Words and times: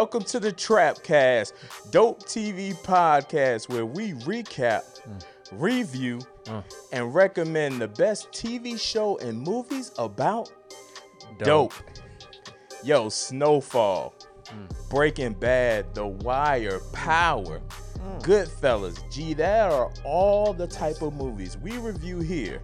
Welcome 0.00 0.24
to 0.24 0.40
the 0.40 0.50
Trapcast, 0.50 1.52
dope 1.90 2.22
TV 2.22 2.72
podcast 2.84 3.68
where 3.68 3.84
we 3.84 4.12
recap, 4.12 4.80
mm. 5.06 5.22
review, 5.52 6.20
mm. 6.44 6.64
and 6.90 7.14
recommend 7.14 7.82
the 7.82 7.88
best 7.88 8.32
TV 8.32 8.80
show 8.80 9.18
and 9.18 9.38
movies 9.38 9.92
about 9.98 10.50
dope. 11.40 11.74
Yo, 12.82 13.10
Snowfall, 13.10 14.14
mm. 14.46 14.88
Breaking 14.88 15.34
Bad, 15.34 15.94
The 15.94 16.06
Wire, 16.06 16.80
Power, 16.94 17.60
Goodfellas. 18.20 18.98
Gee, 19.12 19.34
that 19.34 19.70
are 19.70 19.92
all 20.02 20.54
the 20.54 20.66
type 20.66 21.02
of 21.02 21.12
movies 21.12 21.58
we 21.58 21.76
review 21.76 22.20
here. 22.20 22.62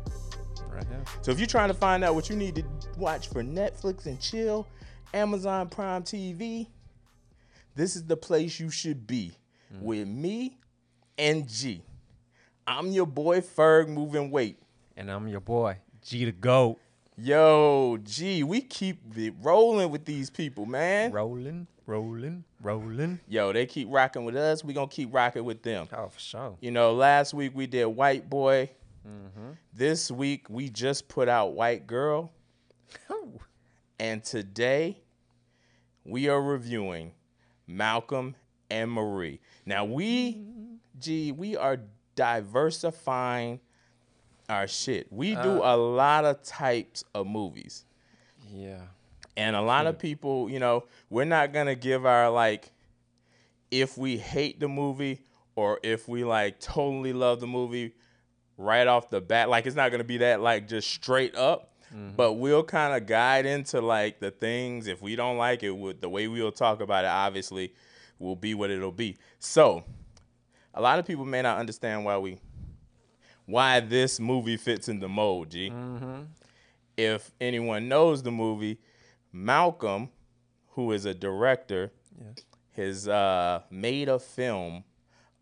Right 0.73 0.87
here. 0.89 1.05
So 1.21 1.33
if 1.33 1.39
you're 1.39 1.47
trying 1.47 1.69
to 1.69 1.75
find 1.75 2.03
out 2.03 2.15
what 2.15 2.31
you 2.31 2.37
need 2.37 2.55
to 2.55 2.65
watch 2.97 3.29
for 3.29 3.43
Netflix 3.43 4.07
and 4.07 4.19
chill, 4.19 4.67
Amazon 5.13 5.69
Prime 5.69 6.03
TV, 6.03 6.69
this 7.77 7.95
is 7.95 8.05
the 8.05 8.17
place 8.17 8.59
you 8.59 8.71
should 8.71 9.07
be 9.07 9.33
mm. 9.73 9.83
with 9.83 10.09
me 10.09 10.59
and 11.19 11.47
G. 11.49 11.83
I'm 12.67 12.89
your 12.89 13.07
boy 13.07 13.43
Ferg 13.43 13.89
moving 13.89 14.31
weight. 14.31 14.59
And 14.97 15.11
I'm 15.11 15.29
your 15.29 15.41
boy, 15.41 15.77
G 16.03 16.25
the 16.25 16.33
GOAT. 16.33 16.79
Yo, 17.19 17.99
G, 18.03 18.43
we 18.43 18.63
keep 18.63 18.99
it 19.17 19.35
rolling 19.41 19.91
with 19.91 20.05
these 20.05 20.31
people, 20.31 20.67
man. 20.67 21.13
Rolling, 21.13 21.67
rolling, 21.87 22.45
rolling. 22.63 23.21
Yo, 23.29 23.53
they 23.53 23.67
keep 23.67 23.89
rocking 23.91 24.25
with 24.25 24.37
us. 24.37 24.65
We 24.65 24.73
gonna 24.73 24.89
keep 24.89 25.15
rocking 25.15 25.45
with 25.45 25.63
them. 25.63 25.87
Oh, 25.93 26.09
for 26.09 26.21
sure. 26.21 26.57
You 26.61 26.71
know, 26.71 26.95
last 26.95 27.35
week 27.35 27.53
we 27.55 27.67
did 27.67 27.87
White 27.87 28.29
Boy. 28.29 28.71
Mm-hmm. 29.07 29.53
This 29.73 30.11
week 30.11 30.49
we 30.49 30.71
just 30.71 31.09
put 31.09 31.29
out 31.29 31.53
White 31.53 31.87
Girl. 31.87 32.33
And 33.99 34.23
today 34.23 34.99
we 36.05 36.29
are 36.29 36.43
reviewing 36.43 37.13
Malcolm 37.67 38.35
and 38.71 38.91
Marie. 38.91 39.41
Now 39.65 39.85
we, 39.85 40.43
gee, 40.99 41.33
we 41.33 41.57
are 41.57 41.79
diversifying 42.15 43.61
our 44.49 44.69
shit. 44.69 45.13
We 45.13 45.35
do 45.35 45.63
uh. 45.63 45.75
a 45.75 45.77
lot 45.77 46.25
of 46.25 46.43
types 46.43 47.05
of 47.15 47.27
movies. 47.27 47.85
Yeah. 48.53 48.81
And 49.37 49.55
a 49.55 49.61
lot 49.61 49.87
of 49.87 49.99
people, 49.99 50.49
you 50.49 50.59
know, 50.59 50.85
we're 51.11 51.25
not 51.25 51.53
gonna 51.53 51.75
give 51.75 52.07
our 52.07 52.31
like 52.31 52.73
if 53.71 53.99
we 53.99 54.17
hate 54.17 54.61
the 54.61 54.69
movie 54.69 55.21
or 55.57 55.79
if 55.83 56.09
we 56.09 56.25
like 56.25 56.61
totally 56.61 57.13
love 57.13 57.41
the 57.41 57.47
movie 57.47 57.95
right 58.57 58.87
off 58.87 59.11
the 59.11 59.21
bat. 59.21 59.49
Like 59.49 59.67
it's 59.67 59.77
not 59.77 59.91
gonna 59.91 60.05
be 60.05 60.19
that 60.19 60.41
like 60.41 60.69
just 60.69 60.91
straight 60.91 61.35
up. 61.37 61.73
Mm-hmm. 61.95 62.17
But 62.17 62.35
we'll 62.35 62.65
kind 62.65 62.95
of 62.95 63.07
guide 63.07 63.47
into 63.47 63.81
like 63.81 64.21
the 64.21 64.31
things. 64.31 64.87
If 64.87 65.03
we 65.03 65.17
don't 65.17 65.37
like 65.37 65.63
it, 65.63 65.71
with 65.71 66.01
the 66.01 66.09
way 66.09 66.29
we'll 66.29 66.53
talk 66.53 66.81
about 66.81 67.05
it, 67.05 67.09
obviously, 67.09 67.73
will 68.19 68.37
be 68.37 68.55
what 68.55 68.71
it'll 68.71 68.93
be. 68.93 69.17
So, 69.39 69.85
a 70.75 70.81
lot 70.81 70.99
of 70.99 71.07
people 71.07 71.25
may 71.25 71.43
not 71.43 71.59
understand 71.59 72.05
why 72.05 72.19
we, 72.19 72.39
why 73.45 73.81
this 73.81 74.19
movie 74.19 74.57
fits 74.57 74.89
in 74.89 75.01
the 75.01 75.09
mold. 75.09 75.51
G 75.51 75.71
mm-hmm. 75.71 76.23
if 76.97 77.31
anyone 77.41 77.89
knows 77.89 78.23
the 78.23 78.33
movie, 78.33 78.79
Malcolm, 79.33 80.11
who 80.71 80.93
is 80.93 81.05
a 81.05 81.15
director, 81.15 81.93
Yes. 82.19 82.45
has 82.73 83.09
uh, 83.09 83.63
made 83.71 84.09
a 84.09 84.19
film 84.19 84.85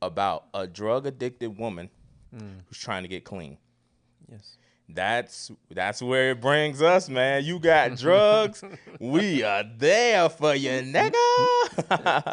about 0.02 0.46
a 0.54 0.66
drug 0.66 1.06
addicted 1.06 1.56
woman 1.56 1.90
mm. 2.34 2.60
who's 2.66 2.78
trying 2.78 3.02
to 3.02 3.08
get 3.08 3.24
clean. 3.24 3.58
Yes. 4.30 4.56
That's 4.88 5.50
that's 5.70 6.02
where 6.02 6.32
it 6.32 6.40
brings 6.40 6.82
us, 6.82 7.08
man. 7.08 7.44
You 7.44 7.58
got 7.58 7.96
drugs, 7.96 8.62
we 9.00 9.42
are 9.42 9.64
there 9.78 10.28
for 10.28 10.54
you, 10.54 10.70
nigga. 10.70 11.14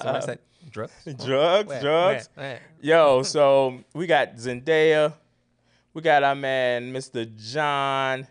Somebody 0.01 0.25
said 0.25 0.39
drugs. 0.69 0.93
drugs, 1.25 1.69
Where, 1.69 1.81
drugs. 1.81 2.29
where, 2.35 2.47
where? 2.47 2.59
Yo, 2.81 3.23
so 3.23 3.79
we 3.93 4.05
got 4.05 4.35
Zendaya, 4.35 5.13
we 5.93 6.01
got 6.01 6.23
our 6.23 6.35
man 6.35 6.93
Mr. 6.93 7.25
John 7.35 8.27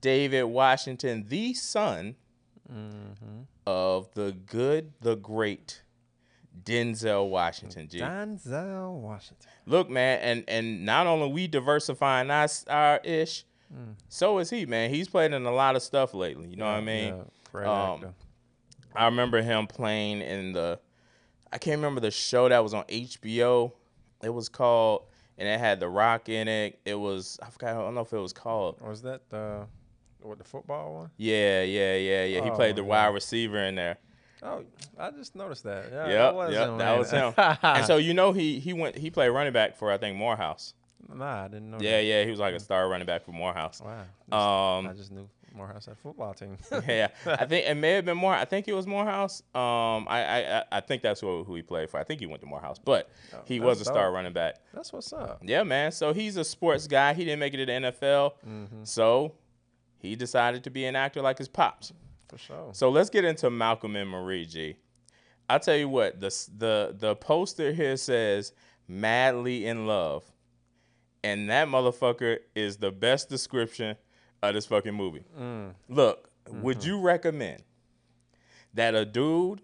David 0.00 0.44
Washington, 0.44 1.24
the 1.28 1.54
son 1.54 2.16
mm-hmm. 2.70 3.42
of 3.66 4.12
the 4.14 4.36
good, 4.46 4.92
the 5.00 5.16
great 5.16 5.82
Denzel 6.62 7.28
Washington. 7.28 7.88
G. 7.88 7.98
Denzel 7.98 8.94
Washington. 9.00 9.50
Look, 9.66 9.90
man, 9.90 10.18
and 10.20 10.44
and 10.46 10.84
not 10.84 11.06
only 11.06 11.28
we 11.28 11.46
diversifying 11.48 12.30
our 12.30 12.48
our 12.68 13.00
ish, 13.02 13.44
so 14.08 14.38
is 14.38 14.50
he, 14.50 14.66
man. 14.66 14.90
He's 14.90 15.08
played 15.08 15.32
in 15.32 15.44
a 15.46 15.50
lot 15.52 15.76
of 15.76 15.82
stuff 15.82 16.14
lately. 16.14 16.48
You 16.48 16.56
know 16.56 16.66
what 16.66 16.74
I 16.74 16.80
mean? 16.80 17.24
Yeah, 17.54 17.90
Um. 17.92 18.14
I 18.96 19.06
remember 19.06 19.42
him 19.42 19.66
playing 19.66 20.20
in 20.20 20.52
the 20.52 20.78
I 21.52 21.58
can't 21.58 21.76
remember 21.78 22.00
the 22.00 22.10
show 22.10 22.48
that 22.48 22.62
was 22.62 22.74
on 22.74 22.84
HBO. 22.84 23.72
It 24.22 24.28
was 24.30 24.48
called 24.48 25.06
and 25.36 25.48
it 25.48 25.58
had 25.58 25.80
The 25.80 25.88
Rock 25.88 26.28
in 26.28 26.46
it. 26.46 26.78
It 26.84 26.94
was 26.94 27.38
I 27.42 27.50
forgot 27.50 27.70
I 27.76 27.80
don't 27.80 27.94
know 27.94 28.02
if 28.02 28.12
it 28.12 28.18
was 28.18 28.32
called. 28.32 28.80
Was 28.80 29.02
that 29.02 29.28
the 29.30 29.66
what 30.22 30.38
the 30.38 30.44
football 30.44 30.94
one? 30.94 31.10
Yeah, 31.16 31.62
yeah, 31.62 31.96
yeah, 31.96 32.24
yeah. 32.24 32.44
He 32.44 32.50
Oh, 32.50 32.54
played 32.54 32.76
the 32.76 32.82
yeah. 32.82 32.88
wide 32.88 33.08
receiver 33.14 33.58
in 33.58 33.74
there. 33.74 33.98
Oh, 34.42 34.62
I 34.98 35.10
just 35.10 35.34
noticed 35.34 35.64
that. 35.64 35.86
Yeah, 35.90 36.06
Yep, 36.06 36.08
that 36.18 36.34
was 36.34 36.52
yep, 36.52 36.68
him, 36.68 36.78
that 36.78 36.98
was 36.98 37.10
him. 37.10 37.34
and 37.62 37.84
so 37.86 37.96
you 37.96 38.14
know 38.14 38.32
he 38.32 38.58
he 38.60 38.72
went 38.72 38.96
he 38.96 39.10
played 39.10 39.30
running 39.30 39.52
back 39.52 39.74
for 39.76 39.90
I 39.90 39.96
think 39.98 40.16
Morehouse. 40.16 40.74
Nah, 41.12 41.44
I 41.44 41.48
didn't 41.48 41.70
know. 41.70 41.78
Yeah, 41.80 41.98
that. 41.98 42.04
yeah, 42.04 42.24
he 42.24 42.30
was 42.30 42.40
like 42.40 42.54
a 42.54 42.60
star 42.60 42.88
running 42.88 43.06
back 43.06 43.24
for 43.24 43.32
Morehouse. 43.32 43.80
Wow. 43.82 44.78
Um 44.78 44.86
I 44.88 44.92
just 44.94 45.10
knew 45.12 45.28
Morehouse 45.54 45.86
had 45.86 45.96
football 45.98 46.34
team. 46.34 46.56
yeah, 46.88 47.08
I 47.26 47.44
think 47.46 47.66
it 47.68 47.74
may 47.76 47.92
have 47.92 48.04
been 48.04 48.16
more. 48.16 48.34
I 48.34 48.44
think 48.44 48.66
it 48.66 48.72
was 48.72 48.86
Morehouse. 48.88 49.40
Um, 49.54 50.08
I 50.08 50.24
I, 50.24 50.58
I- 50.58 50.64
I 50.72 50.80
think 50.80 51.02
that's 51.02 51.20
who, 51.20 51.44
who 51.44 51.54
he 51.54 51.62
played 51.62 51.88
for. 51.90 52.00
I 52.00 52.02
think 52.04 52.18
he 52.18 52.26
went 52.26 52.40
to 52.40 52.46
Morehouse, 52.48 52.80
but 52.80 53.08
he 53.44 53.60
was 53.60 53.80
a 53.80 53.84
star 53.84 54.06
dope. 54.06 54.14
running 54.14 54.32
back. 54.32 54.56
That's 54.72 54.92
what's 54.92 55.12
up. 55.12 55.40
Yeah, 55.44 55.62
man. 55.62 55.92
So 55.92 56.12
he's 56.12 56.36
a 56.36 56.42
sports 56.44 56.88
guy. 56.88 57.14
He 57.14 57.24
didn't 57.24 57.38
make 57.38 57.54
it 57.54 57.58
to 57.58 57.66
the 57.66 57.72
NFL, 57.72 58.32
so 58.82 59.34
he 59.98 60.16
decided 60.16 60.64
to 60.64 60.70
be 60.70 60.84
an 60.86 60.96
actor 60.96 61.22
like 61.22 61.38
his 61.38 61.46
pops. 61.48 61.92
For 62.28 62.36
sure. 62.38 62.70
So 62.72 62.90
let's 62.90 63.08
get 63.10 63.24
into 63.24 63.48
Malcolm 63.48 63.94
and 63.94 64.10
Marie 64.10 64.46
G. 64.46 64.74
I'll 65.48 65.60
tell 65.60 65.76
you 65.76 65.88
what 65.88 66.18
the 66.20 66.30
the 66.58 66.96
the 66.98 67.14
poster 67.14 67.70
here 67.72 67.96
says 67.96 68.52
"madly 68.88 69.66
in 69.66 69.86
love," 69.86 70.24
and 71.24 71.50
that 71.50 71.68
motherfucker 71.68 72.38
is 72.54 72.76
the 72.76 72.92
best 72.92 73.28
description 73.28 73.96
of 74.42 74.54
this 74.54 74.66
fucking 74.66 74.94
movie. 74.94 75.24
Look, 75.88 76.30
would 76.48 76.84
you 76.84 77.00
recommend 77.00 77.62
that 78.74 78.94
a 78.94 79.04
dude 79.04 79.62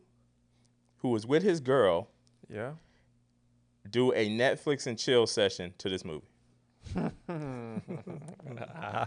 who 0.98 1.10
was 1.10 1.26
with 1.26 1.42
his 1.42 1.60
girl 1.60 2.08
Yeah. 2.48 2.72
do 3.90 4.12
a 4.12 4.28
Netflix 4.30 4.86
and 4.86 4.98
chill 4.98 5.26
session 5.26 5.74
to 5.78 5.88
this 5.88 6.04
movie? 6.04 6.26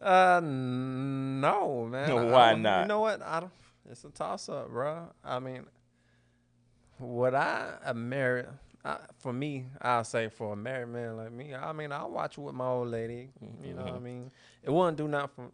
Uh, 0.00 0.40
no, 0.44 1.84
man. 1.90 2.30
Why 2.30 2.54
don't- 2.54 2.82
You 2.82 2.86
know 2.86 3.00
what? 3.00 3.20
I 3.20 3.40
don't. 3.40 3.50
It's 3.90 4.04
a 4.04 4.10
toss 4.10 4.48
up, 4.48 4.70
bro. 4.70 5.08
I 5.24 5.40
mean, 5.40 5.64
would 7.00 7.34
I 7.34 7.72
a 7.84 7.94
married? 7.94 8.46
I, 8.84 8.96
for 9.18 9.32
me, 9.32 9.66
I'll 9.82 10.04
say 10.04 10.28
for 10.28 10.52
a 10.52 10.56
married 10.56 10.88
man 10.88 11.16
like 11.16 11.32
me, 11.32 11.54
I 11.54 11.72
mean, 11.72 11.92
I'll 11.92 12.10
watch 12.10 12.38
it 12.38 12.40
with 12.40 12.54
my 12.54 12.66
old 12.66 12.88
lady. 12.88 13.28
You 13.62 13.74
know 13.74 13.82
what 13.82 13.86
Mm-hmm. 13.86 13.96
I 13.96 13.98
mean? 14.00 14.30
It 14.62 14.70
wouldn't 14.72 14.96
do 14.96 15.08
nothing 15.08 15.28
for. 15.34 15.50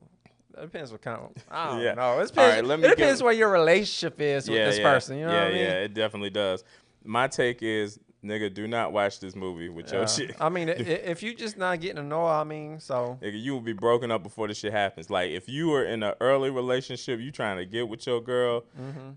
It 0.56 0.66
depends 0.66 0.92
what 0.92 1.02
kind 1.02 1.20
of. 1.20 1.30
I 1.50 1.66
don't 1.70 1.80
Yeah. 1.82 1.94
know. 1.94 2.20
It 2.20 2.28
depends, 2.28 2.36
right, 2.56 2.64
let 2.64 2.78
me 2.78 2.86
it 2.86 2.90
depends 2.90 3.20
give- 3.20 3.24
where 3.24 3.32
your 3.34 3.50
relationship 3.50 4.21
is 4.21 4.48
with 4.48 4.59
this 4.59 4.78
person. 4.78 5.18
You 5.18 5.26
know 5.26 5.32
yeah, 5.32 5.38
what 5.44 5.48
I 5.48 5.53
mean? 5.54 5.62
yeah, 5.62 5.72
it 5.80 5.94
definitely 5.94 6.30
does. 6.30 6.62
My 7.03 7.26
take 7.26 7.62
is, 7.62 7.98
nigga, 8.24 8.53
do 8.53 8.66
not 8.66 8.92
watch 8.92 9.21
this 9.21 9.36
movie 9.36 9.68
with 9.68 9.92
your 9.92 10.03
Yeah. 10.03 10.06
shit. 10.06 10.36
I 10.41 10.48
mean, 10.48 10.68
if 10.71 11.22
you 11.22 11.34
just 11.34 11.56
not 11.59 11.80
getting 11.80 11.97
to 11.97 12.03
know, 12.03 12.24
I 12.26 12.42
mean, 12.44 12.80
so 12.80 13.18
Nigga, 13.22 13.41
you 13.41 13.53
will 13.53 13.60
be 13.60 13.72
broken 13.74 14.10
up 14.10 14.22
before 14.22 14.48
this 14.48 14.59
shit 14.59 14.72
happens. 14.72 15.10
Like, 15.10 15.30
if 15.30 15.48
you 15.48 15.68
were 15.68 15.84
in 15.84 16.03
an 16.03 16.15
early 16.21 16.50
relationship, 16.50 17.21
you 17.21 17.30
trying 17.30 17.59
to 17.59 17.66
get 17.66 17.88
with 17.88 18.06
your 18.06 18.21
girl, 18.21 18.65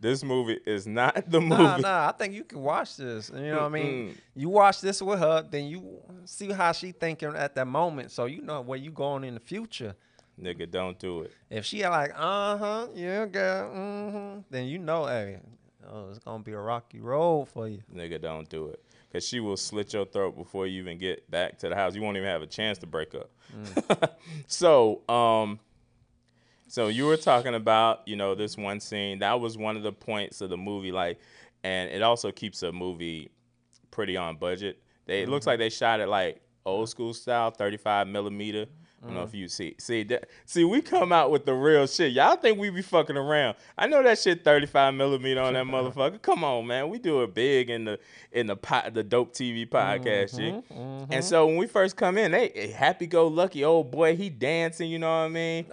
this 0.02 0.24
movie 0.24 0.60
is 0.66 0.86
not 0.86 1.16
the 1.30 1.40
movie. 1.42 1.64
Mm-hmm. 1.64 1.82
Nah, 1.82 2.02
nah. 2.04 2.10
I 2.10 2.12
think 2.12 2.34
you 2.34 2.44
can 2.44 2.60
watch 2.62 2.98
this. 2.98 3.32
You 3.34 3.42
know 3.52 3.56
what 3.58 3.64
I 3.64 3.70
mean? 3.70 4.18
You 4.36 4.50
watch 4.50 4.82
this 4.82 5.02
with 5.02 5.20
her, 5.20 5.42
then 5.50 5.66
you 5.66 6.00
see 6.26 6.52
how 6.52 6.72
she 6.74 6.92
thinking 6.92 7.36
at 7.36 7.56
that 7.56 7.68
moment, 7.68 8.12
so 8.12 8.26
you 8.26 8.42
know 8.42 8.62
where 8.62 8.78
you 8.78 8.92
going 8.92 9.24
in 9.24 9.34
the 9.34 9.40
future. 9.40 9.96
Nigga, 10.40 10.70
don't 10.70 11.00
do 11.00 11.22
it. 11.22 11.32
If 11.50 11.66
she 11.66 11.82
like, 11.88 12.12
uh 12.16 12.58
huh, 12.58 12.88
yeah, 12.94 13.26
girl, 13.26 13.72
mm-hmm, 13.74 14.40
then 14.52 14.66
you 14.66 14.78
know, 14.78 15.08
hey, 15.08 15.40
oh, 15.92 16.10
it's 16.10 16.20
gonna 16.20 16.44
be 16.44 16.52
a 16.52 16.60
rocky 16.60 17.00
road 17.00 17.48
for 17.48 17.68
you. 17.68 17.82
Nigga, 17.92 18.22
don't 18.22 18.48
do 18.48 18.68
it. 18.68 18.80
Cause 19.12 19.26
she 19.26 19.40
will 19.40 19.56
slit 19.56 19.94
your 19.94 20.06
throat 20.06 20.36
before 20.36 20.68
you 20.68 20.82
even 20.82 20.98
get 20.98 21.30
back 21.32 21.58
to 21.60 21.70
the 21.70 21.76
house. 21.76 21.96
You 21.96 22.02
won't 22.02 22.18
even 22.18 22.28
have 22.28 22.42
a 22.42 22.48
chance 22.48 22.78
to 22.80 22.86
break 22.88 23.16
up. 23.16 23.30
so, 24.48 25.02
um, 25.10 25.60
so 26.68 26.90
you 26.90 27.06
were 27.06 27.16
talking 27.16 27.56
about, 27.56 28.02
you 28.06 28.18
know, 28.18 28.36
this 28.36 28.58
one 28.58 28.82
scene. 28.82 29.20
That 29.20 29.40
was 29.40 29.58
one 29.58 29.78
of 29.78 29.84
the 29.84 29.94
points 29.94 30.42
of 30.42 30.50
the 30.50 30.58
movie, 30.58 30.92
like, 30.92 31.20
and 31.64 31.90
it 31.90 32.02
also 32.02 32.32
keeps 32.32 32.64
a 32.64 32.72
movie 32.74 33.32
pretty 33.92 34.18
on 34.18 34.36
budget. 34.36 34.84
They 35.06 35.22
it 35.22 35.30
looks 35.30 35.48
like 35.48 35.60
they 35.60 35.70
shot 35.70 36.02
it 36.02 36.08
like 36.08 36.42
old 36.66 36.90
school 36.90 37.14
style, 37.14 37.50
35 37.52 38.08
millimeter. 38.08 38.66
I 39.02 39.06
don't 39.06 39.16
know 39.16 39.22
mm. 39.22 39.28
if 39.28 39.36
you 39.36 39.48
see 39.48 39.76
see 39.78 40.04
that 40.04 40.28
see 40.46 40.64
we 40.64 40.82
come 40.82 41.12
out 41.12 41.30
with 41.30 41.46
the 41.46 41.54
real 41.54 41.86
shit. 41.86 42.14
Y'all 42.14 42.36
think 42.36 42.58
we 42.58 42.72
be 42.72 42.82
fucking 42.82 43.16
around. 43.16 43.56
I 43.78 43.88
know 43.88 44.02
that 44.02 44.18
shit 44.18 44.44
35 44.44 44.96
millimeter 44.96 45.40
on 45.42 45.54
that 45.54 45.66
motherfucker. 45.68 46.22
Come 46.22 46.44
on, 46.44 46.66
man. 46.66 46.90
We 46.90 46.98
do 46.98 47.22
it 47.22 47.34
big 47.34 47.70
in 47.70 47.86
the 47.86 48.00
in 48.32 48.48
the 48.48 48.56
pot 48.56 48.94
the 48.94 49.04
dope 49.04 49.34
TV 49.34 49.70
podcast 49.70 50.36
shit. 50.38 50.56
Mm-hmm, 50.56 50.74
mm-hmm. 50.74 51.14
And 51.14 51.24
so 51.24 51.46
when 51.46 51.58
we 51.58 51.68
first 51.68 51.96
come 51.96 52.18
in, 52.18 52.32
they 52.32 52.74
happy 52.76 53.06
go 53.06 53.28
lucky 53.28 53.64
old 53.64 53.92
boy, 53.92 54.16
he 54.16 54.30
dancing, 54.30 54.90
you 54.90 54.98
know 54.98 55.10
what 55.10 55.26
I 55.26 55.30
mean? 55.30 55.66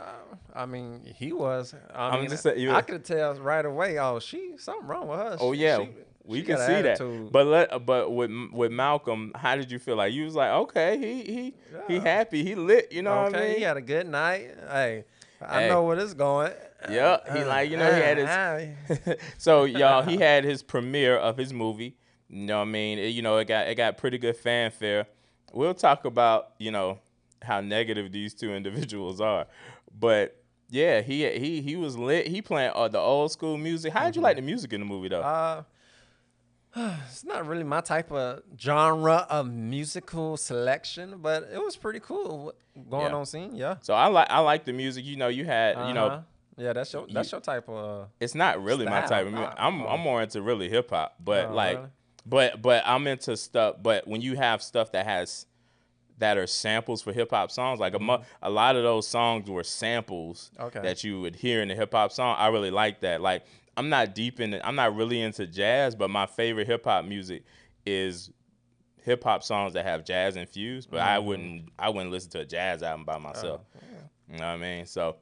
I 0.54 0.66
mean, 0.66 1.00
he 1.16 1.32
was. 1.32 1.74
I 1.92 2.10
I'm 2.10 2.20
mean, 2.20 2.30
just 2.30 2.44
saying, 2.44 2.60
you- 2.60 2.70
I 2.70 2.82
could 2.82 3.04
tell 3.04 3.34
right 3.34 3.64
away. 3.64 3.98
Oh, 3.98 4.20
she 4.20 4.52
something 4.56 4.86
wrong 4.86 5.08
with 5.08 5.18
her. 5.18 5.36
Oh 5.40 5.52
She- 5.52 5.60
yeah, 5.60 5.78
she- 5.78 5.88
we 6.24 6.38
she 6.38 6.44
can 6.44 6.56
see 6.58 6.82
that. 6.82 7.28
But 7.30 7.46
let 7.46 7.86
but 7.86 8.10
with 8.10 8.30
with 8.52 8.72
Malcolm, 8.72 9.32
how 9.34 9.56
did 9.56 9.70
you 9.70 9.78
feel? 9.78 9.96
Like 9.96 10.12
you 10.12 10.24
was 10.24 10.34
like, 10.34 10.50
okay, 10.50 10.98
he 10.98 11.22
he 11.32 11.54
he 11.86 11.98
happy, 12.00 12.42
he 12.42 12.54
lit, 12.54 12.90
you 12.92 13.02
know 13.02 13.14
what 13.14 13.34
I 13.34 13.38
okay, 13.38 13.48
mean? 13.48 13.56
he 13.58 13.62
had 13.62 13.76
a 13.76 13.82
good 13.82 14.06
night. 14.08 14.50
Hey, 14.68 15.04
I 15.40 15.62
Hey. 15.62 15.68
know 15.68 15.82
where 15.82 15.96
this 15.96 16.14
going. 16.14 16.52
Yeah, 16.90 17.18
he 17.32 17.40
uh, 17.40 17.46
like, 17.48 17.70
you 17.70 17.76
know, 17.76 17.92
he 17.92 18.00
had 18.00 18.18
his- 18.18 18.28
uh, 18.28 18.68
uh, 19.10 19.14
so 19.38 19.64
y'all, 19.64 20.02
he 20.02 20.16
had 20.28 20.44
his 20.44 20.62
premiere 20.62 21.16
of 21.16 21.36
his 21.36 21.52
movie. 21.52 21.96
You 22.28 22.46
know 22.46 22.58
what 22.58 22.68
I 22.68 22.70
mean? 22.70 22.98
It- 22.98 23.08
you 23.08 23.22
know, 23.22 23.36
it 23.38 23.46
got 23.46 23.68
it 23.68 23.74
got 23.74 23.96
pretty 23.98 24.18
good 24.18 24.36
fanfare. 24.36 25.06
We'll 25.52 25.74
talk 25.74 26.04
about 26.04 26.52
you 26.58 26.70
know 26.70 27.00
how 27.42 27.60
negative 27.60 28.12
these 28.12 28.32
two 28.34 28.54
individuals 28.54 29.20
are, 29.20 29.46
but 29.98 30.42
yeah, 30.70 31.02
he 31.02 31.28
he 31.38 31.60
he 31.60 31.76
was 31.76 31.96
lit. 31.98 32.26
He 32.26 32.40
playing 32.42 32.72
uh, 32.74 32.88
the 32.88 32.98
old 32.98 33.30
school 33.30 33.56
music. 33.58 33.92
How 33.92 34.04
did 34.06 34.16
you 34.16 34.22
like 34.22 34.36
mm-hmm. 34.36 34.46
the 34.46 34.50
music 34.50 34.72
in 34.72 34.80
the 34.80 34.86
movie 34.86 35.08
though? 35.08 35.20
Uh, 35.20 35.62
it's 37.06 37.24
not 37.24 37.46
really 37.46 37.64
my 37.64 37.80
type 37.80 38.10
of 38.12 38.42
genre 38.58 39.26
of 39.30 39.48
musical 39.50 40.36
selection, 40.36 41.18
but 41.18 41.48
it 41.52 41.62
was 41.62 41.76
pretty 41.76 42.00
cool 42.00 42.52
going 42.90 43.10
Yeah. 43.10 43.16
on 43.16 43.26
scene. 43.26 43.54
Yeah, 43.54 43.76
so 43.80 43.94
I 43.94 44.06
like 44.08 44.28
I 44.30 44.40
like 44.40 44.64
the 44.64 44.72
music. 44.72 45.04
You 45.04 45.16
know, 45.16 45.28
you 45.28 45.44
had 45.44 45.88
you 45.88 45.94
know 45.94 46.06
Uh-huh. 46.06 46.20
yeah, 46.56 46.72
that's 46.72 46.92
your 46.92 47.06
that's 47.12 47.30
your 47.32 47.40
type 47.40 47.68
of. 47.68 48.08
It's 48.20 48.34
not 48.34 48.62
really 48.62 48.84
my 48.86 49.02
type 49.02 49.26
of 49.26 49.32
music. 49.32 49.54
I'm. 49.56 49.82
I'm 49.86 50.00
more 50.00 50.22
into 50.22 50.42
really 50.42 50.68
hip 50.68 50.90
hop, 50.90 51.14
but 51.22 51.46
Oh, 51.50 51.54
like, 51.54 51.80
but 52.26 52.60
but 52.60 52.82
I'm 52.86 53.06
into 53.06 53.36
stuff. 53.36 53.76
But 53.82 54.06
when 54.08 54.20
you 54.20 54.36
have 54.36 54.62
stuff 54.62 54.92
that 54.92 55.06
has 55.06 55.46
that 56.18 56.38
are 56.38 56.46
samples 56.46 57.02
for 57.02 57.12
hip 57.12 57.30
hop 57.30 57.50
songs, 57.50 57.80
like 57.80 57.94
a 57.94 57.98
mo- 57.98 58.22
a 58.42 58.48
lot 58.50 58.76
of 58.76 58.82
those 58.84 59.06
songs 59.06 59.48
were 59.50 59.64
samples 59.64 60.50
Mm-hmm. 60.56 60.66
Okay. 60.66 60.80
that 60.80 61.02
you 61.04 61.20
would 61.20 61.36
hear 61.36 61.60
in 61.62 61.70
a 61.70 61.74
hip 61.74 61.92
hop 61.92 62.12
song. 62.12 62.36
I 62.38 62.48
really 62.48 62.70
like 62.70 63.00
that. 63.00 63.20
Like 63.20 63.44
I'm 63.76 63.88
not 63.88 64.14
deep 64.14 64.40
in 64.40 64.54
it. 64.54 64.60
I'm 64.64 64.76
not 64.76 64.94
really 64.94 65.20
into 65.20 65.46
jazz, 65.46 65.94
but 65.94 66.08
my 66.10 66.26
favorite 66.26 66.66
hip 66.66 66.84
hop 66.84 67.04
music 67.04 67.44
is 67.86 68.30
hip 69.02 69.22
hop 69.24 69.42
songs 69.42 69.72
that 69.74 69.84
have 69.84 70.04
jazz 70.04 70.36
infused. 70.36 70.90
But 70.90 71.00
I 71.00 71.16
Mm-hmm. 71.18 71.26
wouldn't 71.26 71.68
I 71.78 71.88
wouldn't 71.90 72.10
listen 72.12 72.30
to 72.32 72.40
a 72.40 72.44
jazz 72.44 72.82
album 72.82 73.04
by 73.04 73.18
myself. 73.18 73.60
Oh, 73.74 73.78
You 74.32 74.38
know 74.38 74.44
what 74.46 74.50
I 74.54 74.56
mean? 74.56 74.86
So, 74.86 75.16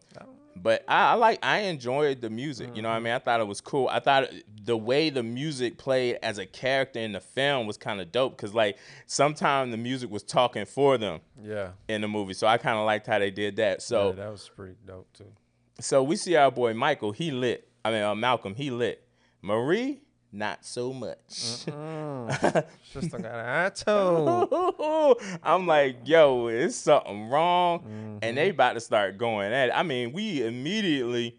but 0.54 0.84
I, 0.86 1.12
I 1.12 1.14
like 1.14 1.38
I 1.44 1.60
enjoyed 1.60 2.20
the 2.20 2.28
music. 2.30 2.76
You 2.76 2.82
know 2.82 2.90
what 2.90 2.96
I 2.96 3.00
mean? 3.00 3.14
I 3.14 3.18
thought 3.18 3.40
it 3.40 3.46
was 3.46 3.60
cool. 3.60 3.88
I 3.88 3.98
thought 4.00 4.28
the 4.64 4.76
way 4.76 5.08
the 5.10 5.22
music 5.22 5.78
played 5.78 6.18
as 6.22 6.38
a 6.38 6.46
character 6.46 7.00
in 7.00 7.12
the 7.12 7.20
film 7.20 7.66
was 7.66 7.76
kind 7.78 8.00
of 8.00 8.12
dope 8.12 8.36
because 8.36 8.54
like 8.54 8.76
sometimes 9.06 9.70
the 9.72 9.76
music 9.78 10.10
was 10.10 10.22
talking 10.22 10.66
for 10.66 10.98
them 10.98 11.20
yeah, 11.42 11.70
in 11.88 12.02
the 12.02 12.08
movie. 12.08 12.34
So 12.34 12.46
I 12.46 12.58
kind 12.58 12.78
of 12.78 12.84
liked 12.84 13.06
how 13.06 13.18
they 13.18 13.30
did 13.30 13.56
that. 13.56 13.82
So 13.82 14.10
yeah, 14.10 14.24
that 14.24 14.30
was 14.30 14.48
pretty 14.54 14.76
dope 14.86 15.10
too. 15.14 15.32
so 15.80 16.02
we 16.02 16.16
see 16.16 16.36
our 16.36 16.50
boy 16.50 16.74
Michael. 16.74 17.12
He 17.12 17.30
lit. 17.30 17.66
I 17.84 17.90
mean 17.90 18.02
uh, 18.02 18.14
Malcolm. 18.14 18.54
He 18.54 18.70
lit. 18.70 19.06
Marie. 19.42 20.00
Not 20.34 20.64
so 20.64 20.94
much. 20.94 21.18
Sister 21.28 23.18
got 23.18 23.34
an 23.34 23.46
attitude. 23.46 25.38
I'm 25.42 25.66
like, 25.66 25.98
yo, 26.06 26.46
it's 26.46 26.74
something 26.76 27.28
wrong. 27.28 27.80
Mm-hmm. 27.80 28.18
And 28.22 28.36
they 28.38 28.48
about 28.48 28.72
to 28.72 28.80
start 28.80 29.18
going 29.18 29.52
at 29.52 29.68
it. 29.68 29.72
I 29.74 29.82
mean, 29.82 30.12
we 30.12 30.42
immediately, 30.46 31.36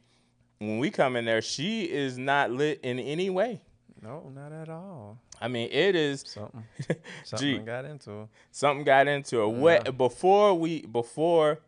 when 0.59 0.77
we 0.77 0.91
come 0.91 1.15
in 1.15 1.25
there, 1.25 1.41
she 1.41 1.85
is 1.85 2.19
not 2.19 2.51
lit 2.51 2.81
in 2.83 2.99
any 2.99 3.31
way. 3.31 3.61
No, 3.99 4.29
not 4.35 4.51
at 4.51 4.69
all. 4.69 5.17
I 5.41 5.47
mean, 5.47 5.69
it 5.71 5.95
is 5.95 6.23
Something, 6.27 6.63
Gee. 6.87 6.95
something 7.23 7.65
got 7.65 7.85
into. 7.85 8.09
her. 8.11 8.27
something 8.51 8.83
got 8.83 9.07
into 9.07 9.37
her. 9.39 9.47
What 9.47 9.97
before 9.97 10.53
we 10.53 10.85
before 10.85 11.59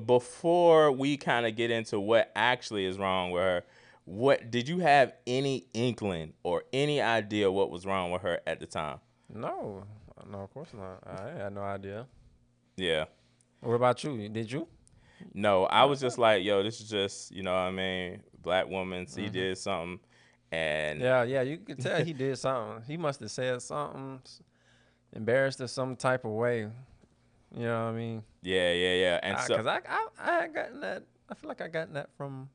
before 0.00 0.90
we 0.92 1.16
kind 1.16 1.46
of 1.46 1.56
get 1.56 1.70
into 1.70 2.00
what 2.00 2.30
actually 2.34 2.84
is 2.86 2.98
wrong 2.98 3.30
with 3.30 3.42
her, 3.42 3.64
what 4.04 4.50
did 4.50 4.68
you 4.68 4.80
have 4.80 5.14
any 5.26 5.66
inkling 5.72 6.32
or 6.42 6.64
any 6.72 7.00
idea 7.00 7.50
what 7.50 7.70
was 7.70 7.86
wrong 7.86 8.10
with 8.10 8.22
her 8.22 8.40
at 8.46 8.60
the 8.60 8.66
time? 8.66 8.98
No, 9.32 9.84
no, 10.30 10.40
of 10.40 10.52
course 10.52 10.70
not. 10.74 10.98
I 11.06 11.30
had 11.44 11.54
no 11.54 11.62
idea. 11.62 12.06
Yeah. 12.76 13.04
What 13.60 13.74
about 13.74 14.02
you? 14.04 14.28
Did 14.28 14.50
you? 14.52 14.66
No, 15.32 15.64
I 15.64 15.84
was 15.84 16.00
just 16.00 16.18
like, 16.18 16.44
yo, 16.44 16.62
this 16.62 16.80
is 16.80 16.88
just, 16.90 17.30
you 17.32 17.42
know 17.42 17.52
what 17.52 17.60
I 17.60 17.70
mean, 17.70 18.20
black 18.42 18.68
woman, 18.68 19.06
she 19.06 19.22
Mm-hmm. 19.22 19.32
did 19.32 19.58
something 19.58 20.00
and 20.52 21.00
Yeah, 21.00 21.22
yeah. 21.22 21.42
You 21.42 21.56
could 21.58 21.80
tell 21.80 22.04
he 22.04 22.12
did 22.12 22.36
something. 22.36 22.84
He 22.86 22.96
must 22.98 23.20
have 23.20 23.30
said 23.30 23.62
something, 23.62 24.20
embarrassed 25.14 25.60
her 25.60 25.66
some 25.66 25.96
type 25.96 26.24
of 26.24 26.32
way. 26.32 26.68
You 27.56 27.64
know 27.66 27.84
what 27.84 27.90
I 27.90 27.96
mean? 27.96 28.22
yeah, 28.42 28.72
yeah, 28.72 28.94
yeah. 28.94 29.20
And 29.22 29.38
so 29.40 29.56
Because 29.56 29.66
I, 29.66 29.80
I, 29.88 30.42
I 30.42 30.48
gotten 30.48 30.80
that. 30.80 31.04
I 31.30 31.34
feel 31.34 31.48
like 31.48 31.60
I 31.60 31.68
gotten 31.68 31.94
that 31.94 32.10
from 32.16 32.48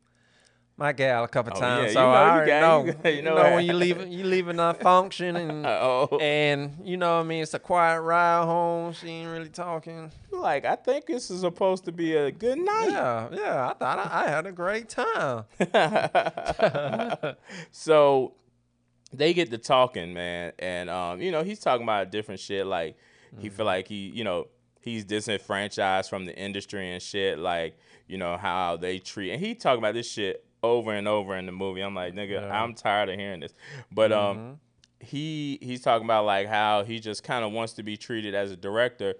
my 0.78 0.94
gal 0.94 1.24
a 1.26 1.28
couple 1.28 1.52
Oh, 1.56 1.60
times. 1.60 1.88
yeah, 1.88 1.94
so 1.94 2.00
you 2.02 2.06
know 2.06 2.12
I 2.14 2.30
already 2.30 2.52
got- 2.52 2.62
know. 2.62 2.86
you 2.86 2.92
got- 2.94 3.06
you 3.06 3.12
You 3.18 3.22
know 3.24 3.36
know, 3.36 3.56
when 3.56 3.66
you 3.66 3.74
leaving, 3.74 4.12
you 4.12 4.24
leaving 4.26 4.60
a 4.60 4.74
function 4.82 5.36
and 5.36 5.66
oh, 5.66 6.18
and 6.22 6.78
you 6.84 6.96
know 6.98 7.16
what 7.18 7.26
I 7.26 7.28
mean. 7.28 7.44
It's 7.44 7.54
a 7.54 7.60
quiet 7.60 8.02
ride 8.02 8.46
home. 8.46 8.94
She 8.94 9.08
ain't 9.10 9.30
really 9.30 9.50
talking. 9.50 10.12
like 10.32 10.66
I 10.66 10.76
think 10.76 11.06
this 11.08 11.30
is 11.32 11.42
supposed 11.42 11.86
to 11.86 11.92
be 11.92 12.16
a 12.16 12.32
good 12.32 12.58
night. 12.60 12.90
Yeah, 12.92 13.28
yeah. 13.32 13.70
I 13.70 13.74
thought 13.74 14.00
I, 14.00 14.26
I 14.26 14.30
had 14.30 14.46
a 14.46 14.52
great 14.52 14.88
time. 14.90 15.46
so 17.72 18.34
they 19.14 19.34
get 19.34 19.50
to 19.52 19.58
talking, 19.58 20.14
man, 20.14 20.54
and 20.60 20.90
um, 20.90 21.22
you 21.22 21.32
know, 21.32 21.44
he's 21.44 21.60
talking 21.60 21.84
about 21.84 22.12
different 22.12 22.40
shit. 22.40 22.66
Like 22.66 22.96
he 23.40 23.48
Mm-hmm. 23.48 23.56
feel 23.58 23.66
like 23.68 23.88
he, 23.88 24.10
you 24.10 24.24
know, 24.24 24.48
he's 24.80 25.06
disenfranchised 25.06 26.10
from 26.10 26.26
the 26.26 26.36
industry 26.36 26.92
and 26.92 27.02
shit. 27.02 27.40
Like 27.40 27.78
you 28.08 28.18
know 28.18 28.38
how 28.38 28.78
they 28.78 29.00
treat, 29.00 29.32
and 29.32 29.44
he 29.44 29.56
talking 29.56 29.80
about 29.80 29.94
this 29.94 30.10
shit 30.10 30.46
over 30.64 30.94
and 30.94 31.08
over 31.08 31.36
in 31.38 31.46
the 31.46 31.52
movie. 31.52 31.82
I'm 31.82 31.96
like, 31.96 32.14
nigga, 32.14 32.32
Yeah. 32.32 32.42
Mm-hmm. 32.42 32.52
I'm 32.52 32.74
tired 32.74 33.10
of 33.10 33.16
hearing 33.16 33.40
this. 33.40 33.54
But 33.92 34.12
um, 34.12 34.60
he 35.00 35.58
he's 35.62 35.82
talking 35.82 36.06
about 36.06 36.26
like 36.26 36.48
how 36.48 36.84
he 36.84 37.00
just 37.00 37.24
kind 37.24 37.46
of 37.46 37.52
wants 37.52 37.74
to 37.74 37.84
be 37.84 37.98
treated 37.98 38.36
as 38.36 38.52
a 38.52 38.58
director 38.58 39.16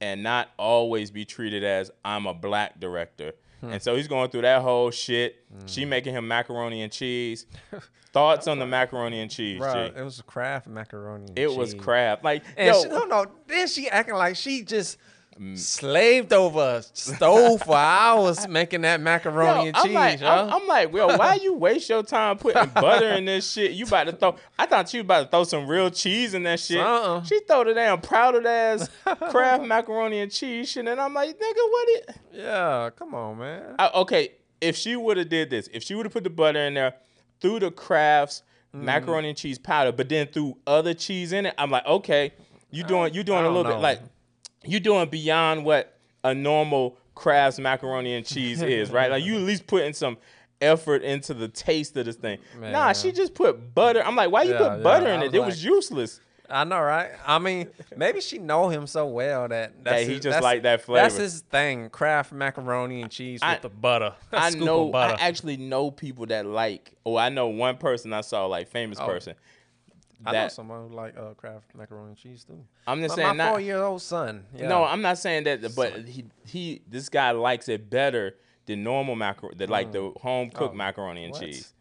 and 0.00 0.22
not 0.22 0.48
always 0.58 1.10
be 1.10 1.24
treated 1.24 1.62
as 1.62 1.90
I'm 2.04 2.26
a 2.26 2.34
black 2.34 2.80
director. 2.80 3.32
Hmm. 3.60 3.72
And 3.72 3.82
so 3.82 3.94
he's 3.96 4.08
going 4.08 4.30
through 4.30 4.42
that 4.42 4.62
whole 4.62 4.90
shit. 4.90 5.44
She 5.66 5.84
Mm. 5.84 5.88
making 5.88 6.14
him 6.14 6.26
macaroni 6.28 6.82
and 6.82 6.90
cheese. 6.92 7.46
Thoughts 8.12 8.48
on 8.48 8.58
the 8.58 8.66
macaroni 8.66 9.20
and 9.20 9.30
cheese, 9.30 9.58
Bro, 9.60 9.72
G? 9.90 9.92
it 9.98 10.02
was 10.02 10.20
Kraft 10.26 10.66
macaroni. 10.66 11.26
and 11.28 11.38
It 11.38 11.52
was 11.54 11.74
cheese. 11.74 11.82
crap. 11.82 12.24
Like, 12.24 12.42
And 12.56 12.68
yo, 12.74 12.82
she, 12.82 12.88
no, 12.88 13.04
no. 13.04 13.26
Then 13.46 13.68
she 13.68 13.88
acting 13.88 14.14
like 14.16 14.34
she 14.36 14.62
just 14.64 14.96
slaved 15.54 16.32
over 16.32 16.82
stove 16.92 17.62
for 17.62 17.76
hours 17.76 18.46
making 18.48 18.82
that 18.82 19.00
macaroni 19.00 19.62
yo, 19.62 19.66
and 19.68 19.76
I'm 19.76 19.84
cheese, 19.86 19.94
like, 19.94 20.20
yo. 20.20 20.26
I'm, 20.28 20.52
I'm 20.52 20.66
like, 20.66 20.92
well, 20.92 21.16
why 21.18 21.34
you 21.34 21.54
waste 21.54 21.88
your 21.88 22.02
time 22.02 22.36
putting 22.38 22.68
butter 22.70 23.08
in 23.12 23.24
this 23.24 23.50
shit? 23.50 23.72
You 23.72 23.86
about 23.86 24.04
to 24.04 24.12
throw? 24.12 24.36
I 24.58 24.66
thought 24.66 24.92
you 24.92 25.00
about 25.00 25.24
to 25.24 25.28
throw 25.30 25.44
some 25.44 25.66
real 25.66 25.90
cheese 25.90 26.34
in 26.34 26.42
that 26.42 26.60
shit. 26.60 26.78
Uh-uh. 26.80 27.22
She 27.22 27.40
throw 27.40 27.64
the 27.64 27.74
damn 27.74 28.00
powdered 28.00 28.46
ass 28.46 28.88
Kraft 29.30 29.64
macaroni 29.64 30.20
and 30.20 30.30
cheese 30.30 30.70
shit, 30.70 30.86
and 30.86 31.00
I'm 31.00 31.14
like, 31.14 31.30
nigga, 31.30 31.38
what 31.70 31.88
it? 31.88 32.16
yeah, 32.34 32.90
come 32.96 33.14
on, 33.14 33.38
man. 33.38 33.74
I, 33.78 33.90
okay, 33.94 34.32
if 34.60 34.76
she 34.76 34.94
would 34.96 35.16
have 35.16 35.28
did 35.28 35.50
this, 35.50 35.68
if 35.72 35.82
she 35.82 35.94
would 35.94 36.06
have 36.06 36.12
put 36.12 36.24
the 36.24 36.30
butter 36.30 36.60
in 36.60 36.74
there, 36.74 36.94
threw 37.40 37.58
the 37.58 37.70
Kraft's 37.70 38.42
Mm. 38.72 38.82
macaroni 38.82 39.28
and 39.30 39.36
cheese 39.36 39.58
powder, 39.58 39.90
but 39.90 40.08
then 40.08 40.28
threw 40.28 40.56
other 40.64 40.94
cheese 40.94 41.32
in 41.32 41.44
it, 41.44 41.54
I'm 41.58 41.72
like, 41.72 41.84
okay, 41.84 42.32
you 42.70 42.84
doing 42.84 43.12
you 43.12 43.24
doing 43.24 43.44
a 43.44 43.48
little 43.48 43.64
bit 43.64 43.80
like 43.80 44.00
you 44.64 44.80
doing 44.80 45.08
beyond 45.08 45.64
what 45.64 45.96
a 46.24 46.34
normal 46.34 46.96
Kraft's 47.14 47.58
macaroni 47.58 48.14
and 48.14 48.24
cheese 48.26 48.62
is, 48.62 48.90
right? 48.90 49.10
Like 49.10 49.24
you 49.24 49.36
at 49.36 49.42
least 49.42 49.66
putting 49.66 49.92
some 49.92 50.16
effort 50.60 51.02
into 51.02 51.32
the 51.34 51.48
taste 51.48 51.96
of 51.96 52.06
this 52.06 52.16
thing. 52.16 52.38
Nah, 52.60 52.92
she 52.92 53.12
just 53.12 53.34
put 53.34 53.74
butter. 53.74 54.02
I'm 54.04 54.16
like, 54.16 54.30
why 54.30 54.42
you 54.42 54.52
Yeah, 54.52 54.58
put 54.58 54.82
butter 54.82 55.06
yeah, 55.06 55.14
in 55.14 55.22
it? 55.22 55.26
was 55.26 55.34
It 55.34 55.38
like- 55.38 55.46
was 55.46 55.64
useless. 55.64 56.20
I 56.52 56.64
know, 56.64 56.80
right? 56.80 57.10
I 57.24 57.38
mean, 57.38 57.68
maybe 57.96 58.20
she 58.20 58.38
know 58.38 58.68
him 58.70 58.88
so 58.88 59.06
well 59.06 59.46
that 59.46 59.84
that's 59.84 60.00
That 60.00 60.06
he 60.08 60.14
his- 60.14 60.22
just 60.24 60.42
like 60.42 60.62
that 60.64 60.82
flavor. 60.82 61.00
That's 61.02 61.16
his 61.16 61.42
thing: 61.42 61.90
Kraft 61.90 62.32
macaroni 62.32 63.02
and 63.02 63.10
cheese 63.10 63.38
I- 63.40 63.52
with 63.52 63.62
the 63.62 63.68
butter. 63.68 64.14
I 64.32 64.50
know. 64.50 64.88
butter. 64.90 65.14
I 65.16 65.28
actually 65.28 65.58
know 65.58 65.92
people 65.92 66.26
that 66.26 66.46
like. 66.46 66.92
Oh, 67.06 67.16
I 67.16 67.28
know 67.28 67.46
one 67.46 67.76
person 67.76 68.12
I 68.12 68.22
saw, 68.22 68.46
like 68.46 68.66
famous 68.68 68.98
Oh. 69.00 69.06
person. 69.06 69.34
I 70.24 70.32
know 70.32 70.48
someone 70.48 70.88
who 70.88 70.94
like 70.94 71.16
uh, 71.16 71.34
Kraft 71.34 71.74
macaroni 71.74 72.08
and 72.08 72.16
cheese 72.16 72.44
too. 72.44 72.64
I'm 72.86 73.00
just 73.02 73.14
saying 73.14 73.28
my 73.28 73.34
not. 73.34 73.50
four-year-old 73.52 74.02
son. 74.02 74.44
Yeah. 74.54 74.68
No, 74.68 74.84
I'm 74.84 75.02
not 75.02 75.18
saying 75.18 75.44
that, 75.44 75.74
but 75.74 76.04
he 76.06 76.24
he 76.46 76.82
this 76.88 77.08
guy 77.08 77.30
likes 77.30 77.68
it 77.68 77.88
better 77.88 78.36
than 78.66 78.82
normal 78.84 79.16
macaroni, 79.16 79.56
than 79.56 79.70
like 79.70 79.92
the 79.92 80.12
home 80.20 80.50
cooked 80.50 80.74
Oh, 80.74 80.76
macaroni 80.76 81.24
and 81.24 81.32
what? 81.32 81.40
cheese. 81.42 81.72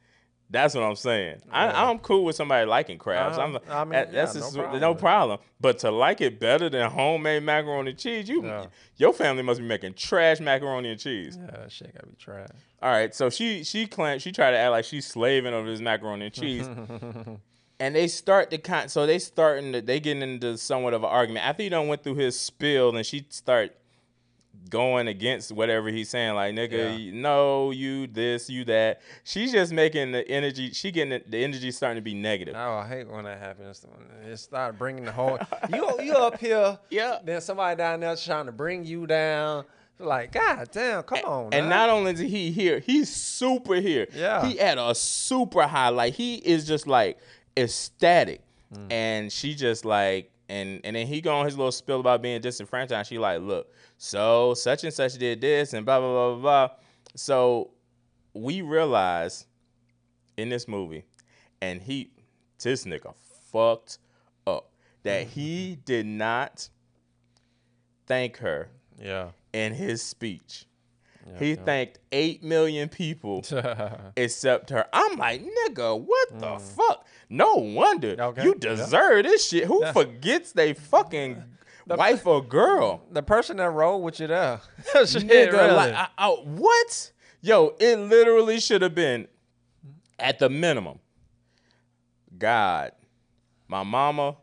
That's 0.52 0.74
what 0.74 0.82
I'm 0.84 0.96
saying. 0.96 1.42
Yeah. 1.46 1.54
I, 1.54 1.90
I'm 1.92 2.00
cool 2.00 2.26
with 2.26 2.36
somebody 2.36 2.66
liking 2.66 2.98
crabs. 2.98 3.38
Uh, 3.38 3.42
I'm, 3.42 3.58
I 3.70 3.84
mean, 3.84 4.12
that's 4.12 4.34
yeah, 4.34 4.42
no 4.42 4.50
problem 4.52 4.82
no 4.82 4.96
problem. 4.96 5.40
But 5.62 5.78
to 5.80 5.92
like 5.92 6.22
it 6.22 6.40
better 6.40 6.70
than 6.72 6.90
homemade 6.90 7.44
macaroni 7.44 7.92
and 7.92 8.00
cheese, 8.00 8.28
you 8.28 8.44
Yeah. 8.44 8.66
your 8.98 9.14
family 9.14 9.44
must 9.44 9.60
be 9.60 9.68
making 9.68 9.94
trash 9.94 10.40
macaroni 10.40 10.90
and 10.90 11.00
cheese. 11.00 11.38
Yeah, 11.40 11.52
that 11.52 11.72
shit 11.72 11.94
gotta 11.94 12.08
be 12.08 12.16
trash. 12.16 12.48
All 12.82 12.90
right, 12.90 13.14
so 13.14 13.30
she 13.30 13.64
she 13.64 13.86
claimed 13.86 14.24
she 14.24 14.32
tried 14.32 14.52
to 14.52 14.58
act 14.58 14.72
like 14.72 14.86
she's 14.86 15.06
slaving 15.06 15.54
over 15.54 15.70
this 15.70 15.82
macaroni 15.82 16.26
and 16.26 16.34
cheese, 16.34 16.68
and 17.80 17.96
they 17.96 18.08
start 18.08 18.52
to 18.52 18.58
kind. 18.58 18.90
So 18.92 19.06
they 19.06 19.20
starting 19.20 19.74
to 19.74 19.82
they 19.82 20.00
getting 20.00 20.22
into 20.24 20.58
somewhat 20.58 20.94
of 20.94 21.04
an 21.04 21.10
argument 21.10 21.46
after 21.46 21.64
he 21.64 21.70
done 21.70 21.88
went 21.88 22.04
through 22.04 22.16
his 22.16 22.40
spill, 22.40 22.96
and 22.96 23.06
she 23.06 23.26
start 23.30 23.76
going 24.70 25.08
against 25.08 25.52
whatever 25.52 25.90
he's 25.90 26.10
saying. 26.10 26.36
Like 26.36 26.54
nigga, 26.54 27.06
Yeah. 27.06 27.12
no, 27.14 27.72
you 27.72 28.08
this, 28.08 28.50
you 28.50 28.66
that. 28.66 29.02
She's 29.24 29.52
just 29.52 29.72
making 29.72 30.12
the 30.12 30.28
energy. 30.30 30.72
She 30.72 30.92
getting 30.92 31.12
the, 31.12 31.24
the 31.28 31.44
energy 31.44 31.72
starting 31.72 31.96
to 31.96 32.02
be 32.04 32.14
negative. 32.14 32.56
oh 32.58 32.78
I 32.78 32.88
hate 32.88 33.08
when 33.10 33.24
that 33.26 33.40
happens. 33.40 33.86
It 34.30 34.38
start 34.38 34.78
bringing 34.78 35.06
the 35.06 35.12
whole 35.12 35.40
you 35.74 36.02
you 36.02 36.14
up 36.14 36.40
here, 36.40 36.78
Yeah. 36.90 37.20
Then 37.24 37.42
somebody 37.42 37.78
down 37.78 38.02
there 38.02 38.16
trying 38.16 38.46
to 38.48 38.52
bring 38.52 38.84
you 38.86 39.08
down. 39.08 39.66
Like, 40.02 40.32
God 40.32 40.70
damn, 40.72 41.04
come 41.04 41.20
on. 41.26 41.54
And 41.54 41.68
not 41.68 41.90
only 41.90 42.14
is 42.14 42.20
he 42.20 42.52
here, 42.52 42.80
he's 42.80 43.14
super 43.14 43.76
here. 43.76 44.08
Yeah. 44.16 44.46
He 44.46 44.58
at 44.58 44.78
a 44.78 44.96
super 44.96 45.64
high. 45.64 45.90
Like 45.90 46.14
he 46.14 46.36
is 46.36 46.66
just 46.66 46.88
like 46.88 47.18
ecstatic. 47.60 48.42
Mm. 48.74 48.92
And 48.92 49.32
she 49.32 49.56
just 49.56 49.86
like 49.86 50.32
and 50.50 50.82
and 50.84 50.96
then 50.96 51.08
he 51.08 51.22
go 51.22 51.36
on 51.36 51.46
his 51.46 51.58
little 51.58 51.72
spill 51.72 52.00
about 52.00 52.22
being 52.22 52.42
disenfranchised. 52.42 53.10
She 53.10 53.18
like, 53.18 53.42
look, 53.42 53.74
so 53.98 54.54
such 54.54 54.84
and 54.84 54.94
such 54.94 55.14
did 55.14 55.42
this 55.42 55.74
and 55.74 55.86
blah 55.86 56.00
blah 56.00 56.10
blah 56.10 56.36
blah 56.36 56.42
blah. 56.68 56.76
So 57.16 57.72
we 58.34 58.62
realize 58.62 59.46
in 60.38 60.50
this 60.50 60.68
movie, 60.68 61.06
and 61.62 61.82
he 61.82 62.12
this 62.62 62.86
nigga 62.86 63.14
fucked 63.52 64.00
up 64.48 64.72
that 65.04 65.28
he 65.28 65.78
did 65.86 66.06
not 66.06 66.70
thank 68.06 68.38
her 68.38 68.70
yeah. 69.00 69.30
in 69.54 69.74
his 69.74 70.02
speech. 70.02 70.66
Yeah, 71.34 71.40
He 71.40 71.50
yeah. 71.52 71.64
thanked 71.64 72.00
eight 72.12 72.44
million 72.44 72.90
people 72.90 73.44
except 74.18 74.70
her. 74.72 74.86
I'm 74.92 75.18
like, 75.18 75.42
nigga, 75.44 76.00
what 76.00 76.40
the 76.40 76.58
fuck? 76.60 77.06
No 77.30 77.56
wonder 77.56 78.16
Mm. 78.16 78.20
Okay, 78.30 78.44
you 78.44 78.56
yeah. 78.62 78.76
deserve 78.76 79.24
this 79.26 79.48
shit. 79.48 79.66
Who 79.66 79.82
Yeah. 79.84 79.92
forgets 79.94 80.52
they 80.54 80.74
fucking 80.74 81.44
wife 81.88 82.26
or 82.26 82.44
girl? 82.44 83.02
the 83.12 83.22
person 83.24 83.58
that 83.58 83.70
rolled 83.70 84.04
with 84.04 84.20
you 84.20 84.28
there. 84.28 84.62
Nigga, 84.96 85.52
really. 85.52 85.72
like, 85.74 85.94
I, 85.94 86.08
I- 86.18 86.30
what? 86.44 87.12
Yo, 87.42 87.76
it 87.80 87.96
literally 87.98 88.60
should 88.60 88.82
have 88.82 88.96
been 88.96 89.28
at 90.18 90.40
the 90.40 90.50
minimum. 90.50 91.00
God, 92.38 92.92
my 93.68 93.84
mama, 93.84 94.38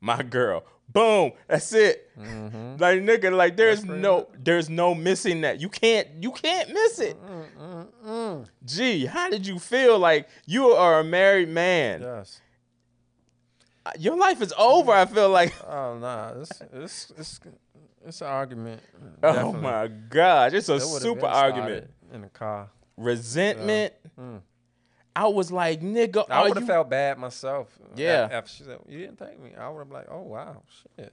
my 0.00 0.22
girl. 0.22 0.64
Boom. 0.92 1.32
That's 1.46 1.72
it. 1.72 2.10
Like 2.16 3.00
nigga, 3.00 3.34
like 3.34 3.56
there's 3.56 3.84
no 3.84 4.28
there's 4.38 4.68
no 4.68 4.94
missing 4.94 5.42
that. 5.42 5.60
You 5.60 5.68
can't 5.68 6.08
you 6.20 6.32
can't 6.32 6.72
miss 6.72 6.98
it. 6.98 7.16
Mm. 8.06 8.46
Gee, 8.64 9.06
how 9.06 9.30
did 9.30 9.46
you 9.46 9.58
feel 9.58 9.98
like 9.98 10.28
you 10.46 10.68
are 10.68 11.00
a 11.00 11.04
married 11.04 11.48
man? 11.48 12.00
yes. 12.02 12.40
Your 13.98 14.16
life 14.16 14.42
is 14.42 14.52
over, 14.58 14.92
I 14.92 15.06
feel 15.06 15.30
like. 15.30 15.54
Oh 15.66 15.96
nah, 15.98 16.32
it's 16.40 16.62
it's 16.72 17.12
it's 17.18 17.40
it's 18.06 18.20
an 18.20 18.26
argument. 18.26 18.82
Oh 19.22 19.52
my 19.52 19.88
gosh, 19.88 20.52
it's 20.52 20.68
a 20.68 20.80
super 20.80 21.26
argument. 21.26 21.90
in 22.12 22.22
the 22.22 22.28
car. 22.28 22.68
Resentment. 22.96 23.94
Mm. 24.18 24.40
I 25.16 25.26
was 25.26 25.50
like, 25.50 25.80
nigga, 25.80 26.24
I 26.30 26.44
would 26.48 26.56
have 26.56 26.66
felt 26.66 26.88
bad 26.90 27.18
myself. 27.18 27.76
Yeah. 27.96 28.28
After 28.30 28.50
she 28.50 28.62
said, 28.64 28.78
"You 28.88 28.98
didn't 29.00 29.18
thank 29.18 29.40
me," 29.40 29.50
I 29.58 29.68
would 29.68 29.78
have 29.80 29.88
been 29.88 29.96
like, 29.96 30.08
"Oh 30.10 30.22
wow, 30.22 30.62
shit, 30.96 31.12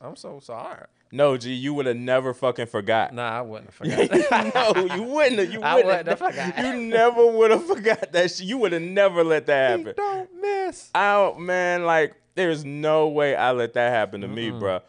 I'm 0.00 0.16
so 0.16 0.40
sorry." 0.40 0.86
No, 1.12 1.36
G, 1.36 1.52
you 1.52 1.72
would 1.74 1.86
have 1.86 1.96
never 1.96 2.34
fucking 2.34 2.66
forgot. 2.66 3.14
Nah, 3.14 3.38
I 3.38 3.40
wouldn't 3.42 3.70
have 3.70 3.74
forgot. 4.30 4.54
no, 4.76 4.94
you 4.96 5.02
wouldn't 5.04 5.38
have. 5.38 5.52
You 5.52 5.60
I 5.62 5.76
wouldn't 5.76 6.08
have. 6.08 6.18
forgot. 6.18 6.58
You 6.64 6.72
never 6.80 7.24
would 7.26 7.50
have 7.52 7.64
forgot 7.66 8.10
that 8.12 8.30
shit. 8.32 8.46
You 8.46 8.58
would 8.58 8.72
have 8.72 8.82
never 8.82 9.22
let 9.22 9.46
that 9.46 9.78
He 9.78 9.84
happen. 9.84 9.94
don't 9.96 10.40
miss. 10.40 10.90
I 10.94 11.32
man, 11.38 11.84
like, 11.84 12.16
there's 12.34 12.64
no 12.64 13.06
way 13.08 13.36
I 13.36 13.52
let 13.52 13.74
that 13.74 13.90
happen 13.92 14.20
to 14.22 14.28
me, 14.28 14.50
bro. 14.50 14.80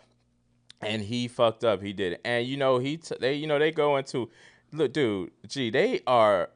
And 0.82 1.02
he 1.04 1.28
fucked 1.28 1.64
up. 1.64 1.82
He 1.84 1.94
did 1.94 2.14
it. 2.14 2.22
And 2.26 2.48
you 2.48 2.58
know, 2.58 2.80
he 2.80 2.98
t- 2.98 3.16
they, 3.20 3.36
you 3.36 3.46
know, 3.48 3.60
they 3.60 3.72
go 3.72 3.98
into 3.98 4.30
look, 4.74 4.94
dude, 4.94 5.32
gee, 5.48 5.70
they 5.70 6.02
are 6.08 6.50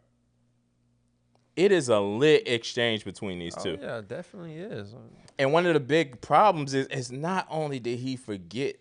it 1.56 1.72
is 1.72 1.90
a 1.90 2.00
lit 2.00 2.48
exchange 2.48 3.06
between 3.06 3.40
these 3.40 3.56
Oh 3.58 3.64
two. 3.64 3.78
yeah, 3.82 3.98
it 3.98 4.08
definitely 4.08 4.58
is. 4.58 4.96
And 5.38 5.52
one 5.52 5.66
of 5.66 5.74
the 5.74 5.80
big 5.80 6.22
problems 6.22 6.74
is 6.74 6.88
is 6.88 7.12
not 7.12 7.48
only 7.50 7.80
did 7.80 8.00
he 8.00 8.16
forget, 8.16 8.76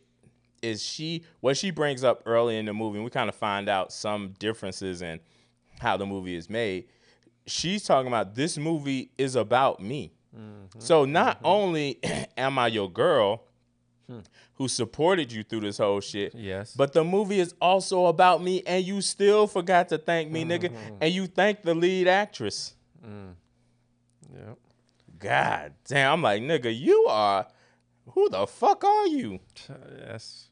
is 0.62 0.82
she 0.82 1.24
what 1.40 1.56
she 1.56 1.70
brings 1.70 2.04
up 2.04 2.22
early 2.26 2.56
in 2.56 2.66
the 2.66 2.74
movie, 2.74 2.96
and 2.96 3.04
we 3.04 3.10
kind 3.10 3.28
of 3.28 3.34
find 3.34 3.68
out 3.68 3.92
some 3.92 4.34
differences 4.38 5.02
in 5.02 5.20
how 5.80 5.96
the 5.96 6.06
movie 6.06 6.36
is 6.36 6.48
made. 6.48 6.86
She's 7.46 7.84
talking 7.84 8.08
about 8.08 8.34
this 8.34 8.58
movie 8.58 9.10
is 9.18 9.34
about 9.34 9.80
me. 9.80 10.12
Mm-hmm, 10.36 10.78
so 10.78 11.04
not 11.04 11.38
mm-hmm. 11.38 11.46
only 11.46 11.98
am 12.36 12.58
I 12.58 12.68
your 12.68 12.90
girl 12.90 13.44
Hmm. 14.10 14.18
who 14.54 14.66
supported 14.66 15.30
you 15.30 15.44
through 15.44 15.60
this 15.60 15.78
whole 15.78 16.00
shit, 16.00 16.34
Yes. 16.34 16.74
but 16.74 16.92
the 16.92 17.04
movie 17.04 17.38
is 17.38 17.54
also 17.60 18.06
about 18.06 18.42
me, 18.42 18.60
and 18.66 18.84
you 18.84 19.00
still 19.02 19.46
forgot 19.46 19.88
to 19.90 19.98
thank 19.98 20.32
me, 20.32 20.44
nigga, 20.44 20.70
mm-hmm. 20.70 20.96
and 21.00 21.14
you 21.14 21.28
thanked 21.28 21.64
the 21.64 21.74
lead 21.74 22.08
actress. 22.08 22.74
Mm. 23.06 23.34
Yep. 24.34 24.58
God 25.20 25.74
damn, 25.86 26.14
I'm 26.14 26.22
like, 26.22 26.42
nigga, 26.42 26.76
you 26.76 27.06
are 27.08 27.46
who 28.14 28.28
the 28.28 28.46
fuck 28.46 28.82
are 28.84 29.06
you? 29.06 29.38
That's 29.68 30.48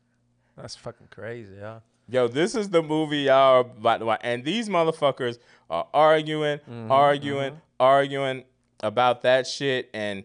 that's 0.57 0.77
fucking 0.77 1.09
crazy, 1.11 1.57
yeah. 1.59 1.81
Yo, 2.09 2.29
this 2.29 2.55
is 2.55 2.71
the 2.71 2.83
movie 2.83 3.23
y'all 3.23 3.35
are 3.35 3.61
about 3.61 3.99
to 3.99 4.07
watch. 4.07 4.21
And 4.23 4.45
these 4.45 4.69
motherfuckers 4.69 5.39
are 5.69 5.87
arguing, 5.93 6.59
mm-hmm, 6.59 6.91
arguing, 6.91 7.53
mm-hmm. 7.53 7.81
arguing 7.81 8.45
about 8.81 9.23
that 9.23 9.47
shit. 9.47 9.91
And 9.93 10.25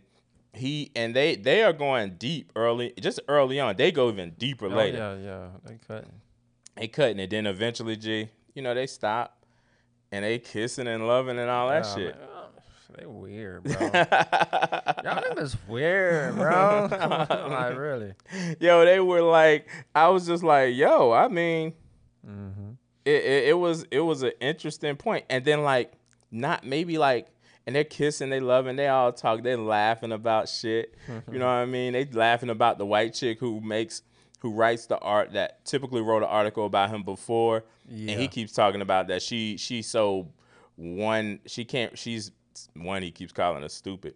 he 0.53 0.91
and 0.95 1.15
they 1.15 1.35
they 1.35 1.63
are 1.63 1.73
going 1.73 2.15
deep 2.17 2.51
early, 2.55 2.93
just 2.99 3.19
early 3.27 3.59
on. 3.59 3.75
They 3.75 3.91
go 3.91 4.09
even 4.09 4.31
deeper 4.37 4.67
Oh, 4.67 4.69
later. 4.69 4.97
yeah, 4.97 5.15
yeah. 5.25 5.47
They 5.65 5.77
cutting. 5.87 6.11
They 6.75 6.87
cutting 6.87 7.19
it. 7.19 7.29
Then 7.29 7.45
eventually, 7.47 7.95
G, 7.95 8.29
you 8.53 8.61
know, 8.61 8.73
they 8.73 8.87
stop 8.87 9.45
and 10.11 10.23
they 10.25 10.39
kissing 10.39 10.87
and 10.87 11.07
loving 11.07 11.39
and 11.39 11.49
all 11.49 11.69
that 11.69 11.85
shit. 11.85 12.15
man, 12.17 12.27
oh, 12.35 12.45
They 12.97 13.05
weird, 13.05 13.63
bro. 13.63 13.73
Y'all 13.81 15.21
niggas 15.21 15.57
weird, 15.67 16.35
bro. 16.35 16.87
like 17.49 17.77
really. 17.77 18.13
yo, 18.59 18.85
they 18.85 18.99
were 18.99 19.21
like, 19.21 19.67
I 19.95 20.09
was 20.09 20.27
just 20.27 20.43
like, 20.43 20.75
yo, 20.75 21.11
I 21.11 21.27
mean, 21.27 21.73
Mm-hmm. 22.25 22.71
it, 23.05 23.11
it, 23.25 23.43
it 23.49 23.53
was 23.57 23.85
it 23.91 23.99
was 23.99 24.23
an 24.23 24.31
interesting 24.39 24.95
point. 24.95 25.25
And 25.29 25.43
then 25.43 25.61
like, 25.63 25.91
not 26.31 26.63
maybe 26.65 26.97
like, 26.97 27.27
and 27.65 27.75
they're 27.75 27.83
kissing, 27.83 28.29
they 28.29 28.39
loving, 28.39 28.75
they 28.75 28.87
all 28.87 29.11
talk, 29.13 29.43
they 29.43 29.55
laughing 29.55 30.11
about 30.11 30.49
shit. 30.49 30.95
you 31.31 31.39
know 31.39 31.45
what 31.47 31.51
I 31.51 31.65
mean? 31.65 31.93
They 31.93 32.05
laughing 32.05 32.49
about 32.49 32.77
the 32.77 32.85
white 32.85 33.13
chick 33.13 33.39
who 33.39 33.61
makes 33.61 34.01
who 34.39 34.51
writes 34.51 34.87
the 34.87 34.97
art 34.99 35.33
that 35.33 35.63
typically 35.63 36.01
wrote 36.01 36.17
an 36.21 36.29
article 36.29 36.65
about 36.65 36.89
him 36.89 37.03
before, 37.03 37.63
and 37.89 38.09
he 38.09 38.27
keeps 38.27 38.51
talking 38.51 38.81
about 38.81 39.07
that 39.07 39.21
she 39.21 39.57
she's 39.57 39.87
so 39.87 40.27
one 40.75 41.39
she 41.45 41.63
can't 41.63 41.97
she's 41.97 42.31
one 42.75 43.01
he 43.01 43.11
keeps 43.11 43.31
calling 43.31 43.61
her 43.61 43.69
stupid. 43.69 44.15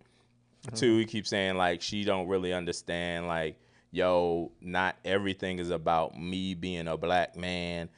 Two, 0.75 0.97
he 0.97 1.03
mm-hmm. 1.03 1.09
keeps 1.09 1.29
saying 1.29 1.55
like 1.55 1.81
she 1.81 2.03
don't 2.03 2.27
really 2.27 2.51
understand 2.51 3.27
like 3.27 3.57
yo, 3.91 4.51
not 4.61 4.95
everything 5.05 5.59
is 5.59 5.69
about 5.69 6.19
me 6.19 6.53
being 6.53 6.87
a 6.87 6.97
black 6.97 7.35
man. 7.35 7.89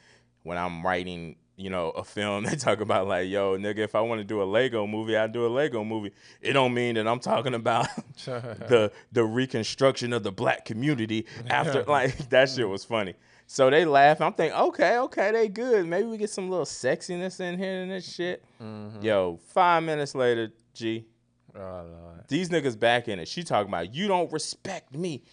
When 0.43 0.57
I'm 0.57 0.85
writing, 0.85 1.35
you 1.59 1.69
know, 1.69 1.89
a 1.89 2.03
film, 2.03 2.43
they 2.45 2.55
talk 2.55 2.79
about 2.79 3.07
like, 3.07 3.29
yo, 3.29 3.57
nigga, 3.57 3.79
if 3.79 3.95
I 3.95 4.01
want 4.01 4.19
to 4.19 4.25
do 4.25 4.41
a 4.41 4.45
Lego 4.45 4.87
movie, 4.87 5.17
I 5.17 5.27
do 5.27 5.45
a 5.45 5.49
Lego 5.49 5.83
movie. 5.83 6.11
It 6.41 6.53
don't 6.53 6.73
mean 6.73 6.95
that 6.95 7.07
I'm 7.07 7.19
talking 7.19 7.53
about 7.53 7.87
the 8.25 8.91
the 9.11 9.23
reconstruction 9.23 10.13
of 10.13 10.23
the 10.23 10.31
black 10.31 10.65
community 10.65 11.25
after 11.49 11.83
like 11.83 12.29
that 12.29 12.49
shit 12.49 12.67
was 12.67 12.85
funny. 12.85 13.15
So 13.45 13.71
they 13.71 13.83
laugh. 13.83 14.21
I'm 14.21 14.33
thinking, 14.33 14.57
okay, 14.59 14.99
okay, 14.99 15.31
they 15.31 15.47
good. 15.47 15.87
Maybe 15.87 16.05
we 16.05 16.17
get 16.17 16.29
some 16.29 16.49
little 16.51 16.65
sexiness 16.65 17.39
in 17.39 17.57
here 17.57 17.81
and 17.81 17.89
this 17.89 18.13
shit. 18.13 18.45
Mm-hmm. 18.61 19.01
Yo, 19.01 19.39
five 19.47 19.81
minutes 19.81 20.13
later, 20.13 20.51
G, 20.75 21.07
Oh 21.55 21.85
these 22.27 22.49
niggas 22.49 22.79
back 22.79 23.07
in 23.07 23.19
it. 23.19 23.27
She 23.27 23.43
talking 23.43 23.69
about 23.69 23.93
you 23.93 24.07
don't 24.07 24.31
respect 24.31 24.93
me. 24.95 25.23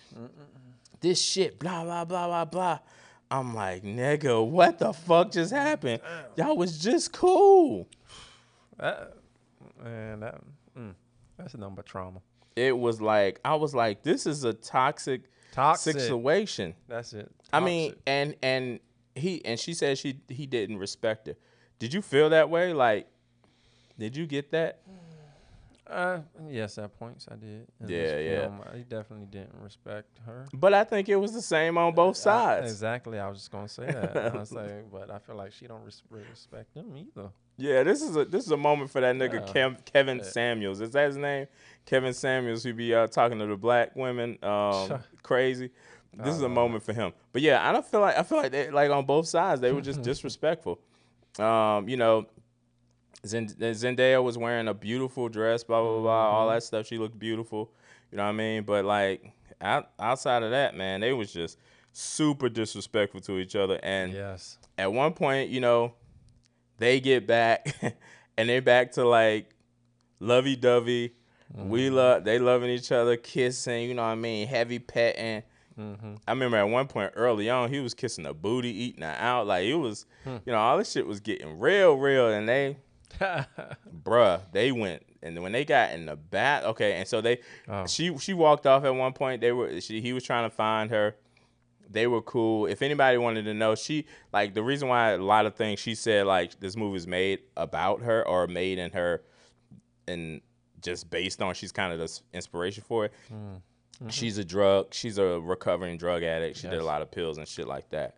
This 1.01 1.21
shit, 1.23 1.59
blah 1.59 1.85
blah 1.85 2.05
blah 2.05 2.27
blah 2.27 2.45
blah. 2.47 2.79
I'm 3.31 3.55
like, 3.55 3.83
nigga, 3.83 4.47
what 4.47 4.79
the 4.79 4.93
fuck 4.93 5.33
just 5.33 5.53
happened? 5.53 6.01
Y'all 6.37 6.57
was 6.57 6.79
just 6.79 7.13
cool. 7.13 7.89
Man, 8.79 10.21
that 10.21 10.41
mm, 10.79 10.95
that's 11.37 11.55
a 11.55 11.59
number 11.59 11.83
trauma. 11.83 12.21
It 12.55 12.77
was 12.77 13.01
like 13.01 13.41
I 13.45 13.55
was 13.57 13.75
like, 13.75 14.03
this 14.03 14.27
is 14.27 14.45
a 14.45 14.53
toxic, 14.53 15.23
Toxic. 15.53 15.99
situation. 15.99 16.75
That's 16.89 17.13
it. 17.13 17.31
I 17.53 17.61
mean, 17.61 17.95
and 18.07 18.37
and 18.43 18.81
he 19.15 19.45
and 19.45 19.59
she 19.59 19.75
said 19.75 19.99
she 19.99 20.21
he 20.29 20.47
didn't 20.47 20.79
respect 20.79 21.27
her. 21.27 21.35
Did 21.79 21.93
you 21.93 22.03
feel 22.03 22.31
that 22.31 22.49
way? 22.49 22.73
Like, 22.73 23.09
did 23.99 24.17
you 24.17 24.27
get 24.27 24.51
that? 24.53 24.81
Uh, 25.89 26.19
yes, 26.49 26.79
at 26.79 26.99
points 26.99 27.27
I 27.31 27.37
did. 27.37 27.67
in 27.81 27.87
this 27.87 27.91
Yeah, 27.91 28.19
yeah. 28.19 28.77
He 28.77 28.83
definitely 28.83 29.27
didn't 29.27 29.55
respect 29.63 30.19
her. 30.27 30.47
But 30.53 30.75
I 30.75 30.83
think 30.85 31.09
it 31.09 31.17
was 31.17 31.33
the 31.33 31.43
same 31.43 31.79
on 31.79 31.95
both 31.95 32.17
I- 32.17 32.21
sides. 32.21 32.73
exactly. 32.73 33.19
I 33.19 33.29
was 33.29 33.39
just 33.39 33.51
gonna 33.53 33.69
say 33.69 33.87
that. 33.87 34.35
I 34.35 34.37
was 34.37 34.53
like, 34.53 34.91
but 34.93 35.11
I 35.11 35.19
feel 35.19 35.37
like 35.37 35.53
she 35.53 35.67
don't 35.67 35.85
res- 35.85 36.03
respect 36.11 36.75
him 36.75 36.97
either. 36.97 37.29
Yeah, 37.59 37.85
this 37.85 38.03
is 38.03 38.17
a 38.17 38.25
this 38.25 38.45
is 38.45 38.51
a 38.51 38.57
moment 38.57 38.91
for 38.91 39.01
that 39.01 39.15
nigga 39.17 39.35
Yeah. 39.47 39.53
Kev, 39.71 39.85
Kevin 39.85 40.19
Yeah. 40.19 40.25
Samuels. 40.25 40.81
Is 40.81 40.91
that 40.91 41.07
his 41.07 41.17
name? 41.17 41.47
Kevin 41.87 42.13
Samuels, 42.13 42.63
who 42.65 42.75
be 42.75 42.93
uh, 42.95 43.07
talking 43.07 43.39
to 43.39 43.47
the 43.47 43.57
black 43.57 43.95
women, 43.97 44.39
um, 44.43 44.99
crazy. 45.23 45.71
This 46.19 46.35
is 46.35 46.43
a 46.43 46.49
moment 46.49 46.83
for 46.83 46.93
him. 46.95 47.13
But 47.33 47.43
yeah, 47.43 47.67
I 47.69 47.73
don't 47.73 47.85
feel 47.87 48.01
like 48.01 48.19
I 48.19 48.23
feel 48.25 48.39
like 48.39 48.51
they, 48.51 48.71
like 48.71 48.91
on 48.91 49.05
both 49.07 49.29
sides 49.29 49.61
they 49.61 49.71
were 49.73 49.83
just 49.83 50.03
disrespectful. 50.11 50.81
Um, 51.39 51.89
you 51.89 51.97
know, 51.99 52.27
Zend- 53.27 53.57
Zendaya 53.59 54.23
was 54.23 54.37
wearing 54.39 54.69
a 54.69 54.75
beautiful 54.75 55.29
dress, 55.29 55.65
blah 55.65 55.81
blah 55.83 56.01
blah, 56.01 56.31
all 56.31 56.49
that 56.51 56.63
stuff. 56.63 56.87
She 56.87 56.99
looked 56.99 57.19
beautiful. 57.19 57.71
You 58.11 58.19
know 58.19 58.25
what 58.25 58.31
I 58.31 58.33
mean? 58.33 58.63
But 58.65 58.85
like 58.85 59.33
out, 59.61 59.91
outside 59.99 60.43
of 60.43 60.51
that, 60.51 60.77
man, 60.77 61.01
they 61.01 61.13
was 61.13 61.33
just 61.33 61.59
super 61.93 62.49
disrespectful 62.49 63.21
to 63.23 63.39
each 63.39 63.57
other. 63.57 63.79
And 63.83 64.13
Yes. 64.13 64.59
at 64.79 64.93
one 64.93 65.13
point, 65.15 65.51
you 65.51 65.61
know, 65.61 65.95
they 66.79 67.01
get 67.01 67.27
back 67.27 67.75
and 68.37 68.49
they're 68.49 68.63
back 68.63 68.93
to 68.93 69.05
like 69.07 69.51
lovey 70.21 70.57
dovey. 70.57 71.15
We 71.55 71.91
love 71.91 72.25
they 72.25 72.39
loving 72.41 72.71
each 72.71 72.91
other, 72.93 73.17
kissing, 73.17 73.89
you 73.89 73.95
know 73.95 74.03
what 74.03 74.09
I 74.09 74.15
mean, 74.17 74.47
heavy 74.49 74.79
petting. 74.81 75.43
Mm-hmm. 75.79 76.15
I 76.27 76.33
remember 76.33 76.57
at 76.57 76.65
one 76.65 76.87
point 76.89 77.13
early 77.17 77.49
on, 77.49 77.71
he 77.71 77.81
was 77.81 77.95
kissing 77.95 78.25
the 78.25 78.35
booty, 78.35 78.69
eating 78.71 79.03
her 79.03 79.17
out. 79.19 79.47
Like 79.47 79.65
it 79.65 79.75
was, 79.75 80.07
Hmm. 80.25 80.37
you 80.45 80.53
know, 80.53 80.59
all 80.59 80.77
this 80.79 80.91
shit 80.91 81.07
was 81.07 81.21
getting 81.21 81.59
real, 81.61 81.95
real. 81.97 82.29
And 82.33 82.49
they, 82.49 82.79
bruh, 84.05 84.41
they 84.53 84.73
went. 84.73 85.03
And 85.23 85.41
when 85.43 85.53
they 85.53 85.65
got 85.65 85.93
in 85.93 86.07
the 86.07 86.17
bath, 86.17 86.65
okay, 86.65 86.95
and 86.95 87.09
so 87.09 87.21
they, 87.21 87.41
Oh. 87.69 87.87
she 87.87 88.17
she 88.19 88.33
walked 88.35 88.67
off 88.67 88.85
at 88.85 88.95
one 88.95 89.13
point. 89.13 89.41
They 89.41 89.53
were 89.53 89.81
she 89.81 90.01
he 90.01 90.13
was 90.13 90.23
trying 90.25 90.49
to 90.49 90.55
find 90.55 90.91
her. 90.91 91.17
They 91.89 92.07
were 92.07 92.23
cool. 92.23 92.67
If 92.67 92.83
anybody 92.83 93.17
wanted 93.19 93.45
to 93.45 93.55
know, 93.55 93.75
she 93.75 94.07
like 94.33 94.55
the 94.55 94.63
reason 94.63 94.89
why 94.89 95.11
a 95.13 95.19
lot 95.19 95.47
of 95.47 95.55
things 95.55 95.79
she 95.81 95.95
said 95.95 96.27
like 96.27 96.59
this 96.61 96.77
movie's 96.77 97.07
made 97.07 97.41
about 97.57 98.03
her 98.03 98.27
or 98.27 98.47
made 98.47 98.79
in 98.79 98.91
her, 98.93 99.23
and 100.07 100.41
just 100.83 101.09
based 101.11 101.41
on 101.43 101.55
she's 101.55 101.73
kind 101.73 101.93
of 101.93 101.99
the 101.99 102.21
inspiration 102.33 102.85
for 102.87 103.07
it. 103.07 103.13
She's 104.09 104.37
a 104.39 104.45
drug. 104.45 104.93
She's 104.93 105.17
a 105.19 105.41
recovering 105.41 105.97
drug 105.97 106.23
addict. 106.23 106.59
She 106.59 106.69
did 106.69 106.79
a 106.81 106.85
lot 106.85 107.03
of 107.03 107.11
pills 107.11 107.39
and 107.39 107.49
shit 107.49 107.67
like 107.67 107.89
that. 107.91 108.17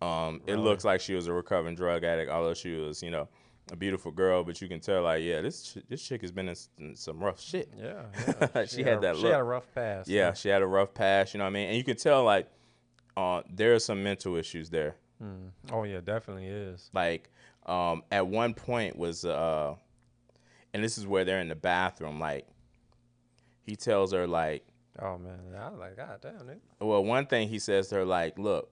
Um, 0.00 0.40
it 0.46 0.56
looks 0.56 0.82
like 0.84 1.00
she 1.02 1.12
was 1.14 1.26
a 1.26 1.32
recovering 1.32 1.74
drug 1.74 2.04
addict, 2.04 2.30
although 2.30 2.54
she 2.54 2.74
was, 2.76 3.02
you 3.02 3.10
know, 3.10 3.28
a 3.72 3.76
beautiful 3.76 4.10
girl. 4.10 4.42
But 4.44 4.60
you 4.60 4.68
can 4.68 4.80
tell, 4.80 5.02
like, 5.02 5.22
yeah, 5.22 5.40
this 5.40 5.72
ch- 5.74 5.88
this 5.88 6.02
chick 6.02 6.20
has 6.22 6.32
been 6.32 6.46
in, 6.48 6.52
s- 6.52 6.68
in 6.78 6.94
some 6.96 7.18
rough 7.20 7.40
shit. 7.40 7.70
Yeah. 7.76 8.02
yeah. 8.54 8.64
She 8.66 8.82
had 8.82 8.98
a- 8.98 9.00
that 9.00 9.16
She 9.16 9.22
look. 9.22 9.32
had 9.32 9.40
a 9.40 9.44
rough 9.44 9.74
past. 9.74 10.08
Yeah, 10.08 10.32
she 10.32 10.48
had 10.48 10.62
a 10.62 10.66
rough 10.66 10.92
past. 10.94 11.34
You 11.34 11.38
know 11.38 11.44
what 11.44 11.50
I 11.50 11.52
mean? 11.52 11.68
And 11.68 11.76
you 11.76 11.84
can 11.84 11.96
tell, 11.96 12.24
like, 12.24 12.48
uh, 13.16 13.42
there 13.52 13.74
are 13.74 13.78
some 13.78 14.02
mental 14.02 14.36
issues 14.36 14.70
there. 14.70 14.96
Mm. 15.22 15.50
Oh 15.72 15.84
yeah, 15.84 16.00
definitely 16.00 16.46
is. 16.46 16.90
Like, 16.94 17.30
um, 17.66 18.02
at 18.10 18.26
one 18.26 18.54
point 18.54 18.96
was, 18.96 19.24
uh, 19.24 19.74
and 20.72 20.82
this 20.82 20.96
is 20.96 21.06
where 21.06 21.24
they're 21.24 21.40
in 21.40 21.48
the 21.48 21.54
bathroom. 21.54 22.18
Like, 22.18 22.46
he 23.62 23.76
tells 23.76 24.12
her, 24.12 24.26
like, 24.26 24.64
Oh 24.98 25.16
man, 25.18 25.38
I 25.58 25.68
was 25.70 25.78
like, 25.78 25.96
God 25.96 26.18
damn, 26.20 26.48
it. 26.48 26.60
well, 26.80 27.04
one 27.04 27.26
thing 27.26 27.48
he 27.48 27.58
says 27.58 27.88
to 27.88 27.96
her, 27.96 28.04
like, 28.04 28.38
look, 28.38 28.70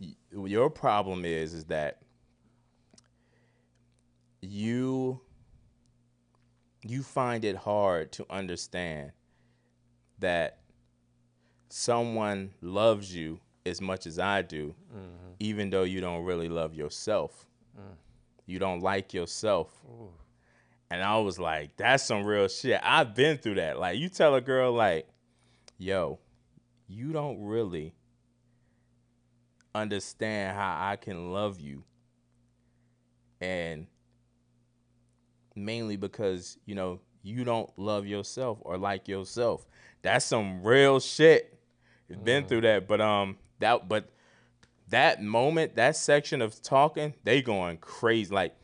y- 0.00 0.14
your 0.46 0.70
problem 0.70 1.24
is, 1.24 1.54
is 1.54 1.64
that 1.66 1.98
you 4.42 5.20
you 6.84 7.02
find 7.02 7.44
it 7.44 7.54
hard 7.56 8.10
to 8.12 8.26
understand 8.28 9.12
that 10.18 10.58
someone 11.68 12.50
loves 12.60 13.14
you 13.14 13.38
as 13.64 13.80
much 13.80 14.06
as 14.06 14.18
I 14.18 14.42
do, 14.42 14.74
Mm-hmm. 14.92 15.32
even 15.38 15.70
though 15.70 15.84
you 15.84 16.00
don't 16.00 16.24
really 16.24 16.48
love 16.48 16.74
yourself. 16.74 17.46
You 18.46 18.58
don't 18.58 18.80
like 18.80 19.14
yourself. 19.14 19.68
Ooh. 19.88 20.10
And 20.90 21.02
I 21.02 21.16
was 21.18 21.38
like, 21.38 21.76
that's 21.76 22.02
some 22.04 22.24
real 22.24 22.48
shit. 22.48 22.80
I've 22.82 23.14
been 23.14 23.38
through 23.38 23.54
that. 23.54 23.78
Like, 23.78 23.98
you 23.98 24.08
tell 24.08 24.34
a 24.34 24.40
girl, 24.40 24.72
like, 24.72 25.06
yo, 25.78 26.18
you 26.88 27.12
don't 27.12 27.40
really 27.40 27.94
understand 29.74 30.56
how 30.56 30.76
I 30.90 30.96
can 30.96 31.32
love 31.32 31.60
you. 31.60 31.84
And 33.40 33.86
mainly 35.54 35.96
because, 35.96 36.58
you 36.66 36.74
know, 36.74 37.00
you 37.22 37.44
don't 37.44 37.70
love 37.78 38.06
yourself 38.06 38.58
or 38.62 38.76
like 38.76 39.08
yourself. 39.08 39.66
That's 40.02 40.24
some 40.24 40.62
real 40.62 41.00
shit. 41.00 41.58
It's 42.08 42.20
been 42.20 42.44
through 42.46 42.62
that. 42.62 42.88
But 42.88 43.00
um 43.00 43.36
that 43.60 43.88
but 43.88 44.10
that 44.88 45.22
moment, 45.22 45.76
that 45.76 45.96
section 45.96 46.42
of 46.42 46.60
talking, 46.62 47.14
they 47.24 47.40
going 47.40 47.78
crazy. 47.78 48.34
Like 48.34 48.54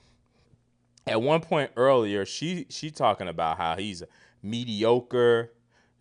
at 1.06 1.22
one 1.22 1.40
point 1.40 1.70
earlier, 1.76 2.26
she 2.26 2.66
she 2.68 2.90
talking 2.90 3.28
about 3.28 3.56
how 3.56 3.76
he's 3.76 4.02
mediocre. 4.42 5.52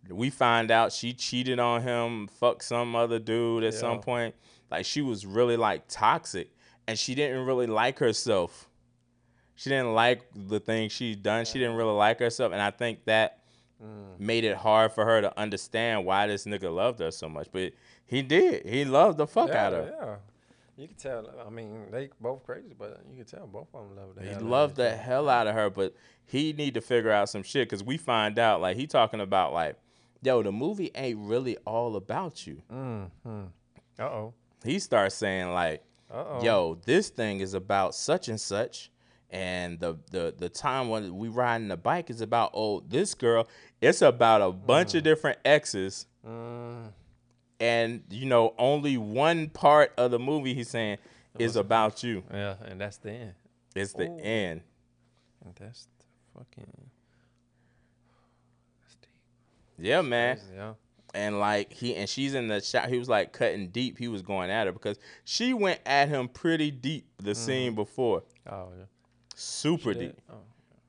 We 0.09 0.29
find 0.29 0.71
out 0.71 0.93
she 0.93 1.13
cheated 1.13 1.59
on 1.59 1.81
him, 1.81 2.27
fucked 2.27 2.63
some 2.63 2.95
other 2.95 3.19
dude 3.19 3.63
at 3.63 3.73
some 3.73 3.99
point. 3.99 4.35
Like 4.71 4.85
she 4.85 5.01
was 5.01 5.25
really 5.25 5.57
like 5.57 5.87
toxic, 5.87 6.49
and 6.87 6.97
she 6.97 7.15
didn't 7.15 7.45
really 7.45 7.67
like 7.67 7.99
herself. 7.99 8.69
She 9.57 9.69
didn't 9.69 9.93
like 9.93 10.21
the 10.33 10.59
things 10.61 10.91
she'd 10.93 11.21
done. 11.21 11.43
She 11.43 11.59
didn't 11.59 11.75
really 11.75 11.91
like 11.93 12.19
herself, 12.19 12.53
and 12.53 12.61
I 12.61 12.71
think 12.71 13.03
that 13.05 13.39
Mm. 13.83 14.19
made 14.19 14.43
it 14.43 14.57
hard 14.57 14.91
for 14.91 15.05
her 15.05 15.21
to 15.21 15.39
understand 15.39 16.03
why 16.03 16.25
this 16.25 16.45
nigga 16.45 16.73
loved 16.73 16.99
her 16.99 17.11
so 17.11 17.29
much. 17.29 17.47
But 17.51 17.73
he 18.07 18.23
did. 18.23 18.65
He 18.65 18.85
loved 18.85 19.19
the 19.19 19.27
fuck 19.27 19.49
yeah, 19.49 19.67
out 19.67 19.73
of 19.73 19.85
her. 19.85 19.93
Yeah. 19.99 20.15
You 20.81 20.87
can 20.87 20.97
tell. 20.97 21.29
I 21.45 21.49
mean, 21.51 21.85
they 21.91 22.09
both 22.19 22.43
crazy, 22.43 22.73
but 22.77 22.99
you 23.11 23.17
can 23.17 23.25
tell 23.25 23.45
both 23.45 23.67
of 23.75 23.87
them 23.87 23.95
love 23.95 24.15
the 24.15 24.21
He 24.23 24.29
hell 24.29 24.41
loved 24.41 24.77
the 24.77 24.87
other. 24.87 24.97
hell 24.97 25.29
out 25.29 25.45
of 25.45 25.53
her, 25.53 25.69
but 25.69 25.93
he 26.25 26.53
need 26.53 26.73
to 26.73 26.81
figure 26.81 27.11
out 27.11 27.29
some 27.29 27.43
shit 27.43 27.67
because 27.69 27.83
we 27.83 27.97
find 27.97 28.39
out 28.39 28.61
like 28.61 28.77
he 28.77 28.87
talking 28.87 29.21
about 29.21 29.53
like, 29.53 29.75
yo, 30.23 30.41
the 30.41 30.51
movie 30.51 30.89
ain't 30.95 31.19
really 31.19 31.57
all 31.65 31.95
about 31.95 32.47
you. 32.47 32.63
Mm, 32.73 33.11
mm. 33.27 33.47
Uh 33.99 34.03
oh. 34.03 34.33
He 34.63 34.79
starts 34.79 35.13
saying 35.13 35.51
like, 35.53 35.83
Uh 36.11 36.15
oh. 36.27 36.43
yo, 36.43 36.77
this 36.85 37.09
thing 37.09 37.41
is 37.41 37.53
about 37.53 37.93
such 37.93 38.27
and 38.27 38.41
such, 38.41 38.89
and 39.29 39.79
the 39.79 39.97
the 40.11 40.33
the 40.37 40.49
time 40.49 40.89
when 40.89 41.17
we 41.17 41.27
riding 41.27 41.67
the 41.67 41.77
bike 41.77 42.09
is 42.09 42.21
about 42.21 42.51
oh 42.53 42.81
this 42.87 43.13
girl. 43.13 43.47
It's 43.81 44.01
about 44.01 44.41
a 44.41 44.51
bunch 44.51 44.95
of 44.95 45.03
different 45.03 45.39
exes, 45.45 46.05
Mm, 46.25 46.91
and 47.59 48.03
you 48.09 48.25
know 48.25 48.53
only 48.57 48.97
one 48.97 49.49
part 49.49 49.93
of 49.97 50.11
the 50.11 50.19
movie 50.19 50.53
he's 50.53 50.69
saying 50.69 50.97
is 51.39 51.55
about 51.55 52.03
you. 52.03 52.23
yeah, 52.33 52.55
and 52.65 52.81
that's 52.81 52.97
the 52.97 53.11
end. 53.11 53.33
It's 53.75 53.93
the 53.93 54.07
Ooh. 54.07 54.17
end. 54.19 54.61
And 55.45 55.53
that's 55.59 55.87
the 55.99 56.39
fucking. 56.39 56.89
That's 58.81 58.95
deep. 58.95 59.09
Yeah, 59.77 60.01
man. 60.01 60.37
Crazy, 60.37 60.51
yeah. 60.55 60.73
and 61.13 61.39
like 61.39 61.71
he 61.71 61.95
and 61.95 62.09
she's 62.09 62.33
in 62.33 62.47
the 62.47 62.59
shot 62.61 62.89
he 62.89 62.97
was 62.97 63.07
like 63.09 63.31
cutting 63.33 63.69
deep 63.69 63.97
he 63.97 64.07
was 64.07 64.21
going 64.21 64.49
at 64.49 64.65
her 64.67 64.73
because 64.73 64.97
she 65.23 65.53
went 65.53 65.79
at 65.85 66.09
him 66.09 66.27
pretty 66.27 66.71
deep 66.71 67.05
the 67.21 67.35
scene 67.35 67.75
before 67.75 68.23
Oh 68.49 68.69
yeah. 68.77 68.85
Super 69.39 69.93
She 69.93 69.99
deep 69.99 70.21
Oh. 70.31 70.35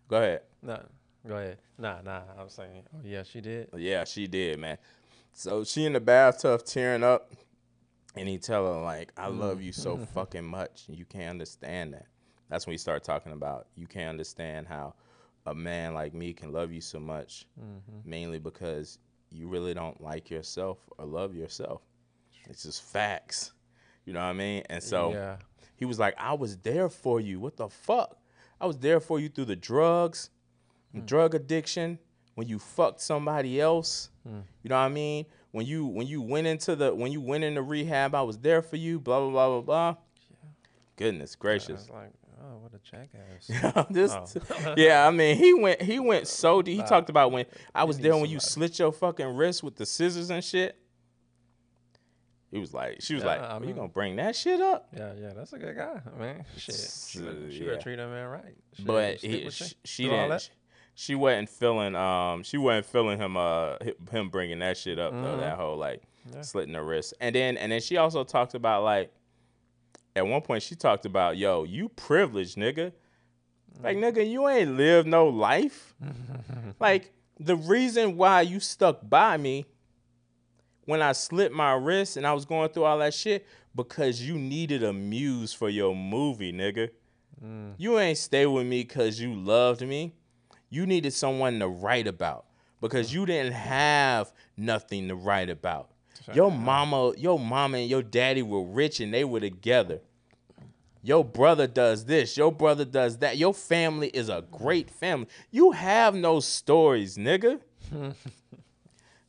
go 0.08 0.16
ahead 0.16 0.42
Nah. 0.62 0.78
Go 1.26 1.37
ahead. 1.37 1.58
Nah, 1.76 2.00
nah. 2.00 2.22
I 2.38 2.42
was 2.42 2.54
saying. 2.54 2.82
Oh 2.94 3.00
yeah, 3.04 3.22
she 3.22 3.40
did. 3.40 3.68
yeah 3.76 4.04
she 4.04 4.26
did 4.26 4.58
man 4.58 4.78
so 5.34 5.62
she 5.64 5.84
in 5.84 5.92
the 5.92 6.00
bathtub 6.00 6.64
tearing 6.64 7.04
up 7.04 7.30
and 8.16 8.26
he 8.28 8.38
tell 8.38 8.64
her 8.72 8.80
like 8.80 9.12
i 9.16 9.26
love 9.28 9.61
you 9.61 9.70
so 9.72 9.96
fucking 10.14 10.44
much 10.44 10.84
and 10.88 10.96
you 10.98 11.04
can't 11.04 11.28
understand 11.30 11.92
that 11.92 12.06
that's 12.48 12.66
when 12.66 12.72
he 12.72 12.78
start 12.78 13.04
talking 13.04 13.32
about 13.32 13.66
you 13.76 13.87
can't 13.87 14.08
understand 14.08 14.66
how 14.66 14.94
a 15.46 15.54
man 15.54 15.92
like 15.94 16.14
me 16.14 16.32
can 16.32 16.50
love 16.52 16.72
you 16.72 16.80
so 16.80 16.98
much 16.98 17.46
Mm-hmm. 17.61 18.08
mainly 18.11 18.38
because 18.38 18.98
you 19.30 19.46
really 19.48 19.74
don't 19.74 20.00
like 20.00 20.30
yourself 20.30 20.78
or 20.98 21.04
love 21.04 21.34
yourself 21.34 21.82
it's 22.48 22.62
just 22.62 22.82
facts 22.82 23.52
you 24.06 24.12
know 24.14 24.20
what 24.20 24.26
i 24.26 24.32
mean 24.32 24.62
and 24.70 24.82
so 24.82 25.12
yeah. 25.12 25.37
He 25.76 25.84
was 25.84 25.96
like, 26.00 26.16
I 26.18 26.32
was 26.32 26.56
there 26.56 26.88
for 26.88 27.20
you. 27.20 27.38
What 27.38 27.56
the 27.56 27.68
fuck? 27.68 28.16
I 28.61 28.66
was 28.66 28.79
there 28.79 29.01
for 29.01 29.21
you 29.21 29.29
through 29.29 29.47
the 29.47 29.57
drugs, 29.57 30.31
hmm. 30.92 31.01
drug 31.01 31.35
addiction, 31.35 31.99
when 32.35 32.49
you 32.49 32.59
fucked 32.59 33.01
somebody 33.01 33.61
else. 33.61 34.11
Hmm. 34.27 34.40
You 34.62 34.71
know 34.71 34.77
what 34.77 34.83
I 34.83 34.88
mean? 34.88 35.27
When 35.53 35.64
you 35.66 35.87
when 35.87 36.07
you 36.07 36.21
went 36.23 36.47
into 36.47 36.77
the 36.77 36.94
when 36.94 37.11
you 37.12 37.21
went 37.21 37.44
into 37.44 37.62
rehab, 37.62 38.14
I 38.14 38.23
was 38.23 38.38
there 38.38 38.62
for 38.62 38.77
you, 38.77 39.01
blah 39.01 39.21
blah 39.21 39.31
blah 39.31 39.49
blah 39.49 39.61
blah. 39.62 39.97
Yeah. 40.31 40.49
Goodness 40.97 41.37
I 41.38 41.40
gracious. 41.42 41.88
was 41.88 41.90
like, 41.90 42.12
oh, 42.42 42.59
what 42.59 42.73
a 42.75 42.79
jackass. 42.79 43.87
this, 43.90 44.12
Oh. 44.12 44.75
yeah, 44.77 45.07
I 45.07 45.11
mean, 45.11 45.37
he 45.37 45.55
went 45.55 45.81
he 45.83 45.99
went 45.99 46.27
so 46.29 46.61
deep. 46.62 46.75
He 46.75 46.79
Nah, 46.81 46.87
talked 46.87 47.09
about 47.11 47.33
when 47.33 47.47
I 47.75 47.85
was 47.85 47.99
there 47.99 48.12
when 48.16 48.29
you 48.29 48.40
somebody. 48.40 48.68
slit 48.73 48.79
your 48.79 48.92
fucking 48.92 49.27
wrist 49.37 49.62
with 49.62 49.77
the 49.77 49.87
scissors 49.87 50.31
and 50.31 50.44
shit. 50.44 50.77
He 52.50 52.58
was 52.58 52.72
like, 52.72 52.98
she 53.00 53.14
was 53.14 53.22
Yeah, 53.24 53.28
like, 53.28 53.40
I 53.40 53.50
"Oh, 53.56 53.61
you 53.61 53.66
mean- 53.66 53.76
gonna 53.76 53.88
bring 53.88 54.16
that 54.16 54.34
shit 54.34 54.61
up? 54.61 54.88
yeah, 54.96 55.12
yeah, 55.20 55.32
that's 55.37 55.52
a 55.52 55.58
good 55.58 55.76
guy, 55.76 56.00
man. 56.18 56.44
Shit, 56.56 56.74
she, 57.08 57.18
better- 57.20 57.50
she 57.50 57.64
yeah. 57.66 57.76
treat 57.76 57.96
that 57.96 58.08
man 58.08 58.26
right. 58.28 58.54
Shit, 58.74 58.87
but 58.87 59.16
he, 59.16 59.44
with 59.44 59.54
sh- 59.54 59.61
you 59.72 59.76
she 59.84 60.08
didn't. 60.08 60.50
she 60.94 61.14
wasn't 61.14 61.48
feeling 61.50 61.94
um 61.94 62.42
she 62.42 62.56
wasn't 62.56 62.87
feeling 62.87 63.18
him 63.18 63.37
uh 63.37 63.76
him 64.11 64.30
bringing 64.30 64.61
that 64.61 64.76
shit 64.78 64.98
up 64.98 65.12
though 65.12 65.37
that 65.37 65.56
whole 65.58 65.76
like 65.76 66.02
Yeah. 66.32 66.40
slitting 66.42 66.72
the 66.72 66.82
wrist 66.82 67.14
and 67.20 67.34
then 67.34 67.56
and 67.58 67.70
then 67.70 67.80
she 67.80 67.96
also 67.98 68.24
talked 68.24 68.54
about 68.54 68.82
like 68.82 69.12
at 70.16 70.26
one 70.26 70.40
point 70.42 70.62
she 70.62 70.74
talked 70.74 71.04
about 71.06 71.37
yo 71.37 71.62
you 71.64 71.88
privileged 71.90 72.56
nigga 72.56 72.92
like 73.82 73.96
nigga 73.96 74.28
you 74.28 74.48
ain't 74.48 74.76
lived 74.76 75.06
no 75.06 75.28
life 75.28 75.94
like 76.80 77.12
the 77.38 77.54
reason 77.56 78.16
why 78.16 78.40
you 78.40 78.58
stuck 78.58 79.08
by 79.08 79.37
me 79.37 79.66
when 80.88 81.03
I 81.03 81.12
slipped 81.12 81.55
my 81.55 81.74
wrist 81.74 82.16
and 82.16 82.27
I 82.27 82.33
was 82.33 82.46
going 82.46 82.70
through 82.70 82.85
all 82.85 82.96
that 83.01 83.12
shit 83.12 83.46
because 83.77 84.22
you 84.22 84.38
needed 84.38 84.83
a 84.83 84.90
muse 84.90 85.53
for 85.53 85.68
your 85.68 85.94
movie, 85.94 86.51
nigga. 86.51 86.88
You 87.77 87.98
ain't 87.98 88.16
stay 88.16 88.46
with 88.46 88.66
me 88.66 88.85
because 88.85 89.20
you 89.20 89.35
loved 89.35 89.87
me. 89.87 90.14
You 90.70 90.87
needed 90.87 91.12
someone 91.12 91.59
to 91.59 91.68
write 91.68 92.07
about 92.07 92.46
because 92.81 93.12
you 93.12 93.27
didn't 93.27 93.53
have 93.53 94.33
nothing 94.57 95.09
to 95.09 95.14
write 95.14 95.51
about. 95.51 95.90
Your 96.33 96.51
mama, 96.51 97.12
your 97.18 97.38
mama 97.38 97.79
and 97.79 97.90
your 97.90 98.03
daddy 98.03 98.42
were 98.42 98.64
rich 98.64 99.01
and 99.01 99.12
they 99.12 99.24
were 99.24 99.40
together. 99.40 100.01
Your 101.03 101.22
brother 101.22 101.66
does 101.66 102.07
this, 102.07 102.35
your 102.35 102.51
brother 102.51 102.87
does 102.87 103.18
that. 103.18 103.37
Your 103.37 103.53
family 103.53 104.09
is 104.09 104.31
a 104.31 104.42
great 104.51 104.88
family. 104.88 105.29
You 105.51 105.72
have 105.72 106.14
no 106.14 106.40
stories, 106.40 107.18
nigga. 107.18 107.61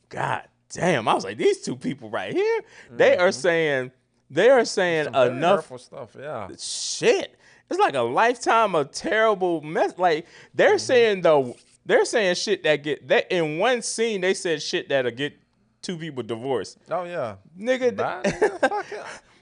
God 0.08 0.48
damn. 0.74 1.08
I 1.08 1.14
was 1.14 1.24
like, 1.24 1.38
these 1.38 1.62
two 1.62 1.76
people 1.76 2.10
right 2.10 2.34
here, 2.34 2.62
they 2.92 3.18
are 3.18 3.32
saying, 3.32 3.92
they 4.30 4.50
are 4.50 4.66
saying 4.66 5.06
Mm-hmm. 5.08 5.16
Some 5.16 5.38
enough 5.38 5.80
stuff. 5.80 6.16
Yeah. 6.20 6.48
shit. 6.58 7.36
It's 7.70 7.80
like 7.80 7.94
a 7.96 8.02
lifetime 8.02 8.74
of 8.76 8.92
terrible 8.92 9.62
mess. 9.62 9.94
Like 9.98 10.26
they're 10.54 10.78
saying 10.80 11.22
though, 11.22 11.56
they're 11.86 12.06
saying 12.06 12.36
shit 12.36 12.64
that 12.64 12.84
get 12.84 13.08
that 13.08 13.32
in 13.32 13.58
one 13.60 13.82
scene 13.82 14.22
they 14.22 14.34
said 14.34 14.62
shit 14.62 14.90
that'll 14.90 15.12
get 15.12 15.34
two 15.82 15.98
people 15.98 16.24
divorced. 16.24 16.78
Oh 16.90 17.04
yeah. 17.04 17.36
Nigga, 17.60 17.96
Bye. 17.96 18.22
nigga. 18.24 18.84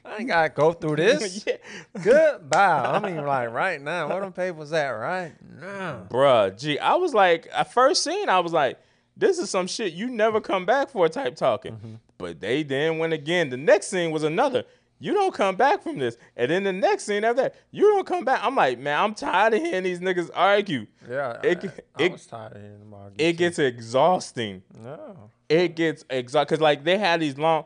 I 0.05 0.17
ain't 0.19 0.27
gotta 0.29 0.49
go 0.49 0.71
through 0.73 0.95
this. 0.97 1.45
yeah. 1.45 1.55
Goodbye. 2.01 2.81
I 2.85 2.99
mean, 2.99 3.25
like 3.25 3.51
right 3.51 3.81
now, 3.81 4.07
where 4.09 4.21
them 4.21 4.31
papers 4.33 4.71
at 4.73 4.89
right 4.89 5.33
now? 5.59 6.05
Bruh, 6.09 6.57
gee, 6.57 6.79
I 6.79 6.95
was 6.95 7.13
like, 7.13 7.47
at 7.53 7.73
first 7.73 8.03
scene, 8.03 8.29
I 8.29 8.39
was 8.39 8.53
like, 8.53 8.79
this 9.17 9.39
is 9.39 9.49
some 9.49 9.67
shit 9.67 9.93
you 9.93 10.07
never 10.09 10.39
come 10.39 10.65
back 10.65 10.89
for 10.89 11.09
type 11.09 11.35
talking. 11.35 11.99
But 12.17 12.39
they 12.39 12.63
then 12.63 12.99
went 12.99 13.13
again. 13.13 13.49
The 13.49 13.57
next 13.57 13.87
scene 13.87 14.11
was 14.11 14.23
another. 14.23 14.63
You 14.99 15.13
don't 15.13 15.33
come 15.33 15.55
back 15.55 15.83
from 15.83 15.99
this. 15.99 16.17
And 16.35 16.49
then 16.49 16.63
the 16.63 16.73
next 16.73 17.03
scene 17.03 17.23
after 17.23 17.43
that, 17.43 17.55
you 17.71 17.83
don't 17.83 18.07
come 18.07 18.25
back. 18.25 18.39
I'm 18.43 18.55
like, 18.55 18.79
man, 18.79 18.99
I'm 18.99 19.13
tired 19.13 19.53
of 19.53 19.61
hearing 19.61 19.83
these 19.83 19.99
niggas 19.99 20.29
argue. 20.33 20.87
Yeah, 21.07 21.39
It- 21.43 21.63
I, 21.65 21.67
I 22.01 22.05
it- 22.05 22.11
was 22.13 22.25
tired 22.25 22.53
of 22.55 22.61
hearing 22.61 22.79
them 22.79 22.93
argue. 22.93 23.15
It 23.19 23.33
too. 23.33 23.37
gets 23.37 23.59
exhausting. 23.59 24.63
no. 24.83 25.29
it 25.49 25.75
gets 25.75 26.03
exhausting. 26.09 26.45
because 26.47 26.61
like 26.61 26.83
they 26.83 26.97
had 26.97 27.19
these 27.21 27.37
long 27.37 27.65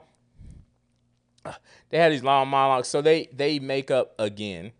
they 1.89 1.97
had 1.97 2.11
these 2.11 2.23
long 2.23 2.47
monologues 2.47 2.87
so 2.87 3.01
they 3.01 3.27
they 3.33 3.59
make 3.59 3.89
up 3.89 4.13
again 4.19 4.71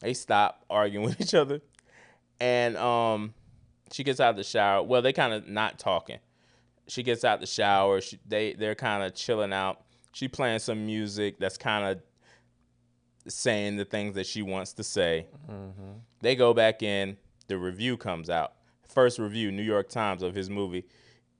they 0.00 0.12
stop 0.14 0.64
arguing 0.68 1.04
with 1.08 1.20
each 1.20 1.32
other 1.34 1.60
and 2.40 2.76
um 2.76 3.32
she 3.92 4.04
gets 4.04 4.20
out 4.20 4.30
of 4.30 4.36
the 4.36 4.44
shower. 4.44 4.82
Well 4.82 5.02
they 5.02 5.12
kind 5.12 5.32
of 5.32 5.48
not 5.48 5.78
talking. 5.78 6.18
She 6.88 7.02
gets 7.02 7.24
out 7.24 7.40
the 7.40 7.46
shower. 7.46 8.00
She, 8.00 8.18
they 8.26 8.54
they're 8.54 8.74
kind 8.74 9.02
of 9.02 9.14
chilling 9.14 9.52
out. 9.52 9.82
She 10.12 10.28
playing 10.28 10.58
some 10.58 10.84
music 10.84 11.38
that's 11.38 11.56
kind 11.56 11.84
of 11.86 13.32
saying 13.32 13.76
the 13.76 13.84
things 13.84 14.14
that 14.14 14.26
she 14.26 14.42
wants 14.42 14.72
to 14.74 14.82
say. 14.82 15.26
Mm-hmm. 15.50 15.92
They 16.20 16.34
go 16.36 16.52
back 16.52 16.82
in. 16.82 17.16
The 17.46 17.56
review 17.56 17.96
comes 17.96 18.28
out. 18.30 18.54
First 18.88 19.18
review 19.18 19.50
new 19.52 19.62
york 19.62 19.88
times 19.88 20.22
of 20.22 20.34
his 20.34 20.50
movie 20.50 20.84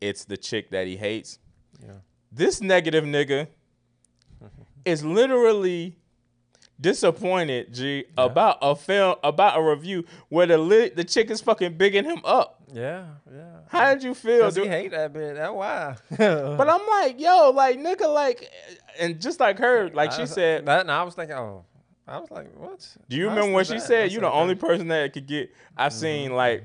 it's 0.03 0.25
the 0.25 0.37
chick 0.37 0.71
that 0.71 0.87
he 0.87 0.97
hates. 0.97 1.39
Yeah. 1.81 1.93
this 2.31 2.61
negative 2.61 3.05
nigga 3.05 3.47
is 4.85 5.05
literally 5.05 5.97
disappointed 6.83 7.73
g 7.73 8.05
about 8.19 8.59
a 8.61 8.75
film 8.77 9.15
about 9.25 9.59
a 9.59 9.63
review 9.63 10.05
where 10.29 10.47
the 10.47 10.93
the 10.95 11.05
chick 11.05 11.31
is 11.31 11.41
fucking 11.41 11.77
bigging 11.79 12.05
him 12.05 12.21
up 12.25 12.61
Yeah, 12.73 13.07
yeah. 13.33 13.45
how 13.69 13.95
did 13.95 14.03
you 14.03 14.15
feel 14.15 14.43
Cause 14.43 14.57
he 14.57 14.67
hate 14.67 14.91
that 14.91 15.13
bitch. 15.13 15.35
That's 15.37 15.53
why. 15.53 15.97
but 16.57 16.69
i'm 16.69 16.87
like 16.89 17.21
yo 17.21 17.51
like 17.51 17.79
nigga 17.79 18.13
like 18.13 18.51
and 19.01 19.21
just 19.21 19.41
like 19.41 19.59
her 19.59 19.89
like 19.91 20.13
she 20.13 20.27
said 20.27 20.67
that, 20.67 20.81
and 20.83 20.91
I 20.91 21.03
was 21.05 21.15
thinking, 21.15 21.37
oh, 21.37 21.65
I 22.07 22.19
was 22.19 22.31
like, 22.31 22.53
what? 22.59 22.97
Do 23.09 23.17
you 23.17 23.29
How's 23.29 23.37
remember 23.37 23.55
when 23.55 23.65
that? 23.65 23.73
she 23.73 23.79
said 23.79 24.05
That's 24.05 24.15
you 24.15 24.21
the. 24.21 24.27
Mm-hmm. 24.27 24.37
only 24.37 24.55
person 24.57 24.89
that 24.89 25.13
could 25.13 25.27
get? 25.27 25.55
I've 25.77 25.93
seen 25.93 26.33
like 26.35 26.65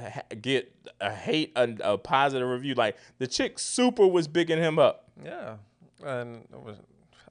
ha- 0.00 0.22
get 0.40 0.72
a 1.00 1.10
hate 1.12 1.52
a, 1.56 1.68
a 1.82 1.98
positive 1.98 2.48
review. 2.48 2.74
Like 2.74 2.96
the 3.18 3.26
chick 3.26 3.58
super 3.58 4.06
was 4.06 4.28
bigging 4.28 4.58
him 4.58 4.78
up. 4.78 5.10
Yeah, 5.22 5.56
and 6.04 6.36
it 6.52 6.60
was. 6.62 6.76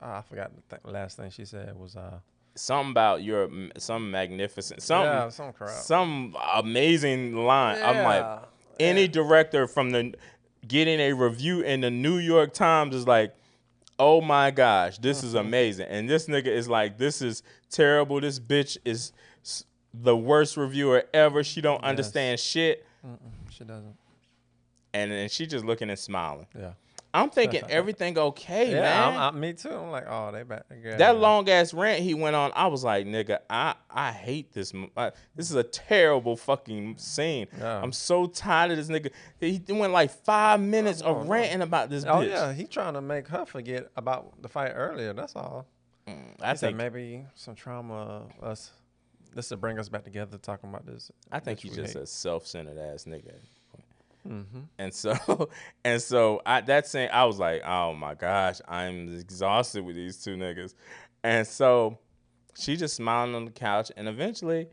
Ah, 0.01 0.17
I 0.19 0.21
forgot 0.21 0.51
the 0.69 0.75
th- 0.77 0.93
last 0.93 1.17
thing 1.17 1.29
she 1.29 1.45
said 1.45 1.77
was 1.79 1.95
uh. 1.95 2.19
Something 2.53 2.91
about 2.91 3.23
your 3.23 3.49
some 3.77 4.11
magnificent 4.11 4.81
something 4.81 5.05
yeah, 5.09 5.29
some 5.29 5.53
crap. 5.53 5.69
some 5.69 6.35
amazing 6.53 7.33
line. 7.33 7.81
I'm 7.81 8.03
like 8.03 8.21
Yeah, 8.21 8.39
any 8.87 9.07
director 9.07 9.67
from 9.67 9.91
the 9.91 10.13
getting 10.67 10.99
a 10.99 11.13
review 11.13 11.61
in 11.61 11.79
the 11.79 11.89
New 11.89 12.17
York 12.17 12.53
Times 12.53 12.93
is 12.95 13.07
like. 13.07 13.33
Oh 13.99 14.19
my 14.19 14.49
gosh, 14.49 14.97
this 14.97 15.19
Mm-hmm. 15.19 15.27
is 15.27 15.33
amazing. 15.35 15.85
And 15.87 16.09
this 16.09 16.25
nigga 16.25 16.47
is 16.47 16.67
like, 16.67 16.97
this 16.97 17.21
is 17.21 17.43
terrible. 17.69 18.19
This 18.19 18.39
bitch 18.39 18.75
is 18.83 19.11
the 19.93 20.17
worst 20.17 20.57
reviewer 20.57 21.03
ever. 21.13 21.43
She 21.43 21.61
don't 21.61 21.83
understand 21.83 22.39
shit. 22.39 22.83
she 23.51 23.63
doesn't. 23.63 23.95
and 24.95 25.11
then 25.11 25.29
she 25.29 25.45
just 25.45 25.63
looking 25.65 25.89
and 25.91 25.99
smiling. 25.99 26.47
Yeah. 26.57 26.71
I'm 27.13 27.29
thinking 27.29 27.63
everything 27.69 28.17
okay, 28.17 28.71
Yeah, 28.71 28.81
man. 28.81 29.13
I'm, 29.19 29.35
I, 29.35 29.37
me 29.39 29.53
too. 29.53 29.69
I'm 29.69 29.91
like, 29.91 30.05
oh, 30.07 30.31
they 30.31 30.43
back 30.43 30.67
together. 30.69 30.97
that 30.97 31.17
long 31.17 31.49
ass 31.49 31.73
rant 31.73 32.01
he 32.01 32.13
went 32.13 32.35
on, 32.35 32.51
I 32.55 32.67
was 32.67 32.83
like, 32.83 33.05
nigga, 33.05 33.39
I 33.49 33.75
I 33.89 34.11
hate 34.11 34.53
this. 34.53 34.73
I, 34.95 35.11
this 35.35 35.49
is 35.49 35.55
a 35.55 35.63
terrible 35.63 36.37
fucking 36.37 36.97
scene. 36.97 37.47
Yeah. 37.57 37.81
I'm 37.81 37.91
so 37.91 38.27
tired 38.27 38.71
of 38.71 38.77
this 38.77 38.87
nigga. 38.87 39.11
He 39.39 39.61
went 39.69 39.91
like 39.93 40.11
five 40.23 40.61
minutes 40.61 41.01
of 41.01 41.27
ranting 41.27 41.61
about 41.61 41.89
this 41.89 42.05
Oh 42.05 42.15
bitch. 42.19 42.29
yeah, 42.29 42.53
he 42.53 42.65
trying 42.65 42.93
to 42.93 43.01
make 43.01 43.27
her 43.27 43.45
forget 43.45 43.89
about 43.95 44.41
the 44.41 44.47
fight 44.47 44.71
earlier. 44.73 45.13
That's 45.13 45.35
all. 45.35 45.67
Mm, 46.07 46.35
I 46.41 46.51
I 46.51 46.53
said 46.53 46.59
think 46.67 46.77
maybe 46.77 47.25
some 47.35 47.55
trauma. 47.55 48.23
Us. 48.41 48.71
This 49.33 49.47
to 49.49 49.57
bring 49.57 49.79
us 49.79 49.87
back 49.87 50.03
together 50.03 50.37
talking 50.37 50.69
about 50.69 50.85
this. 50.85 51.09
I 51.31 51.39
think 51.39 51.59
he's 51.59 51.73
just 51.75 51.93
hate. 51.93 52.03
a 52.03 52.05
self 52.05 52.45
centered 52.47 52.77
ass 52.77 53.05
nigga. 53.05 53.33
Mm-hmm. 54.27 54.59
And 54.77 54.93
so, 54.93 55.49
and 55.83 56.01
so, 56.01 56.41
I 56.45 56.61
that 56.61 56.87
same, 56.87 57.09
I 57.11 57.25
was 57.25 57.39
like, 57.39 57.63
oh 57.65 57.93
my 57.93 58.13
gosh, 58.13 58.59
I'm 58.67 59.13
exhausted 59.15 59.83
with 59.83 59.95
these 59.95 60.21
two 60.21 60.35
niggas. 60.35 60.73
And 61.23 61.45
so, 61.45 61.99
she 62.57 62.75
just 62.75 62.95
smiling 62.95 63.35
on 63.35 63.45
the 63.45 63.51
couch, 63.51 63.91
and 63.95 64.07
eventually, 64.07 64.67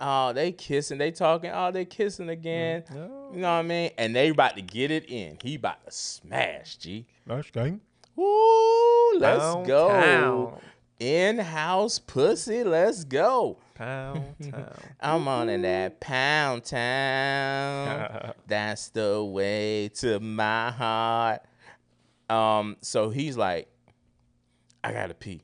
oh, 0.00 0.32
they 0.32 0.52
kissing, 0.52 0.98
they 0.98 1.10
talking, 1.10 1.50
oh, 1.52 1.70
they 1.70 1.84
kissing 1.84 2.28
again. 2.28 2.84
Yeah. 2.88 2.96
You 3.32 3.40
know 3.40 3.52
what 3.52 3.58
I 3.58 3.62
mean? 3.62 3.90
And 3.98 4.14
they 4.14 4.30
about 4.30 4.56
to 4.56 4.62
get 4.62 4.90
it 4.90 5.08
in. 5.08 5.38
He 5.42 5.56
about 5.56 5.84
to 5.84 5.92
smash, 5.92 6.76
G. 6.76 7.06
Nice 7.26 7.50
game. 7.50 7.80
Woo, 8.16 9.18
let's 9.18 9.66
go. 9.66 10.58
In 10.98 11.38
house 11.38 11.98
pussy, 11.98 12.64
let's 12.64 13.04
go. 13.04 13.58
Pound 13.80 14.34
town. 14.52 14.74
I'm 15.00 15.26
on 15.26 15.48
in 15.48 15.62
that 15.62 16.00
pound 16.00 16.64
town. 16.64 18.34
That's 18.46 18.88
the 18.88 19.24
way 19.24 19.88
to 20.00 20.20
my 20.20 20.70
heart. 20.70 21.40
Um, 22.28 22.76
so 22.82 23.08
he's 23.08 23.38
like, 23.38 23.68
I 24.84 24.92
gotta 24.92 25.14
pee. 25.14 25.40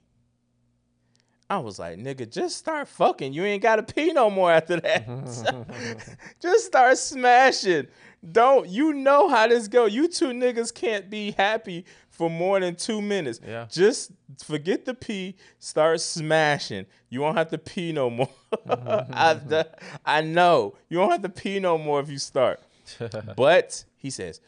I 1.49 1.59
was 1.59 1.79
like, 1.79 1.97
nigga, 1.99 2.31
just 2.31 2.59
start 2.59 2.89
fucking. 2.89 3.33
You 3.33 3.43
ain't 3.45 3.63
gotta 3.63 3.83
pee 3.83 4.13
no 4.13 4.29
more 4.29 4.53
after 4.53 4.81
that. 4.81 6.19
just 6.43 6.67
start 6.67 6.99
smashing. 6.99 7.87
Don't 8.33 8.69
you 8.69 8.93
know 8.93 9.31
how 9.31 9.49
this 9.49 9.67
go? 9.67 9.87
You 9.87 10.09
two 10.09 10.33
niggas 10.33 10.75
can't 10.75 11.09
be 11.09 11.31
happy 11.31 11.87
for 12.17 12.31
more 12.31 12.59
than 12.59 12.75
two 12.75 13.03
minutes. 13.03 13.41
Yeah. 13.47 13.67
Just 13.71 14.11
forget 14.43 14.87
the 14.87 14.95
pee, 14.95 15.37
start 15.59 16.01
smashing. 16.01 16.87
You 17.11 17.21
won't 17.21 17.37
have 17.37 17.51
to 17.51 17.59
pee 17.59 17.93
no 17.93 18.09
more. 18.09 18.31
Mm-hmm. 18.53 19.13
I, 19.55 19.65
I 20.05 20.21
know. 20.23 20.77
You 20.89 20.99
won't 20.99 21.13
have 21.13 21.23
to 21.23 21.29
pee 21.29 21.61
no 21.61 21.77
more 21.77 22.01
if 22.01 22.09
you 22.09 22.19
start. 22.19 22.61
but 23.37 23.85
he 23.97 24.09
says, 24.09 24.41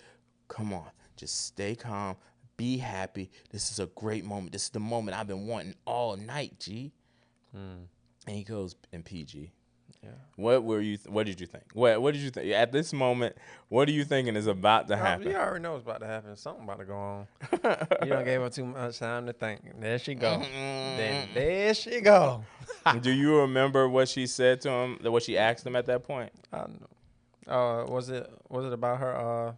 come 0.49 0.73
on, 0.73 0.87
just 1.17 1.47
stay 1.47 1.75
calm, 1.75 2.17
be 2.57 2.79
happy. 2.79 3.31
This 3.51 3.71
is 3.71 3.81
a 3.81 3.87
great 3.87 4.25
moment. 4.25 4.53
This 4.53 4.65
is 4.65 4.71
the 4.71 4.81
moment 4.81 5.19
I've 5.19 5.29
been 5.29 5.47
wanting 5.47 5.75
all 5.85 6.17
night, 6.17 6.59
G. 6.59 6.93
Hmm. 7.53 7.85
And 8.27 8.37
he 8.37 8.45
goes 8.45 8.77
in 8.93 9.03
PG. 9.03 9.53
Yeah. 10.03 10.11
What 10.37 10.63
were 10.63 10.81
you? 10.81 10.97
What 11.09 11.27
did 11.27 11.41
you 11.41 11.47
think? 11.47 11.65
What 11.75 12.01
What 12.01 12.15
did 12.15 12.23
you 12.23 12.31
think 12.31 12.53
at 12.53 12.71
this 12.71 12.93
moment? 12.93 13.37
What 13.69 13.89
are 13.89 13.93
you 13.93 14.05
thinking 14.05 14.37
is 14.37 14.47
about 14.47 14.87
to 14.89 14.97
happen? 14.97 15.29
you 15.29 15.35
already 15.37 15.63
know 15.63 15.73
what's 15.73 15.83
about 15.83 16.01
to 16.01 16.07
happen. 16.07 16.37
Something 16.37 16.65
about 16.65 16.79
to 16.79 16.85
go 16.85 16.95
on. 16.97 17.27
you 18.03 18.09
don't 18.09 18.25
gave 18.25 18.41
her 18.41 18.49
too 18.49 18.65
much 18.65 18.99
time 19.01 19.27
to 19.27 19.33
think. 19.33 19.61
There 19.81 19.99
she 19.99 20.15
go. 20.15 20.39
then 20.41 21.29
there 21.35 21.75
she 21.75 22.01
go. 22.01 22.45
Do 23.01 23.11
you 23.11 23.39
remember 23.41 23.89
what 23.89 24.09
she 24.09 24.27
said 24.29 24.61
to 24.63 24.71
him? 24.71 24.99
What 25.03 25.25
she 25.25 25.37
asked 25.37 25.67
him 25.67 25.75
at 25.75 25.87
that 25.87 26.05
point? 26.05 26.31
I 26.53 26.59
know. 26.59 27.53
Uh, 27.53 27.85
was 27.87 28.09
it 28.09 28.31
was 28.49 28.67
it 28.67 28.73
about 28.73 28.99
her? 29.01 29.17
Uh, 29.17 29.53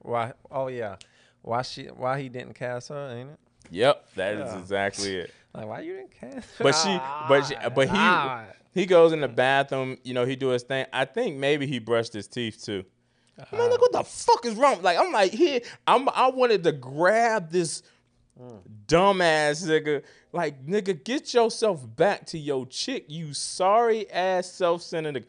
why? 0.00 0.32
Oh 0.50 0.66
yeah, 0.68 0.96
why 1.42 1.62
she? 1.62 1.84
Why 1.86 2.20
he 2.20 2.28
didn't 2.28 2.54
cast 2.54 2.88
her? 2.90 3.16
Ain't 3.16 3.30
it? 3.30 3.38
Yep, 3.70 4.06
that 4.16 4.34
is 4.34 4.52
Yeah. 4.52 4.58
exactly 4.58 5.16
it. 5.16 5.34
Like 5.54 5.66
why 5.66 5.80
you 5.80 5.94
didn't 5.94 6.10
cast? 6.12 6.56
Her? 6.58 6.64
But 6.64 6.72
she, 6.74 6.98
but 7.28 7.42
she, 7.46 7.54
but 7.74 7.88
he, 7.88 7.94
Ah. 7.96 8.44
He 8.78 8.86
goes 8.86 9.12
in 9.12 9.20
the 9.20 9.28
bathroom. 9.28 9.98
You 10.04 10.14
know, 10.14 10.24
he 10.24 10.36
do 10.36 10.48
his 10.48 10.62
thing. 10.62 10.86
I 10.92 11.04
think 11.04 11.36
maybe 11.36 11.66
he 11.66 11.80
brushed 11.80 12.12
his 12.12 12.28
teeth 12.28 12.64
too. 12.64 12.84
I'm 13.36 13.58
like, 13.58 13.68
uh-huh. 13.68 13.78
what 13.80 13.92
the 13.92 14.04
fuck 14.04 14.46
is 14.46 14.54
wrong? 14.54 14.82
Like, 14.82 14.98
I'm 14.98 15.12
like, 15.12 15.32
here, 15.32 15.60
I'm, 15.86 16.08
I 16.10 16.28
wanted 16.30 16.62
to 16.64 16.72
grab 16.72 17.50
this 17.50 17.82
mm. 18.40 18.60
dumbass 18.86 19.66
nigga. 19.66 20.02
Like, 20.32 20.64
nigga, 20.64 21.02
get 21.02 21.34
yourself 21.34 21.84
back 21.96 22.26
to 22.26 22.38
your 22.38 22.66
chick, 22.66 23.06
you 23.08 23.34
sorry 23.34 24.08
ass 24.10 24.52
self-centered. 24.52 25.26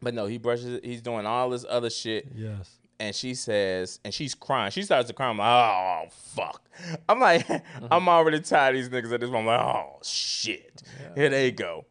But 0.00 0.14
no, 0.14 0.26
he 0.26 0.38
brushes. 0.38 0.80
He's 0.82 1.02
doing 1.02 1.26
all 1.26 1.50
this 1.50 1.64
other 1.68 1.90
shit. 1.90 2.28
Yes. 2.34 2.75
And 2.98 3.14
she 3.14 3.34
says, 3.34 4.00
and 4.04 4.12
she's 4.14 4.34
crying. 4.34 4.70
She 4.70 4.82
starts 4.82 5.08
to 5.08 5.14
cry. 5.14 5.28
I'm 5.28 5.38
like, 5.38 5.48
oh 5.48 6.04
fuck. 6.34 6.62
I'm 7.08 7.20
like, 7.20 7.46
I'm 7.90 8.08
already 8.08 8.40
tired 8.40 8.74
of 8.76 8.80
these 8.82 8.88
niggas 8.88 9.12
at 9.12 9.20
this 9.20 9.30
point. 9.30 9.40
I'm 9.40 9.46
like, 9.46 9.60
oh 9.60 9.98
shit. 10.02 10.82
Here 11.14 11.28
they 11.28 11.50
go. 11.50 11.84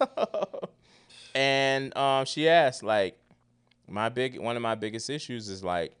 and 1.34 1.96
um, 1.96 2.24
she 2.24 2.48
asked, 2.48 2.82
like, 2.82 3.18
my 3.88 4.08
big 4.08 4.38
one 4.38 4.56
of 4.56 4.62
my 4.62 4.74
biggest 4.74 5.10
issues 5.10 5.48
is 5.48 5.62
like, 5.64 5.92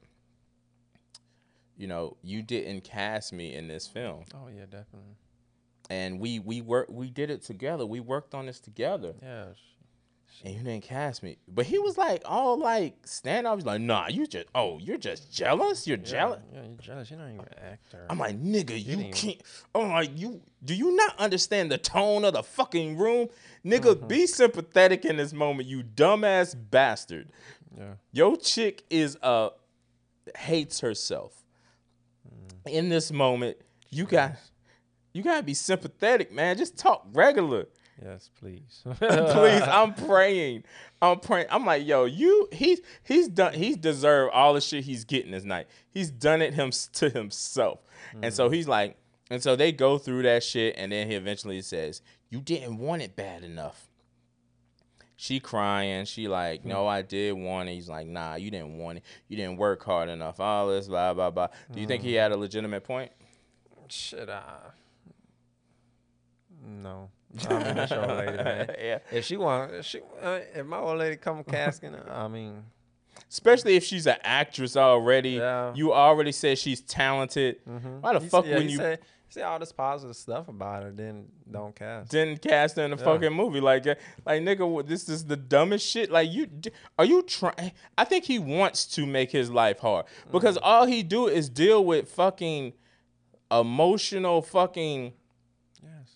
you 1.76 1.86
know, 1.86 2.16
you 2.22 2.42
didn't 2.42 2.84
cast 2.84 3.32
me 3.32 3.54
in 3.54 3.66
this 3.68 3.86
film, 3.86 4.24
Oh 4.34 4.48
yeah, 4.48 4.64
definitely. 4.64 5.16
and 5.90 6.20
we 6.20 6.38
we 6.38 6.60
work 6.60 6.86
we 6.88 7.10
did 7.10 7.28
it 7.30 7.42
together. 7.42 7.84
We 7.84 8.00
worked 8.00 8.34
on 8.34 8.46
this 8.46 8.60
together. 8.60 9.14
Yeah. 9.20 9.46
And 10.44 10.54
you 10.54 10.62
didn't 10.62 10.82
cast 10.82 11.22
me. 11.22 11.36
But 11.46 11.66
he 11.66 11.78
was 11.78 11.96
like, 11.98 12.22
all 12.24 12.58
like 12.58 13.06
stand 13.06 13.46
up. 13.46 13.56
He's 13.58 13.66
like, 13.66 13.80
nah, 13.80 14.08
you 14.08 14.26
just, 14.26 14.46
oh, 14.54 14.78
you're 14.78 14.98
just 14.98 15.32
jealous. 15.32 15.86
You're 15.86 15.98
Yeah, 15.98 16.04
jealous. 16.04 16.40
Yeah, 16.52 16.62
you're 16.64 16.76
jealous. 16.78 17.10
You're 17.10 17.18
not 17.20 17.28
even 17.28 17.40
an 17.40 17.46
actor. 17.72 18.06
I'm 18.10 18.18
like, 18.18 18.40
nigga, 18.42 18.76
you 18.76 18.96
didn't 18.96 19.12
can't. 19.14 19.42
I'm 19.74 19.90
like, 19.90 20.10
you 20.18 20.40
do 20.64 20.74
you 20.74 20.94
not 20.96 21.18
understand 21.18 21.70
the 21.70 21.78
tone 21.78 22.24
of 22.24 22.34
the 22.34 22.42
fucking 22.42 22.96
room, 22.96 23.28
nigga? 23.64 24.06
Be 24.08 24.26
sympathetic 24.26 25.04
in 25.04 25.16
this 25.16 25.32
moment, 25.32 25.68
you 25.68 25.82
dumbass 25.82 26.56
bastard. 26.70 27.28
yeah. 27.76 27.94
Your 28.12 28.36
chick 28.36 28.84
is 28.90 29.16
uh 29.22 29.50
hates 30.36 30.80
herself. 30.80 31.42
In 32.66 32.88
this 32.88 33.10
moment, 33.10 33.56
you 33.90 34.04
got 34.04 34.36
you 35.12 35.22
gotta 35.22 35.42
be 35.42 35.54
sympathetic, 35.54 36.32
man. 36.32 36.56
Just 36.56 36.78
talk 36.78 37.06
regular. 37.12 37.66
Yes, 38.00 38.30
please. 38.38 38.82
Please, 38.98 39.62
I'm 39.62 39.94
praying. 39.94 40.64
I'm 41.00 41.20
praying. 41.20 41.46
I'm 41.50 41.66
like, 41.66 41.86
yo, 41.86 42.04
you 42.06 42.48
he's 42.50 42.80
he's 43.04 43.28
done 43.28 43.52
he's 43.52 43.76
deserved 43.76 44.32
all 44.32 44.54
the 44.54 44.60
shit 44.60 44.84
he's 44.84 45.04
getting 45.04 45.30
this 45.30 45.44
night. 45.44 45.68
He's 45.90 46.10
done 46.10 46.42
it 46.42 46.54
him 46.54 46.70
to 46.94 47.10
himself. 47.10 47.80
And 48.22 48.32
so 48.32 48.48
hmm. 48.48 48.54
he's 48.54 48.66
like, 48.66 48.96
and 49.30 49.42
so 49.42 49.56
they 49.56 49.72
go 49.72 49.98
through 49.98 50.22
that 50.22 50.42
shit, 50.42 50.74
and 50.76 50.90
then 50.90 51.08
he 51.08 51.14
eventually 51.14 51.60
says, 51.62 52.02
You 52.30 52.40
didn't 52.40 52.78
want 52.78 53.02
it 53.02 53.14
bad 53.14 53.44
enough. 53.44 53.88
She 55.16 55.38
crying. 55.38 56.04
She 56.04 56.26
like, 56.26 56.64
no, 56.64 56.82
hmm. 56.82 56.88
I 56.88 57.02
did 57.02 57.32
want 57.34 57.68
it. 57.68 57.74
He's 57.74 57.88
like, 57.88 58.08
nah, 58.08 58.34
you 58.34 58.50
didn't 58.50 58.76
want 58.76 58.98
it. 58.98 59.04
You 59.28 59.36
didn't 59.36 59.56
work 59.56 59.84
hard 59.84 60.08
enough. 60.08 60.40
All 60.40 60.68
this, 60.68 60.88
blah, 60.88 61.14
blah, 61.14 61.30
blah. 61.30 61.46
Do 61.72 61.80
you 61.80 61.86
think 61.86 62.02
he 62.02 62.14
hmm. 62.14 62.18
had 62.18 62.32
a 62.32 62.36
legitimate 62.36 62.82
point? 62.82 63.12
Should 63.88 64.28
I? 64.28 64.42
No. 66.66 67.10
I 67.48 67.52
mean, 67.64 67.74
that's 67.76 67.90
your 67.92 68.06
lady, 68.06 68.36
man. 68.36 68.74
yeah. 68.82 68.98
If 69.10 69.24
she 69.24 69.36
want, 69.36 69.72
if 69.74 69.86
she, 69.86 70.00
uh, 70.20 70.40
if 70.54 70.66
my 70.66 70.78
old 70.78 70.98
lady 70.98 71.16
come 71.16 71.42
casting, 71.44 71.94
I 72.10 72.28
mean, 72.28 72.62
Especially 73.30 73.76
if 73.76 73.84
she's 73.84 74.06
an 74.06 74.16
actress 74.22 74.76
already. 74.76 75.30
Yeah. 75.30 75.72
You 75.74 75.92
already 75.92 76.32
said 76.32 76.58
she's 76.58 76.80
talented. 76.82 77.56
Why 78.00 78.12
the 78.14 78.20
he 78.20 78.28
fuck 78.28 78.44
yeah, 78.46 78.54
when 78.56 78.66
he 78.66 78.72
you 78.72 78.76
said, 78.78 78.98
he 79.28 79.32
said 79.32 79.44
all 79.44 79.58
this 79.58 79.72
positive 79.72 80.16
stuff 80.16 80.48
about 80.48 80.82
her, 80.82 80.90
then 80.90 81.26
don't 81.50 81.74
cast. 81.74 82.10
didn't 82.10 82.42
cast 82.42 82.76
her 82.76 82.84
in 82.84 82.90
the 82.90 82.96
Yeah. 82.98 83.04
fucking 83.04 83.32
movie? 83.32 83.60
Like, 83.60 83.86
uh, 83.86 83.94
like 84.26 84.42
nigga, 84.42 84.86
this 84.86 85.08
is 85.08 85.24
the 85.24 85.36
dumbest 85.36 85.86
shit. 85.86 86.10
Like, 86.10 86.30
you 86.30 86.46
are 86.98 87.04
you 87.06 87.22
trying? 87.22 87.72
I 87.96 88.04
think 88.04 88.24
he 88.24 88.38
wants 88.38 88.86
to 88.96 89.06
make 89.06 89.30
his 89.30 89.50
life 89.50 89.78
hard 89.78 90.04
because 90.30 90.56
Mm. 90.58 90.62
all 90.64 90.84
he 90.86 91.02
do 91.02 91.26
is 91.28 91.48
deal 91.48 91.82
with 91.84 92.10
fucking 92.10 92.74
emotional, 93.50 94.42
fucking. 94.42 95.12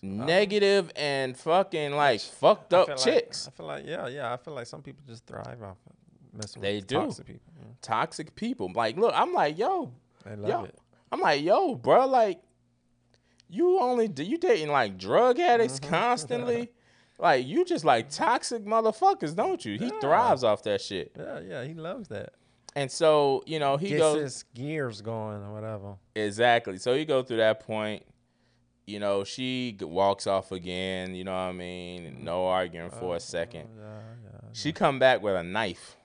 Negative 0.07 0.91
and 0.95 1.37
fucking 1.37 1.93
like 1.93 2.21
fucked 2.21 2.73
I 2.73 2.77
up 2.79 2.87
like- 2.89 2.97
chicks. 2.97 3.47
I 3.47 3.51
feel 3.51 3.65
like, 3.65 3.85
yeah, 3.85 4.07
yeah. 4.07 4.33
I 4.33 4.37
feel 4.37 4.53
like 4.53 4.67
some 4.67 4.81
people 4.81 5.03
just 5.07 5.25
thrive 5.25 5.61
off 5.61 5.77
of 5.85 5.93
messing 6.33 6.61
They 6.61 6.77
with 6.77 6.87
do. 6.87 6.95
toxic 6.95 7.25
people. 7.25 7.53
Yeah. 7.59 7.65
Toxic 7.81 8.35
people. 8.35 8.71
Like, 8.73 8.97
look, 8.97 9.13
I'm 9.15 9.33
like, 9.33 9.57
yo, 9.57 9.91
They 10.25 10.35
love 10.35 10.49
yo, 10.49 10.63
it. 10.65 10.75
I'm 11.11 11.19
like, 11.21 11.41
yo, 11.43 11.75
bro, 11.75 12.05
like, 12.07 12.39
you 13.49 13.79
only 13.79 14.07
do 14.07 14.23
you 14.23 14.37
dating 14.37 14.69
like 14.69 14.97
drug 14.97 15.39
addicts 15.39 15.79
Mm-hmm. 15.79 15.89
constantly? 15.89 16.71
like, 17.19 17.45
you 17.47 17.63
just 17.65 17.85
like 17.85 18.09
toxic 18.09 18.65
motherfuckers, 18.65 19.35
don't 19.35 19.63
you? 19.63 19.77
He 19.77 19.85
Yeah. 19.85 19.99
thrives 20.01 20.43
off 20.43 20.63
that 20.63 20.81
shit. 20.81 21.11
Yeah, 21.17 21.39
yeah. 21.39 21.63
He 21.63 21.73
loves 21.73 22.07
that. 22.09 22.33
And 22.75 22.91
so, 22.91 23.43
you 23.47 23.57
know, 23.57 23.77
he 23.77 23.89
Gets 23.89 23.99
goes 24.01 24.21
his 24.21 24.43
gears 24.53 25.01
going 25.01 25.41
or 25.43 25.51
whatever. 25.53 25.95
exactly. 26.13 26.77
So 26.77 26.93
he 26.95 27.05
go 27.05 27.23
through 27.23 27.37
that 27.37 27.61
point. 27.61 28.03
You 28.87 28.99
know, 28.99 29.23
she 29.25 29.77
walks 29.81 30.25
off 30.27 30.51
again. 30.51 31.13
You 31.13 31.25
know 31.25 31.33
what 31.33 31.37
I 31.37 31.51
mean? 31.51 32.19
No 32.23 32.47
arguing 32.47 32.89
for 32.89 33.15
a 33.17 33.19
second. 33.19 33.67
Yeah, 33.77 33.83
yeah. 34.23 34.39
She 34.53 34.71
come 34.71 34.97
back 34.97 35.21
with 35.21 35.35
a 35.35 35.43
knife. 35.43 35.97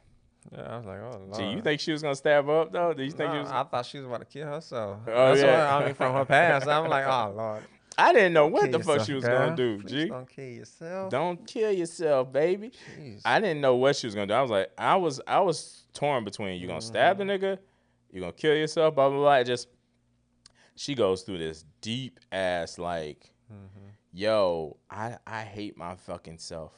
Yeah, 0.52 0.62
I 0.62 0.76
was 0.78 0.86
like, 0.86 0.98
oh 1.00 1.18
lord. 1.28 1.32
Do 1.38 1.44
you 1.44 1.62
think 1.62 1.80
she 1.80 1.92
was 1.92 2.02
gonna 2.02 2.16
stab 2.16 2.48
up 2.48 2.72
though? 2.72 2.92
Do 2.92 3.04
you 3.04 3.12
think 3.12 3.32
she 3.32 3.38
was? 3.38 3.48
I 3.48 3.62
thought 3.62 3.86
she 3.86 3.98
was 3.98 4.06
about 4.08 4.18
to 4.20 4.24
kill 4.26 4.48
herself. 4.48 4.98
Oh, 5.06 5.28
That's 5.28 5.40
yeah. 5.40 5.76
why 5.76 5.82
I 5.82 5.86
mean 5.86 5.94
from 5.94 6.12
her 6.14 6.24
past. 6.24 6.66
I'm 6.66 6.88
like, 6.90 7.06
oh 7.06 7.32
lord. 7.36 7.62
I 7.96 8.12
didn't 8.14 8.32
know 8.32 8.46
what 8.48 8.70
Kill 8.70 8.78
the 8.78 8.84
fuck 8.84 9.06
she 9.06 9.12
was 9.12 9.22
girl. 9.22 9.38
gonna 9.50 9.56
do. 9.56 9.78
Please 9.78 9.90
G, 10.04 10.08
Don't 10.08 10.28
kill 10.28 10.44
yourself. 10.46 11.10
don't 11.10 11.46
kill 11.46 11.70
yourself, 11.70 12.32
baby. 12.32 12.72
Jeez. 12.98 13.20
I 13.24 13.38
didn't 13.38 13.60
know 13.60 13.76
what 13.76 13.94
she 13.96 14.06
was 14.08 14.14
gonna 14.16 14.26
do. 14.26 14.34
I 14.34 14.42
was 14.42 14.50
like, 14.50 14.70
I 14.76 14.96
was, 14.96 15.20
I 15.26 15.38
was 15.40 15.82
torn 15.94 16.24
between 16.24 16.60
you 16.60 16.66
gonna 16.66 16.80
stab 16.80 17.18
Mm-hmm. 17.18 17.28
the 17.28 17.38
nigga, 17.38 17.58
you 18.10 18.20
gonna 18.20 18.32
kill 18.32 18.56
yourself, 18.56 18.94
blah 18.96 19.08
blah 19.08 19.18
blah. 19.18 19.34
It 19.36 19.44
just, 19.44 19.68
she 20.82 20.94
goes 20.96 21.22
through 21.22 21.38
this 21.38 21.64
deep 21.80 22.18
ass 22.32 22.76
like, 22.78 23.30
Mm-hmm. 23.52 23.88
yo, 24.14 24.78
I 24.90 25.18
I 25.26 25.42
hate 25.42 25.76
my 25.76 25.94
fucking 25.94 26.38
self. 26.38 26.72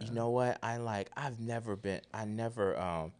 You 0.00 0.12
know 0.12 0.30
what? 0.30 0.58
I 0.62 0.76
like. 0.76 1.10
I've 1.16 1.40
never 1.40 1.74
been. 1.76 2.00
I 2.12 2.24
never. 2.24 2.78
Um, 2.80 3.12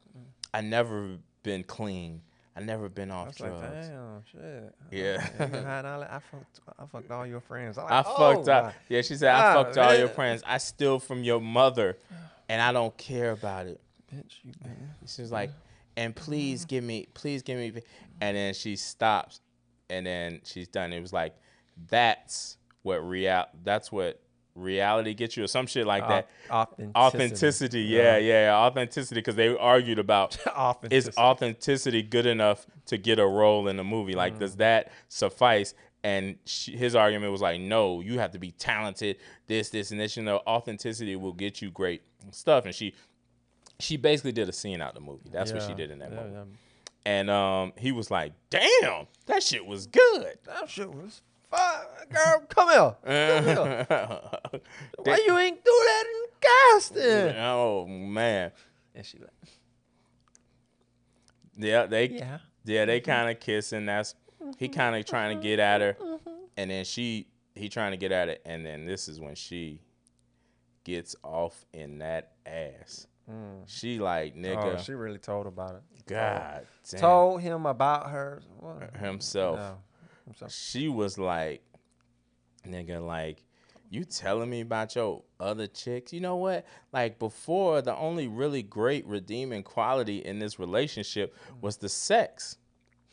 I 0.53 0.61
never 0.61 1.19
been 1.43 1.65
clean. 1.65 2.23
I 2.57 2.61
never 2.61 2.89
been 2.89 3.11
I 3.11 3.15
off 3.17 3.27
was 3.27 3.41
like, 3.41 3.59
drugs. 3.59 3.89
damn, 3.89 4.23
shit. 4.31 4.75
Yeah. 4.93 5.29
You 5.41 5.47
been 5.49 5.65
hiding 5.65 5.91
all? 5.91 6.03
I 6.05 6.21
fucked, 6.31 6.61
I 6.79 6.87
fucked 6.87 7.11
all 7.11 7.27
your 7.27 7.41
friends. 7.41 7.79
I'm 7.79 7.87
I 7.89 7.97
like, 7.97 8.05
fucked 8.07 8.49
oh, 8.49 8.53
up. 8.53 8.75
Yeah, 8.89 9.03
she 9.03 9.17
said 9.17 9.35
I 9.35 9.55
fucked 9.55 9.77
all 9.77 9.95
your 9.97 10.07
friends. 10.09 10.43
I 10.47 10.59
steal 10.59 11.01
from 11.01 11.25
your 11.25 11.41
mother, 11.41 11.99
and 12.49 12.63
I 12.63 12.73
don't 12.73 12.97
care 12.97 13.33
about 13.33 13.67
it. 13.67 13.81
Bitch, 14.15 14.37
you. 14.45 14.53
She 15.07 15.23
was 15.23 15.33
like, 15.33 15.51
and 15.97 16.15
please 16.15 16.65
give 16.65 16.85
me, 16.85 17.09
please 17.15 17.43
give 17.43 17.59
me, 17.59 17.83
and 18.21 18.37
then 18.37 18.55
she 18.55 18.77
stops, 18.77 19.41
and 19.95 20.07
then 20.07 20.41
she's 20.45 20.69
done. 20.69 20.93
It 20.93 21.01
was 21.01 21.13
like, 21.13 21.35
that's 21.89 22.57
what 22.83 22.97
real, 22.97 23.45
that's 23.63 23.91
what 23.91 24.21
reality 24.55 25.15
gets 25.15 25.37
you, 25.37 25.45
or 25.45 25.47
some 25.47 25.67
shit 25.67 25.87
like 25.87 26.07
that. 26.07 26.29
Authenticity. 26.51 26.93
Authenticity, 26.97 27.81
yeah, 27.83 28.17
yeah, 28.19 28.55
authenticity, 28.55 29.21
because 29.21 29.37
they 29.37 29.57
argued 29.57 29.99
about 29.99 30.37
Authenticity. 30.47 31.11
is 31.11 31.17
authenticity 31.17 32.03
good 32.03 32.27
enough 32.27 32.67
to 32.87 32.97
get 32.97 33.19
a 33.19 33.27
role 33.27 33.69
in 33.69 33.77
the 33.77 33.85
movie? 33.85 34.15
Like, 34.15 34.39
does 34.39 34.55
mm. 34.55 34.59
that 34.59 34.93
suffice? 35.09 35.75
And 36.03 36.37
she, 36.45 36.77
his 36.77 36.95
argument 36.95 37.33
was 37.33 37.41
like, 37.41 37.61
no, 37.61 38.03
you 38.03 38.19
have 38.19 38.33
to 38.33 38.39
be 38.39 38.51
talented. 38.51 39.17
This, 39.47 39.71
this, 39.71 39.91
and 39.91 39.99
this. 39.99 40.19
You 40.19 40.23
know, 40.23 40.43
authenticity 40.47 41.17
will 41.17 41.33
get 41.33 41.63
you 41.63 41.71
great 41.71 42.03
stuff. 42.31 42.67
And 42.67 42.75
she, 42.75 42.95
she 43.81 43.97
basically 43.97 44.33
did 44.33 44.47
a 44.47 44.53
scene 44.53 44.83
out 44.83 44.91
of 44.91 44.95
the 44.97 45.01
movie. 45.01 45.31
That's 45.33 45.51
what 45.51 45.63
she 45.63 45.73
did 45.73 45.91
in 45.91 46.01
that 46.01 46.13
yeah, 46.13 46.23
movie. 46.23 46.51
And 47.07 47.29
um, 47.29 47.73
he 47.77 47.93
was 47.93 48.11
like, 48.11 48.33
damn, 48.51 49.07
that 49.27 49.43
shit 49.43 49.67
was 49.67 49.87
good. 49.87 50.39
That 50.47 50.71
shit 50.71 50.91
was 50.91 51.21
fun. 51.51 51.87
Girl, 52.11 52.43
come 52.49 52.71
here. 52.71 53.45
Come 53.55 53.67
here. 53.67 53.87
Why 54.99 55.25
you 55.27 55.39
ain't 55.39 55.63
do 55.65 55.71
that 55.87 56.05
in 56.07 56.25
casting? 56.41 57.37
oh 57.39 57.87
man, 57.87 58.53
And 58.95 59.05
she 59.05 59.19
like, 59.19 59.29
yeah, 61.57 61.87
they, 61.87 62.09
yeah, 62.09 62.39
yeah. 62.65 62.85
they 62.85 63.01
mm-hmm. 63.01 63.11
kind 63.11 63.31
of 63.31 63.41
kissing. 63.41 63.87
That's 63.87 64.15
he 64.59 64.67
mm-hmm. 64.67 64.79
kind 64.79 64.97
of 64.97 65.05
trying 65.05 65.37
to 65.37 65.43
get 65.43 65.59
at 65.59 65.81
her, 65.81 65.97
mm-hmm. 66.01 66.31
and 66.57 66.71
then 66.71 66.85
she, 66.85 67.29
he 67.55 67.69
trying 67.69 67.93
to 67.93 67.97
get 67.97 68.13
at 68.13 68.29
it, 68.29 68.43
and 68.45 68.65
then 68.65 68.87
this 68.87 69.09
is 69.09 69.21
when 69.21 69.35
she 69.35 69.81
gets 70.85 71.17
off 71.23 71.65
in 71.73 71.99
that 71.99 72.33
ass. 72.47 73.07
Mm. 73.31 73.63
She 73.67 73.99
like 73.99 74.37
nigga. 74.37 74.57
Oh, 74.57 74.67
nigga, 74.67 74.85
she 74.85 74.93
really 74.93 75.19
told 75.19 75.47
about 75.47 75.77
it. 75.77 75.83
God 76.07 76.67
damn 76.91 77.01
Told 77.01 77.41
him 77.41 77.67
about 77.67 78.11
her. 78.11 78.43
What? 78.59 78.97
himself. 78.97 79.57
No. 79.57 79.77
Himself. 80.27 80.53
She 80.53 80.89
was 80.89 81.19
like, 81.19 81.63
nigga, 82.67 83.05
like 83.05 83.43
you 83.91 84.05
telling 84.05 84.51
me 84.51 84.61
about 84.61 84.95
your 84.95 85.23
other 85.39 85.67
chicks? 85.67 86.13
You 86.13 86.21
know 86.21 86.37
what? 86.37 86.67
Like 86.93 87.19
before, 87.19 87.81
the 87.81 87.97
only 87.97 88.27
really 88.27 88.63
great 88.63 89.07
redeeming 89.07 89.63
quality 89.63 90.19
in 90.19 90.39
this 90.39 90.59
relationship 90.59 91.35
was 91.61 91.77
the 91.77 91.89
sex. 91.89 92.59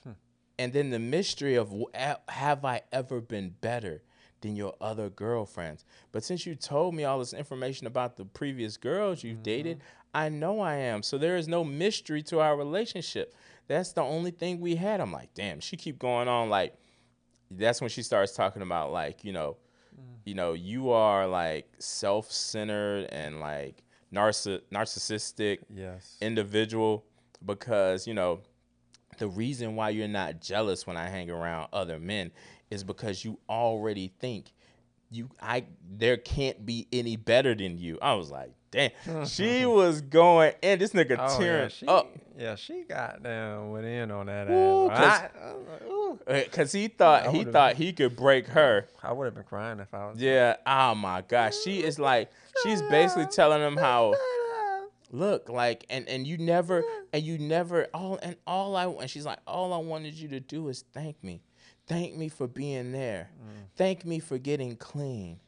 Hmm. 0.03 0.11
And 0.57 0.73
then 0.73 0.89
the 0.89 0.99
mystery 0.99 1.55
of 1.55 1.73
have 1.93 2.65
I 2.65 2.81
ever 2.91 3.21
been 3.21 3.55
better 3.61 4.01
than 4.41 4.55
your 4.55 4.73
other 4.81 5.09
girlfriends? 5.09 5.85
But 6.11 6.23
since 6.23 6.45
you 6.45 6.55
told 6.55 6.95
me 6.95 7.03
all 7.03 7.19
this 7.19 7.33
information 7.33 7.85
about 7.87 8.17
the 8.17 8.25
previous 8.25 8.77
girls 8.77 9.23
you've 9.23 9.43
dated, 9.43 9.77
mm-hmm. 9.77 10.00
I 10.13 10.29
know 10.29 10.59
I 10.59 10.75
am. 10.75 11.03
So 11.03 11.17
there 11.17 11.37
is 11.37 11.47
no 11.47 11.63
mystery 11.63 12.21
to 12.23 12.39
our 12.39 12.55
relationship. 12.57 13.33
That's 13.67 13.93
the 13.93 14.01
only 14.01 14.31
thing 14.31 14.59
we 14.59 14.75
had. 14.75 14.99
I'm 14.99 15.11
like, 15.11 15.33
damn, 15.33 15.59
she 15.59 15.77
keep 15.77 15.97
going 15.99 16.27
on 16.27 16.49
like 16.49 16.75
that's 17.49 17.81
when 17.81 17.89
she 17.89 18.01
starts 18.01 18.33
talking 18.33 18.61
about 18.61 18.91
like, 18.91 19.23
you 19.23 19.33
know, 19.33 19.57
mm. 19.95 20.17
you 20.25 20.33
know, 20.33 20.53
you 20.53 20.91
are 20.91 21.27
like 21.27 21.67
self-centered 21.79 23.05
and 23.11 23.39
like 23.39 23.83
narciss- 24.13 24.61
narcissistic 24.71 25.59
Yes. 25.73 26.17
individual 26.21 27.05
because 27.45 28.07
you 28.07 28.13
know 28.13 28.41
the 29.17 29.27
reason 29.27 29.75
why 29.75 29.89
you're 29.89 30.07
not 30.07 30.41
jealous 30.41 30.87
when 30.87 30.97
I 30.97 31.07
hang 31.07 31.29
around 31.29 31.67
other 31.73 31.99
men 31.99 32.31
is 32.69 32.83
because 32.83 33.25
you 33.25 33.39
already 33.49 34.07
think 34.19 34.53
you 35.11 35.29
I 35.41 35.65
there 35.89 36.17
can't 36.17 36.65
be 36.65 36.87
any 36.91 37.15
better 37.17 37.53
than 37.53 37.77
you. 37.77 37.99
I 38.01 38.13
was 38.15 38.31
like, 38.31 38.51
damn, 38.71 38.91
she 39.25 39.65
was 39.65 40.01
going 40.01 40.53
and 40.63 40.79
this 40.81 40.91
nigga 40.93 41.17
Oh, 41.19 41.31
yeah, 41.33 41.37
tearing 41.37 41.69
she, 41.69 41.85
up 41.87 42.07
yeah, 42.37 42.55
she 42.55 42.83
got 42.83 43.21
down, 43.21 43.71
went 43.71 43.85
in 43.85 44.09
on 44.09 44.25
that 44.27 44.49
Ooh, 44.49 44.89
ass. 44.89 45.21
'cause- 45.21 45.29
I, 45.35 45.45
uh, 45.45 45.53
I 46.27 46.33
like, 46.33 46.45
because 46.45 46.71
he 46.71 46.87
thought 46.87 47.27
he 47.31 47.43
thought 47.43 47.75
he 47.75 47.93
could 47.93 48.15
break 48.15 48.47
her. 48.47 48.87
I 49.03 49.11
would 49.13 49.25
have 49.25 49.35
been 49.35 49.43
crying 49.43 49.79
if 49.79 49.93
I 49.93 50.07
was. 50.09 50.17
Yeah. 50.17 50.55
Oh 50.65 50.95
my 50.95 51.21
gosh, 51.21 51.55
she 51.63 51.83
is 51.83 51.99
like 51.99 52.31
she's 52.63 52.81
basically 52.83 53.27
telling 53.27 53.61
him 53.61 53.77
how. 53.77 54.13
look 55.13 55.49
like 55.49 55.85
and 55.89 56.07
and 56.07 56.25
you 56.25 56.37
never 56.37 56.83
and 57.11 57.21
you 57.21 57.37
never 57.37 57.85
all 57.93 58.17
and 58.23 58.37
all 58.47 58.77
i 58.77 58.85
and 58.85 59.09
she's 59.09 59.25
like 59.25 59.39
all 59.45 59.73
i 59.73 59.77
wanted 59.77 60.13
you 60.13 60.29
to 60.29 60.39
do 60.39 60.69
is 60.69 60.85
thank 60.93 61.21
me 61.21 61.41
thank 61.91 62.15
me 62.15 62.29
for 62.29 62.47
being 62.47 62.91
there. 62.91 63.29
Mm. 63.41 63.65
Thank 63.75 64.05
me 64.05 64.19
for 64.19 64.37
getting 64.37 64.75
clean 64.75 65.39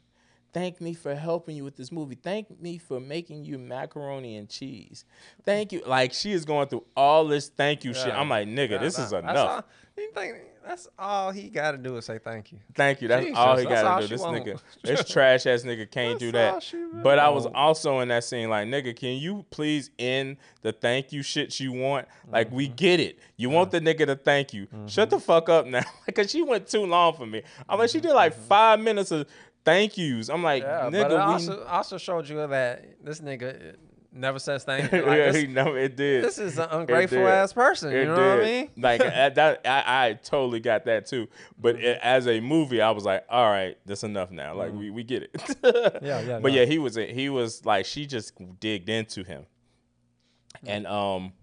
thank 0.54 0.80
me 0.80 0.94
for 0.94 1.16
helping 1.16 1.56
you 1.56 1.64
with 1.64 1.76
this 1.76 1.92
movie 1.92 2.16
thank 2.22 2.60
me 2.62 2.78
for 2.78 3.00
making 3.00 3.44
you 3.44 3.58
macaroni 3.58 4.38
and 4.38 4.50
cheese 4.50 5.06
thank 5.46 5.72
you 5.72 5.82
like 5.86 6.14
she 6.14 6.32
is 6.32 6.46
going 6.46 6.68
through 6.68 6.84
all 6.96 7.26
this 7.26 7.50
thank 7.50 7.84
you 7.84 7.94
shit 7.94 8.14
i'm 8.14 8.30
like 8.30 8.48
nigga 8.48 8.80
this 8.80 8.98
nah, 8.98 9.04
is 9.06 9.12
that's 9.12 9.24
enough 9.24 9.50
all- 9.50 9.64
you 9.98 10.12
think 10.14 10.36
that's 10.66 10.88
all 10.98 11.30
he 11.32 11.50
got 11.50 11.72
to 11.72 11.78
do 11.78 11.98
is 11.98 12.06
say 12.06 12.18
thank 12.20 12.54
you. 12.54 12.58
Thank 12.74 13.02
you. 13.02 13.10
That's 13.10 13.26
Jesus, 13.26 13.38
all 13.38 13.58
he 13.58 13.66
that's 13.66 13.82
got 13.84 13.92
all 13.96 14.00
to 14.00 14.08
do. 14.08 14.14
This 14.16 14.22
want. 14.22 14.46
nigga, 14.46 14.60
this 14.84 15.04
trash 15.10 15.46
ass 15.46 15.64
nigga 15.64 15.92
can't 15.92 16.18
do 16.18 16.32
That's 16.32 16.74
all 16.74 16.80
that. 16.80 17.04
But 17.04 17.20
I 17.20 17.28
was 17.30 17.46
also 17.48 18.00
in 18.00 18.08
that 18.08 18.24
scene 18.24 18.50
like, 18.50 18.68
nigga, 18.70 18.96
can 18.96 19.18
you 19.18 19.46
please 19.50 19.90
end 20.00 20.38
the 20.62 20.72
thank 20.72 21.12
you 21.12 21.22
shit 21.22 21.60
you 21.60 21.74
want? 21.74 22.08
Like, 22.32 22.50
we 22.50 22.68
Mm-hmm. 22.68 22.76
get 22.76 23.00
it. 23.02 23.20
You 23.36 23.50
want 23.50 23.72
the 23.72 23.82
nigga 23.82 24.06
to 24.06 24.16
thank 24.16 24.54
you. 24.54 24.68
Shut 24.88 25.10
the 25.10 25.20
fuck 25.20 25.50
up 25.50 25.66
now. 25.68 25.84
Because 26.06 26.32
she 26.32 26.42
went 26.42 26.66
too 26.68 26.86
long 26.86 27.14
for 27.14 27.26
me. 27.26 27.44
I'm 27.68 27.78
like, 27.78 27.90
she 27.90 28.00
did 28.00 28.14
like 28.14 28.34
five 28.34 28.80
minutes 28.80 29.12
of 29.12 29.28
thank 29.66 29.98
yous. 29.98 30.30
I'm 30.30 30.44
like, 30.44 30.64
Mm-hmm. 30.64 30.96
Yeah, 30.96 31.04
nigga, 31.04 31.10
we. 31.10 31.16
also, 31.16 31.64
also 31.66 31.98
showed 31.98 32.28
you 32.30 32.46
that 32.48 33.04
this 33.04 33.20
nigga 33.22 33.76
never 34.12 34.38
says 34.40 34.64
thank 34.64 34.92
you. 34.92 35.00
Like, 35.06 35.18
yeah, 35.18 35.32
this, 35.32 35.42
he 35.42 35.48
never, 35.48 35.78
it 35.78 35.96
did. 35.96 36.24
this 36.24 36.38
is 36.38 36.58
an 36.60 36.68
ungrateful 36.72 37.28
ass 37.28 37.52
person. 37.54 37.92
It 37.92 38.00
You 38.02 38.06
know 38.06 38.14
what 38.14 38.40
I 38.40 38.44
mean? 38.44 38.70
Like 38.78 39.00
that, 39.36 39.62
I, 39.66 39.84
I 40.10 40.14
totally 40.14 40.60
got 40.60 40.86
that 40.86 41.06
too. 41.08 41.28
But 41.60 41.76
Mm-hmm. 41.78 41.86
it, 41.86 42.00
as 42.04 42.28
a 42.28 42.40
movie, 42.40 42.82
I 42.82 42.92
was 42.92 43.06
like, 43.06 43.26
all 43.30 43.50
right, 43.50 43.78
that's 43.86 44.04
enough 44.04 44.30
now. 44.32 44.54
Like 44.56 44.74
we, 44.74 44.90
we 44.92 45.04
get 45.04 45.24
it. 45.24 45.34
Mm-hmm. 45.34 46.06
Yeah, 46.06 46.22
yeah, 46.22 46.40
But 46.40 46.52
no. 46.52 46.58
yeah, 46.60 46.66
he 46.66 46.78
was 46.78 46.96
he 46.96 47.30
was 47.30 47.66
like 47.66 47.86
she 47.86 48.06
just 48.06 48.34
digged 48.60 48.90
into 48.90 49.24
him, 49.24 49.46
Mm-hmm. 50.58 50.70
and 50.70 50.88
um, 50.88 51.34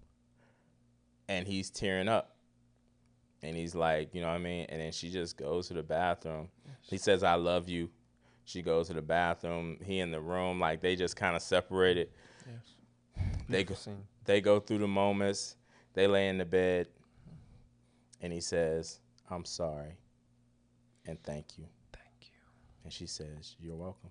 and 1.27 1.45
he's 1.47 1.69
tearing 1.69 2.07
up, 2.07 2.35
and 3.43 3.55
he's 3.57 3.75
like, 3.75 4.13
you 4.15 4.21
know 4.21 4.27
what 4.27 4.35
I 4.35 4.39
mean, 4.39 4.65
and 4.69 4.79
then 4.81 4.91
she 4.93 5.09
just 5.11 5.35
goes 5.37 5.67
to 5.67 5.73
the 5.73 5.83
bathroom. 5.83 6.47
He 6.81 6.97
says, 6.97 7.21
"I 7.23 7.35
love 7.35 7.67
you." 7.67 7.89
She 8.45 8.61
goes 8.61 8.87
to 8.87 8.93
the 8.93 9.01
bathroom. 9.01 9.77
He 9.83 9.99
in 9.99 10.11
the 10.11 10.19
room, 10.21 10.59
like 10.59 10.81
they 10.81 10.95
just 10.95 11.15
kind 11.15 11.35
of 11.35 11.41
separated. 11.41 12.09
Yes. 12.47 13.25
They 13.47 13.63
go, 13.63 13.75
they 14.25 14.41
go 14.41 14.59
through 14.59 14.79
the 14.79 14.87
moments. 14.87 15.55
They 15.93 16.07
lay 16.07 16.27
in 16.29 16.37
the 16.37 16.45
bed, 16.45 16.87
and 18.21 18.31
he 18.33 18.41
says, 18.41 18.99
"I'm 19.29 19.45
sorry, 19.45 19.97
and 21.05 21.21
thank 21.23 21.57
you." 21.57 21.65
Thank 21.93 22.07
you. 22.21 22.37
And 22.83 22.91
she 22.93 23.05
says, 23.05 23.55
"You're 23.59 23.75
welcome." 23.75 24.09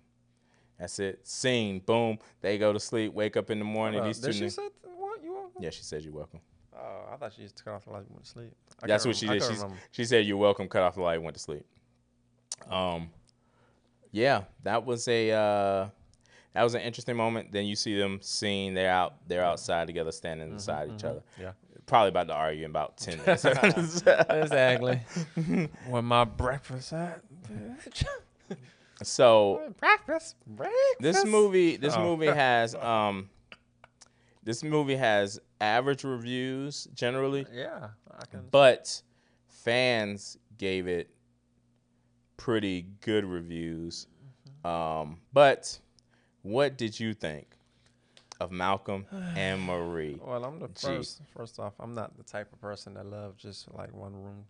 That's 0.78 0.98
it. 0.98 1.26
Scene. 1.26 1.80
Boom. 1.80 2.18
They 2.40 2.56
go 2.56 2.72
to 2.72 2.80
sleep. 2.80 3.12
Wake 3.12 3.36
up 3.36 3.50
in 3.50 3.58
the 3.58 3.64
morning. 3.64 4.00
Uh, 4.00 4.04
These 4.04 4.20
two. 4.20 4.32
she 4.32 4.48
say 4.48 4.68
what 4.96 5.22
you 5.22 5.32
want? 5.34 5.52
yeah, 5.60 5.70
she 5.70 5.82
says, 5.82 6.04
"You're 6.04 6.14
welcome." 6.14 6.40
Oh, 6.74 7.08
I 7.12 7.16
thought 7.16 7.32
she 7.34 7.42
just 7.42 7.62
cut 7.64 7.74
off 7.74 7.84
the 7.84 7.90
light 7.90 8.02
and 8.02 8.10
went 8.10 8.24
to 8.24 8.30
sleep. 8.30 8.52
I 8.82 8.86
That's 8.86 9.04
what 9.04 9.16
she 9.16 9.26
rem- 9.26 9.38
did. 9.38 9.48
remember. 9.50 9.76
she 9.90 10.04
said, 10.04 10.24
"You're 10.24 10.36
welcome." 10.38 10.68
Cut 10.68 10.82
off 10.82 10.94
the 10.94 11.02
light. 11.02 11.20
Went 11.20 11.34
to 11.36 11.42
sleep. 11.42 11.64
Um. 12.70 13.10
Yeah, 14.12 14.44
that 14.64 14.85
was 14.85 15.07
a 15.09 15.31
uh, 15.31 15.88
that 16.55 16.62
was 16.62 16.75
an 16.75 16.81
interesting 16.83 17.16
moment. 17.16 17.53
Then 17.53 17.66
you 17.66 17.77
see 17.77 17.96
them 17.99 18.18
seeing 18.23 18.75
they're 18.75 18.90
out 18.90 19.14
they're 19.29 19.44
outside 19.44 19.87
together, 19.87 20.12
standing 20.12 20.53
beside 20.53 20.90
each 20.92 21.05
other. 21.05 21.23
Yeah. 21.40 21.53
Probably 21.87 22.09
about 22.11 22.29
to 22.29 22.35
argue 22.35 22.64
in 22.64 22.70
about 22.70 22.96
ten 22.99 23.18
minutes. 23.18 23.44
Exactly. 24.31 25.01
when 25.88 26.05
my 26.05 26.25
breakfast 26.25 26.92
at, 26.92 27.20
bitch. 27.49 28.05
so 29.03 29.73
breakfast. 29.79 30.37
Breakfast. 30.46 30.96
this 31.01 31.25
movie 31.25 31.77
this 31.77 31.94
Oh. 31.96 32.03
movie 32.05 32.27
has 32.27 32.75
um 32.75 33.29
this 34.42 34.62
movie 34.62 34.96
has 34.96 35.40
average 35.61 36.05
reviews 36.05 36.87
generally 36.94 37.46
Yeah, 37.53 37.88
I 38.11 38.25
can. 38.27 38.46
but 38.51 39.03
fans 39.49 40.37
gave 40.59 40.87
it 40.87 41.11
pretty 42.40 42.87
good 43.03 43.22
reviews 43.24 44.07
um 44.64 45.18
but 45.35 45.79
what 46.40 46.79
did 46.79 46.98
you 46.98 47.12
think 47.12 47.46
of 48.40 48.50
malcolm 48.50 49.05
and 49.37 49.61
marie 49.66 50.18
Well, 50.24 50.42
I'm 50.44 50.59
the 50.59 50.68
Gee. 50.68 50.96
first. 50.96 51.20
First 51.37 51.59
off, 51.59 51.74
I'm 51.79 51.94
not 51.94 52.16
the 52.16 52.22
type 52.22 52.50
of 52.55 52.59
person 52.61 52.94
that 52.94 53.05
love 53.05 53.37
just 53.37 53.72
like 53.74 53.92
one 53.94 54.14
room 54.14 54.44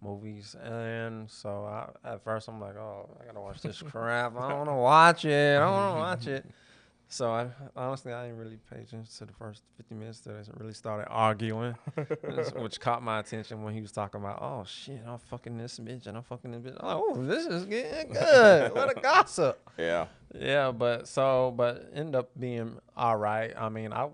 movies, 0.00 0.54
and 0.62 1.28
so 1.28 1.64
I, 1.64 1.88
at 2.12 2.22
first 2.22 2.46
I'm 2.48 2.60
like, 2.60 2.76
oh, 2.76 3.08
I 3.20 3.26
gotta 3.26 3.40
watch 3.40 3.62
this 3.62 3.82
crap. 3.82 4.36
I 4.36 4.48
don't 4.50 4.58
want 4.58 4.70
to 4.70 4.74
watch 4.74 5.24
it. 5.24 5.56
I 5.56 5.60
don't 5.60 5.72
want 5.72 5.94
to 5.94 5.98
watch 5.98 6.26
it. 6.28 6.46
So 7.08 7.30
I 7.30 7.48
honestly 7.76 8.12
I 8.12 8.24
didn't 8.24 8.38
really 8.38 8.58
pay 8.70 8.76
attention 8.76 9.04
to 9.18 9.24
the 9.24 9.32
first 9.32 9.62
50 9.76 9.94
minutes 9.94 10.20
that 10.20 10.34
I 10.34 10.42
really 10.58 10.72
started 10.72 11.06
arguing, 11.08 11.76
which 12.56 12.80
caught 12.80 13.02
my 13.02 13.20
attention 13.20 13.62
when 13.62 13.74
he 13.74 13.80
was 13.80 13.92
talking 13.92 14.20
about, 14.20 14.40
oh 14.42 14.64
shit, 14.66 15.00
I'm 15.06 15.18
fucking 15.18 15.56
this 15.56 15.78
bitch 15.78 16.06
and 16.06 16.16
I'm 16.16 16.22
fucking 16.22 16.50
this 16.50 16.62
bitch. 16.62 16.76
I'm 16.80 16.86
like, 16.88 16.96
oh, 16.98 17.24
this 17.24 17.46
is 17.46 17.66
getting 17.66 18.12
good. 18.12 18.74
what 18.74 18.96
a 18.96 19.00
gossip. 19.00 19.60
yeah 19.78 20.06
Yeah, 20.34 20.72
but 20.72 21.06
so 21.06 21.52
but 21.56 21.90
end 21.94 22.16
up 22.16 22.30
being 22.38 22.78
all 22.96 23.16
right. 23.16 23.52
I 23.56 23.68
mean, 23.68 23.92
I 23.92 24.08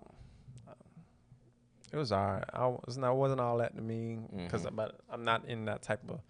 it 1.93 1.97
was 1.97 2.13
all 2.13 2.25
right. 2.25 2.45
I 2.53 2.67
was 2.67 2.99
not 2.99 3.17
wasn't 3.17 3.41
all 3.41 3.59
that 3.59 3.75
to 3.77 3.83
me 3.83 4.19
because 4.37 4.63
mm-hmm. 4.63 4.77
but 4.77 5.01
I'm 5.11 5.25
not 5.25 5.47
in 5.47 5.65
that 5.65 5.83
type 5.83 6.03
of 6.09 6.21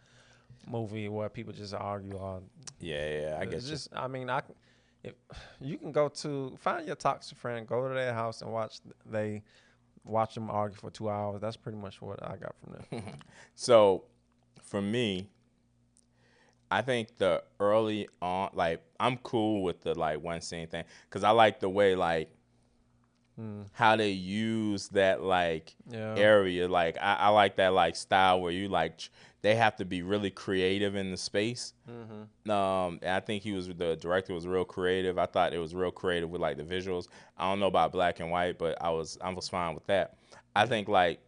movie 0.67 1.09
where 1.09 1.29
people 1.29 1.53
just 1.53 1.75
argue 1.75 2.17
all. 2.17 2.43
yeah 2.81 3.21
yeah 3.21 3.39
i 3.41 3.45
guess 3.45 3.65
just 3.65 3.89
I 3.95 4.09
mean 4.09 4.31
I 4.31 4.43
if 5.03 5.15
you 5.61 5.79
can 5.79 5.93
go 5.93 6.09
to 6.09 6.57
find 6.59 6.87
your 6.87 6.97
toxic 6.97 7.39
friend, 7.39 7.67
go 7.67 7.89
to 7.89 7.95
their 7.95 8.13
house 8.13 8.43
and 8.43 8.53
watch 8.53 8.81
they 9.07 9.43
watch 10.05 10.35
them 10.35 10.51
argue 10.51 10.77
for 10.77 10.91
two 10.91 11.09
hours. 11.09 11.41
That's 11.41 11.57
pretty 11.57 11.79
much 11.79 12.01
what 12.01 12.23
I 12.23 12.37
got 12.37 12.55
from 12.63 12.73
them. 13.01 13.03
So, 13.55 14.05
for 14.63 14.81
me, 14.81 15.29
I 16.71 16.83
think 16.83 17.17
the 17.19 17.43
early 17.59 18.09
on, 18.23 18.51
like, 18.55 18.83
I'm 18.99 19.17
cool 19.19 19.63
with 19.63 19.83
the 19.83 19.99
like 19.99 20.23
one 20.23 20.41
scene 20.41 20.69
thing 20.69 20.85
because 21.09 21.25
I 21.25 21.31
like 21.31 21.61
the 21.61 21.69
way 21.69 21.95
like 21.95 22.31
Mm. 23.41 23.67
how 23.73 23.97
they 23.97 24.11
use 24.11 24.89
that 24.89 25.23
like 25.23 25.75
Yeah. 25.89 26.15
area. 26.17 26.69
Like, 26.69 26.99
I, 27.01 27.15
I 27.15 27.29
like 27.29 27.57
that 27.57 27.73
like 27.73 27.97
style 27.97 28.41
where 28.41 28.53
you 28.53 28.69
like 28.69 29.01
they 29.43 29.55
have 29.55 29.77
to 29.77 29.85
be 29.87 30.03
really 30.03 30.31
creative 30.31 30.95
in 30.95 31.11
the 31.11 31.17
space. 31.17 31.73
Mm-hmm. 31.89 32.51
Um, 32.51 32.99
and 33.01 33.11
I 33.13 33.21
think 33.21 33.43
he 33.43 33.53
was 33.53 33.69
the 33.69 33.97
director 33.97 34.35
was 34.35 34.47
real 34.47 34.65
creative. 34.65 35.19
I 35.19 35.27
thought 35.27 35.55
it 35.55 35.59
was 35.59 35.75
real 35.75 35.91
creative 35.91 36.29
with 36.29 36.41
like 36.43 36.59
the 36.59 36.65
visuals. 36.65 37.09
I 37.39 37.49
don't 37.49 37.61
know 37.61 37.67
about 37.67 37.93
black 37.93 38.21
and 38.21 38.31
white, 38.31 38.59
but 38.59 38.77
I 38.83 38.91
was 38.91 39.17
I 39.23 39.33
was 39.33 39.49
fine 39.49 39.75
with 39.75 39.87
that. 39.87 40.17
I 40.55 40.67
think 40.67 40.89
like 40.89 41.21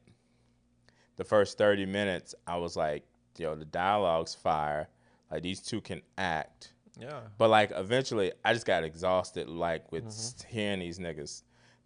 the 1.16 1.24
first 1.24 1.56
30 1.56 1.86
minutes, 1.86 2.34
I 2.46 2.56
was 2.56 2.76
like, 2.76 3.04
yo, 3.38 3.54
the 3.54 3.64
dialogue's 3.64 4.34
fire. 4.34 4.88
Like 5.30 5.42
these 5.42 5.60
two 5.60 5.80
can 5.80 6.02
act. 6.18 6.72
Yeah. 7.00 7.20
But 7.38 7.48
like 7.48 7.72
eventually 7.74 8.32
I 8.44 8.52
just 8.52 8.66
got 8.66 8.84
exhausted 8.84 9.48
like 9.48 9.90
with 9.90 10.02
mm-hmm. 10.02 10.08
s- 10.10 10.44
hearing 10.48 10.80
these 10.80 10.98
niggas 10.98 11.42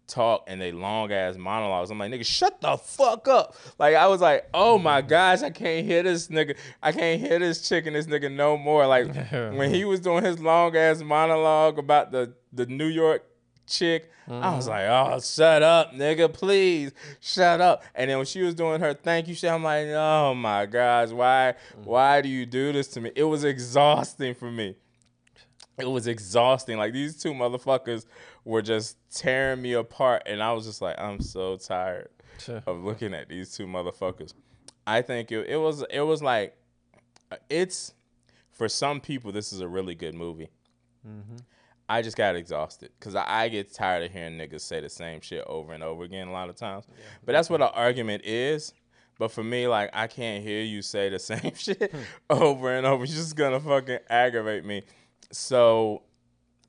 talk 0.07 0.45
and 0.47 0.59
they 0.59 0.71
long 0.71 1.11
ass 1.11 1.37
monologues. 1.37 1.91
I'm 1.91 1.99
like, 1.99 2.11
nigga, 2.11 2.25
shut 2.25 2.61
the 2.61 2.77
fuck 2.77 3.27
up. 3.27 3.55
Like 3.77 3.95
I 3.95 4.07
was 4.07 4.21
like, 4.21 4.49
oh 4.53 4.77
my 4.77 5.01
mm. 5.01 5.07
gosh, 5.07 5.41
I 5.41 5.49
can't 5.49 5.85
hear 5.85 6.03
this 6.03 6.27
nigga. 6.29 6.57
I 6.81 6.91
can't 6.91 7.21
hear 7.21 7.39
this 7.39 7.67
chick 7.67 7.85
and 7.85 7.95
this 7.95 8.07
nigga 8.07 8.31
no 8.31 8.57
more. 8.57 8.87
Like 8.87 9.13
when 9.31 9.73
he 9.73 9.85
was 9.85 9.99
doing 9.99 10.23
his 10.23 10.39
long 10.39 10.75
ass 10.75 11.01
monologue 11.01 11.77
about 11.77 12.11
the 12.11 12.33
the 12.53 12.65
New 12.65 12.87
York 12.87 13.23
chick, 13.67 14.09
I 14.29 14.55
was 14.55 14.67
mm. 14.67 14.69
like, 14.69 14.85
oh, 14.87 15.19
shut 15.19 15.63
up, 15.63 15.93
nigga, 15.93 16.31
please, 16.31 16.91
shut 17.21 17.61
up. 17.61 17.83
And 17.95 18.09
then 18.09 18.17
when 18.17 18.25
she 18.25 18.41
was 18.41 18.55
doing 18.55 18.81
her 18.81 18.93
thank 18.93 19.27
you 19.27 19.35
shit, 19.35 19.51
I'm 19.51 19.63
like, 19.63 19.87
oh 19.87 20.33
my 20.33 20.65
gosh, 20.65 21.09
why, 21.09 21.55
mm. 21.77 21.85
why 21.85 22.21
do 22.21 22.29
you 22.29 22.45
do 22.45 22.73
this 22.73 22.87
to 22.89 23.01
me? 23.01 23.11
It 23.15 23.23
was 23.23 23.43
exhausting 23.43 24.33
for 24.35 24.51
me. 24.51 24.75
It 25.77 25.89
was 25.89 26.07
exhausting. 26.07 26.77
Like 26.77 26.93
these 26.93 27.21
two 27.21 27.33
motherfuckers 27.33 28.05
were 28.43 28.61
just 28.61 28.97
tearing 29.13 29.61
me 29.61 29.73
apart, 29.73 30.23
and 30.25 30.41
I 30.41 30.53
was 30.53 30.65
just 30.65 30.81
like, 30.81 30.99
I'm 30.99 31.21
so 31.21 31.57
tired 31.57 32.09
of 32.65 32.83
looking 32.83 33.13
at 33.13 33.29
these 33.29 33.55
two 33.55 33.67
motherfuckers. 33.67 34.33
I 34.85 35.01
think 35.01 35.31
it, 35.31 35.47
it 35.49 35.57
was 35.57 35.83
it 35.89 36.01
was 36.01 36.23
like 36.23 36.57
it's 37.49 37.93
for 38.51 38.69
some 38.69 39.01
people 39.01 39.31
this 39.31 39.51
is 39.53 39.59
a 39.59 39.67
really 39.67 39.95
good 39.95 40.15
movie. 40.15 40.49
Mm-hmm. 41.07 41.37
I 41.89 42.01
just 42.01 42.17
got 42.17 42.35
exhausted 42.35 42.91
because 42.99 43.15
I, 43.15 43.43
I 43.43 43.49
get 43.49 43.73
tired 43.73 44.03
of 44.03 44.11
hearing 44.11 44.37
niggas 44.37 44.61
say 44.61 44.81
the 44.81 44.89
same 44.89 45.21
shit 45.21 45.43
over 45.47 45.73
and 45.73 45.83
over 45.83 46.03
again 46.03 46.27
a 46.27 46.31
lot 46.31 46.49
of 46.49 46.55
times. 46.55 46.85
but 47.25 47.31
that's 47.33 47.49
what 47.49 47.61
an 47.61 47.69
argument 47.73 48.25
is. 48.25 48.73
But 49.19 49.31
for 49.31 49.43
me, 49.43 49.67
like 49.67 49.89
I 49.93 50.07
can't 50.07 50.43
hear 50.43 50.61
you 50.61 50.81
say 50.81 51.09
the 51.09 51.19
same 51.19 51.53
shit 51.55 51.91
hmm. 51.91 52.01
over 52.29 52.73
and 52.73 52.85
over. 52.85 53.03
It's 53.03 53.13
just 53.13 53.35
gonna 53.35 53.59
fucking 53.59 53.99
aggravate 54.09 54.65
me. 54.65 54.83
So 55.31 56.03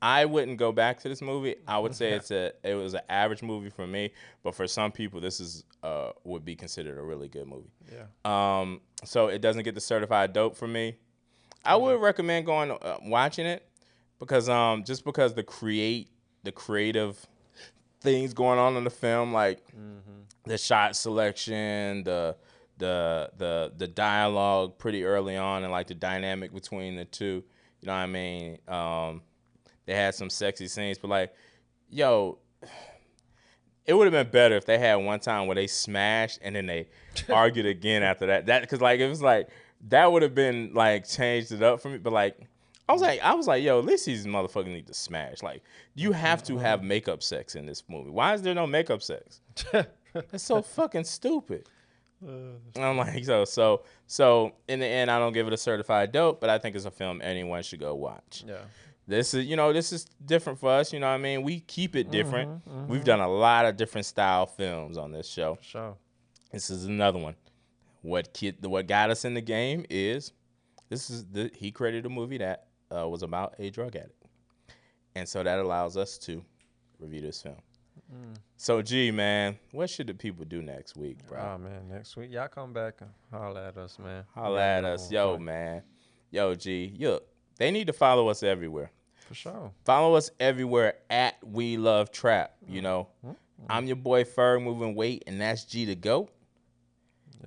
I 0.01 0.25
wouldn't 0.25 0.57
go 0.57 0.71
back 0.71 0.99
to 1.01 1.09
this 1.09 1.21
movie. 1.21 1.55
I 1.67 1.77
would 1.77 1.95
say 1.95 2.11
it's 2.11 2.31
a 2.31 2.51
it 2.63 2.75
was 2.75 2.93
an 2.93 3.01
average 3.09 3.43
movie 3.43 3.69
for 3.69 3.85
me, 3.85 4.11
but 4.43 4.55
for 4.55 4.67
some 4.67 4.91
people, 4.91 5.19
this 5.19 5.39
is 5.39 5.65
uh 5.83 6.11
would 6.23 6.45
be 6.45 6.55
considered 6.55 6.97
a 6.97 7.01
really 7.01 7.27
good 7.27 7.47
movie. 7.47 7.71
Yeah. 7.91 8.05
Um, 8.59 8.81
so 9.03 9.27
it 9.27 9.41
doesn't 9.41 9.63
get 9.63 9.75
the 9.75 9.81
certified 9.81 10.33
dope 10.33 10.55
for 10.55 10.67
me. 10.67 10.95
I 11.65 11.75
would 11.75 11.99
recommend 11.99 12.45
going 12.45 12.71
uh, 12.71 12.97
watching 13.03 13.45
it 13.45 13.67
because 14.19 14.47
um 14.47 14.83
just 14.83 15.03
because 15.03 15.33
the 15.33 15.43
create 15.43 16.09
the 16.43 16.51
creative 16.51 17.25
things 18.01 18.33
going 18.33 18.59
on 18.59 18.77
in 18.77 18.85
the 18.85 18.89
film 18.89 19.33
like 19.33 19.65
the 20.45 20.57
shot 20.57 20.95
selection, 20.95 22.03
the 22.03 22.35
the 22.77 23.29
the 23.37 23.73
the 23.77 23.87
dialogue 23.87 24.77
pretty 24.77 25.03
early 25.03 25.35
on 25.35 25.63
and 25.63 25.71
like 25.71 25.87
the 25.87 25.93
dynamic 25.93 26.53
between 26.53 26.95
the 26.95 27.05
two. 27.05 27.43
You 27.81 27.87
know 27.87 27.93
what 27.93 27.99
I 27.99 28.05
mean? 28.07 28.57
Um, 28.67 29.21
they 29.85 29.95
had 29.95 30.13
some 30.13 30.29
sexy 30.29 30.67
scenes, 30.67 30.97
but 30.97 31.09
like, 31.09 31.33
yo, 31.89 32.39
it 33.85 33.93
would 33.93 34.05
have 34.05 34.13
been 34.13 34.31
better 34.31 34.55
if 34.55 34.65
they 34.65 34.77
had 34.77 34.95
one 34.95 35.19
time 35.19 35.47
where 35.47 35.55
they 35.55 35.65
smashed 35.65 36.37
and 36.43 36.55
then 36.55 36.67
they 36.67 36.89
argued 37.33 37.65
again 37.65 38.03
after 38.03 38.27
that. 38.27 38.45
That 38.45 38.61
because 38.61 38.81
like 38.81 38.99
it 38.99 39.07
was 39.07 39.21
like 39.21 39.49
that 39.87 40.11
would 40.11 40.21
have 40.21 40.35
been 40.35 40.73
like 40.75 41.07
changed 41.07 41.51
it 41.51 41.63
up 41.63 41.81
for 41.81 41.89
me. 41.89 41.97
But 41.97 42.13
like 42.13 42.37
I 42.87 42.93
was 42.93 43.01
like 43.01 43.19
I 43.21 43.33
was 43.33 43.47
like 43.47 43.63
yo, 43.63 43.79
at 43.79 43.85
least 43.85 44.05
these 44.05 44.27
motherfuckers 44.27 44.67
need 44.67 44.85
to 44.87 44.93
smash. 44.93 45.41
Like 45.41 45.63
you 45.95 46.11
have 46.11 46.43
to 46.43 46.57
have 46.59 46.83
makeup 46.83 47.23
sex 47.23 47.55
in 47.55 47.65
this 47.65 47.83
movie. 47.87 48.11
Why 48.11 48.35
is 48.35 48.43
there 48.43 48.53
no 48.53 48.67
makeup 48.67 49.01
sex? 49.01 49.41
That's 50.13 50.43
so 50.43 50.61
fucking 50.61 51.05
stupid. 51.05 51.67
And 52.21 52.59
I'm 52.77 52.97
like, 52.97 53.23
so, 53.23 53.45
so, 53.45 53.83
so. 54.07 54.53
In 54.67 54.79
the 54.79 54.85
end, 54.85 55.09
I 55.09 55.19
don't 55.19 55.33
give 55.33 55.47
it 55.47 55.53
a 55.53 55.57
certified 55.57 56.11
dope, 56.11 56.41
but 56.41 56.49
I 56.49 56.57
think 56.57 56.75
it's 56.75 56.85
a 56.85 56.91
film 56.91 57.21
anyone 57.23 57.63
should 57.63 57.79
go 57.79 57.95
watch. 57.95 58.43
Yeah. 58.47 58.57
This 59.07 59.33
is, 59.33 59.45
you 59.45 59.55
know, 59.55 59.73
this 59.73 59.91
is 59.91 60.05
different 60.23 60.59
for 60.59 60.69
us. 60.69 60.93
You 60.93 60.99
know 60.99 61.07
what 61.07 61.13
I 61.13 61.17
mean? 61.17 61.41
We 61.41 61.61
keep 61.61 61.95
it 61.95 62.11
different. 62.11 62.61
We've 62.87 63.03
done 63.03 63.21
a 63.21 63.29
lot 63.29 63.65
of 63.65 63.75
different 63.75 64.05
style 64.05 64.45
films 64.45 64.97
on 64.97 65.11
this 65.11 65.27
show. 65.27 65.57
Sure. 65.61 65.95
This 66.51 66.69
is 66.69 66.85
another 66.85 67.19
one. 67.19 67.35
What 68.01 68.33
kid? 68.33 68.65
What 68.65 68.87
got 68.87 69.09
us 69.09 69.25
in 69.25 69.33
the 69.33 69.41
game 69.41 69.85
is 69.89 70.31
this 70.89 71.09
is 71.09 71.25
the 71.25 71.51
he 71.55 71.71
created 71.71 72.05
a 72.05 72.09
movie 72.09 72.37
that 72.37 72.67
uh, 72.95 73.07
was 73.07 73.23
about 73.23 73.55
a 73.59 73.69
drug 73.69 73.95
addict, 73.95 74.25
and 75.15 75.27
so 75.27 75.43
that 75.43 75.59
allows 75.59 75.97
us 75.97 76.17
to 76.19 76.43
review 76.99 77.21
this 77.21 77.41
film. 77.41 77.57
So, 78.57 78.81
G, 78.81 79.11
man, 79.11 79.57
what 79.71 79.89
should 79.89 80.07
the 80.07 80.13
people 80.13 80.43
do 80.45 80.61
next 80.61 80.97
week, 80.97 81.25
bro? 81.27 81.39
Oh 81.39 81.57
man, 81.57 81.87
next 81.89 82.17
week 82.17 82.31
y'all 82.31 82.47
come 82.47 82.73
back 82.73 82.95
and 83.01 83.09
holler 83.31 83.61
at 83.61 83.77
us, 83.77 83.97
man. 83.97 84.25
Holla 84.35 84.61
at 84.61 84.83
us, 84.83 85.11
yo, 85.11 85.33
you. 85.33 85.39
man, 85.39 85.83
yo, 86.29 86.55
G, 86.55 86.93
look, 86.99 87.25
they 87.57 87.71
need 87.71 87.87
to 87.87 87.93
follow 87.93 88.27
us 88.27 88.43
everywhere. 88.43 88.91
For 89.27 89.33
sure. 89.33 89.71
Follow 89.85 90.15
us 90.15 90.31
everywhere 90.39 90.95
at 91.09 91.35
We 91.41 91.77
Love 91.77 92.11
Trap. 92.11 92.55
You 92.67 92.81
know, 92.81 93.07
mm-hmm. 93.25 93.35
I'm 93.69 93.85
your 93.85 93.95
boy 93.95 94.23
Ferg 94.23 94.63
moving 94.63 94.95
weight, 94.95 95.23
and 95.27 95.39
that's 95.39 95.65
G 95.65 95.85
to 95.85 95.95
go. 95.95 96.29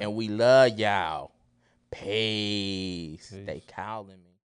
And 0.01 0.15
we 0.15 0.29
love 0.29 0.79
y'all. 0.79 1.33
Peace. 1.91 3.31
Peace. 3.31 3.43
They 3.45 3.63
calling 3.75 4.23
me. 4.25 4.32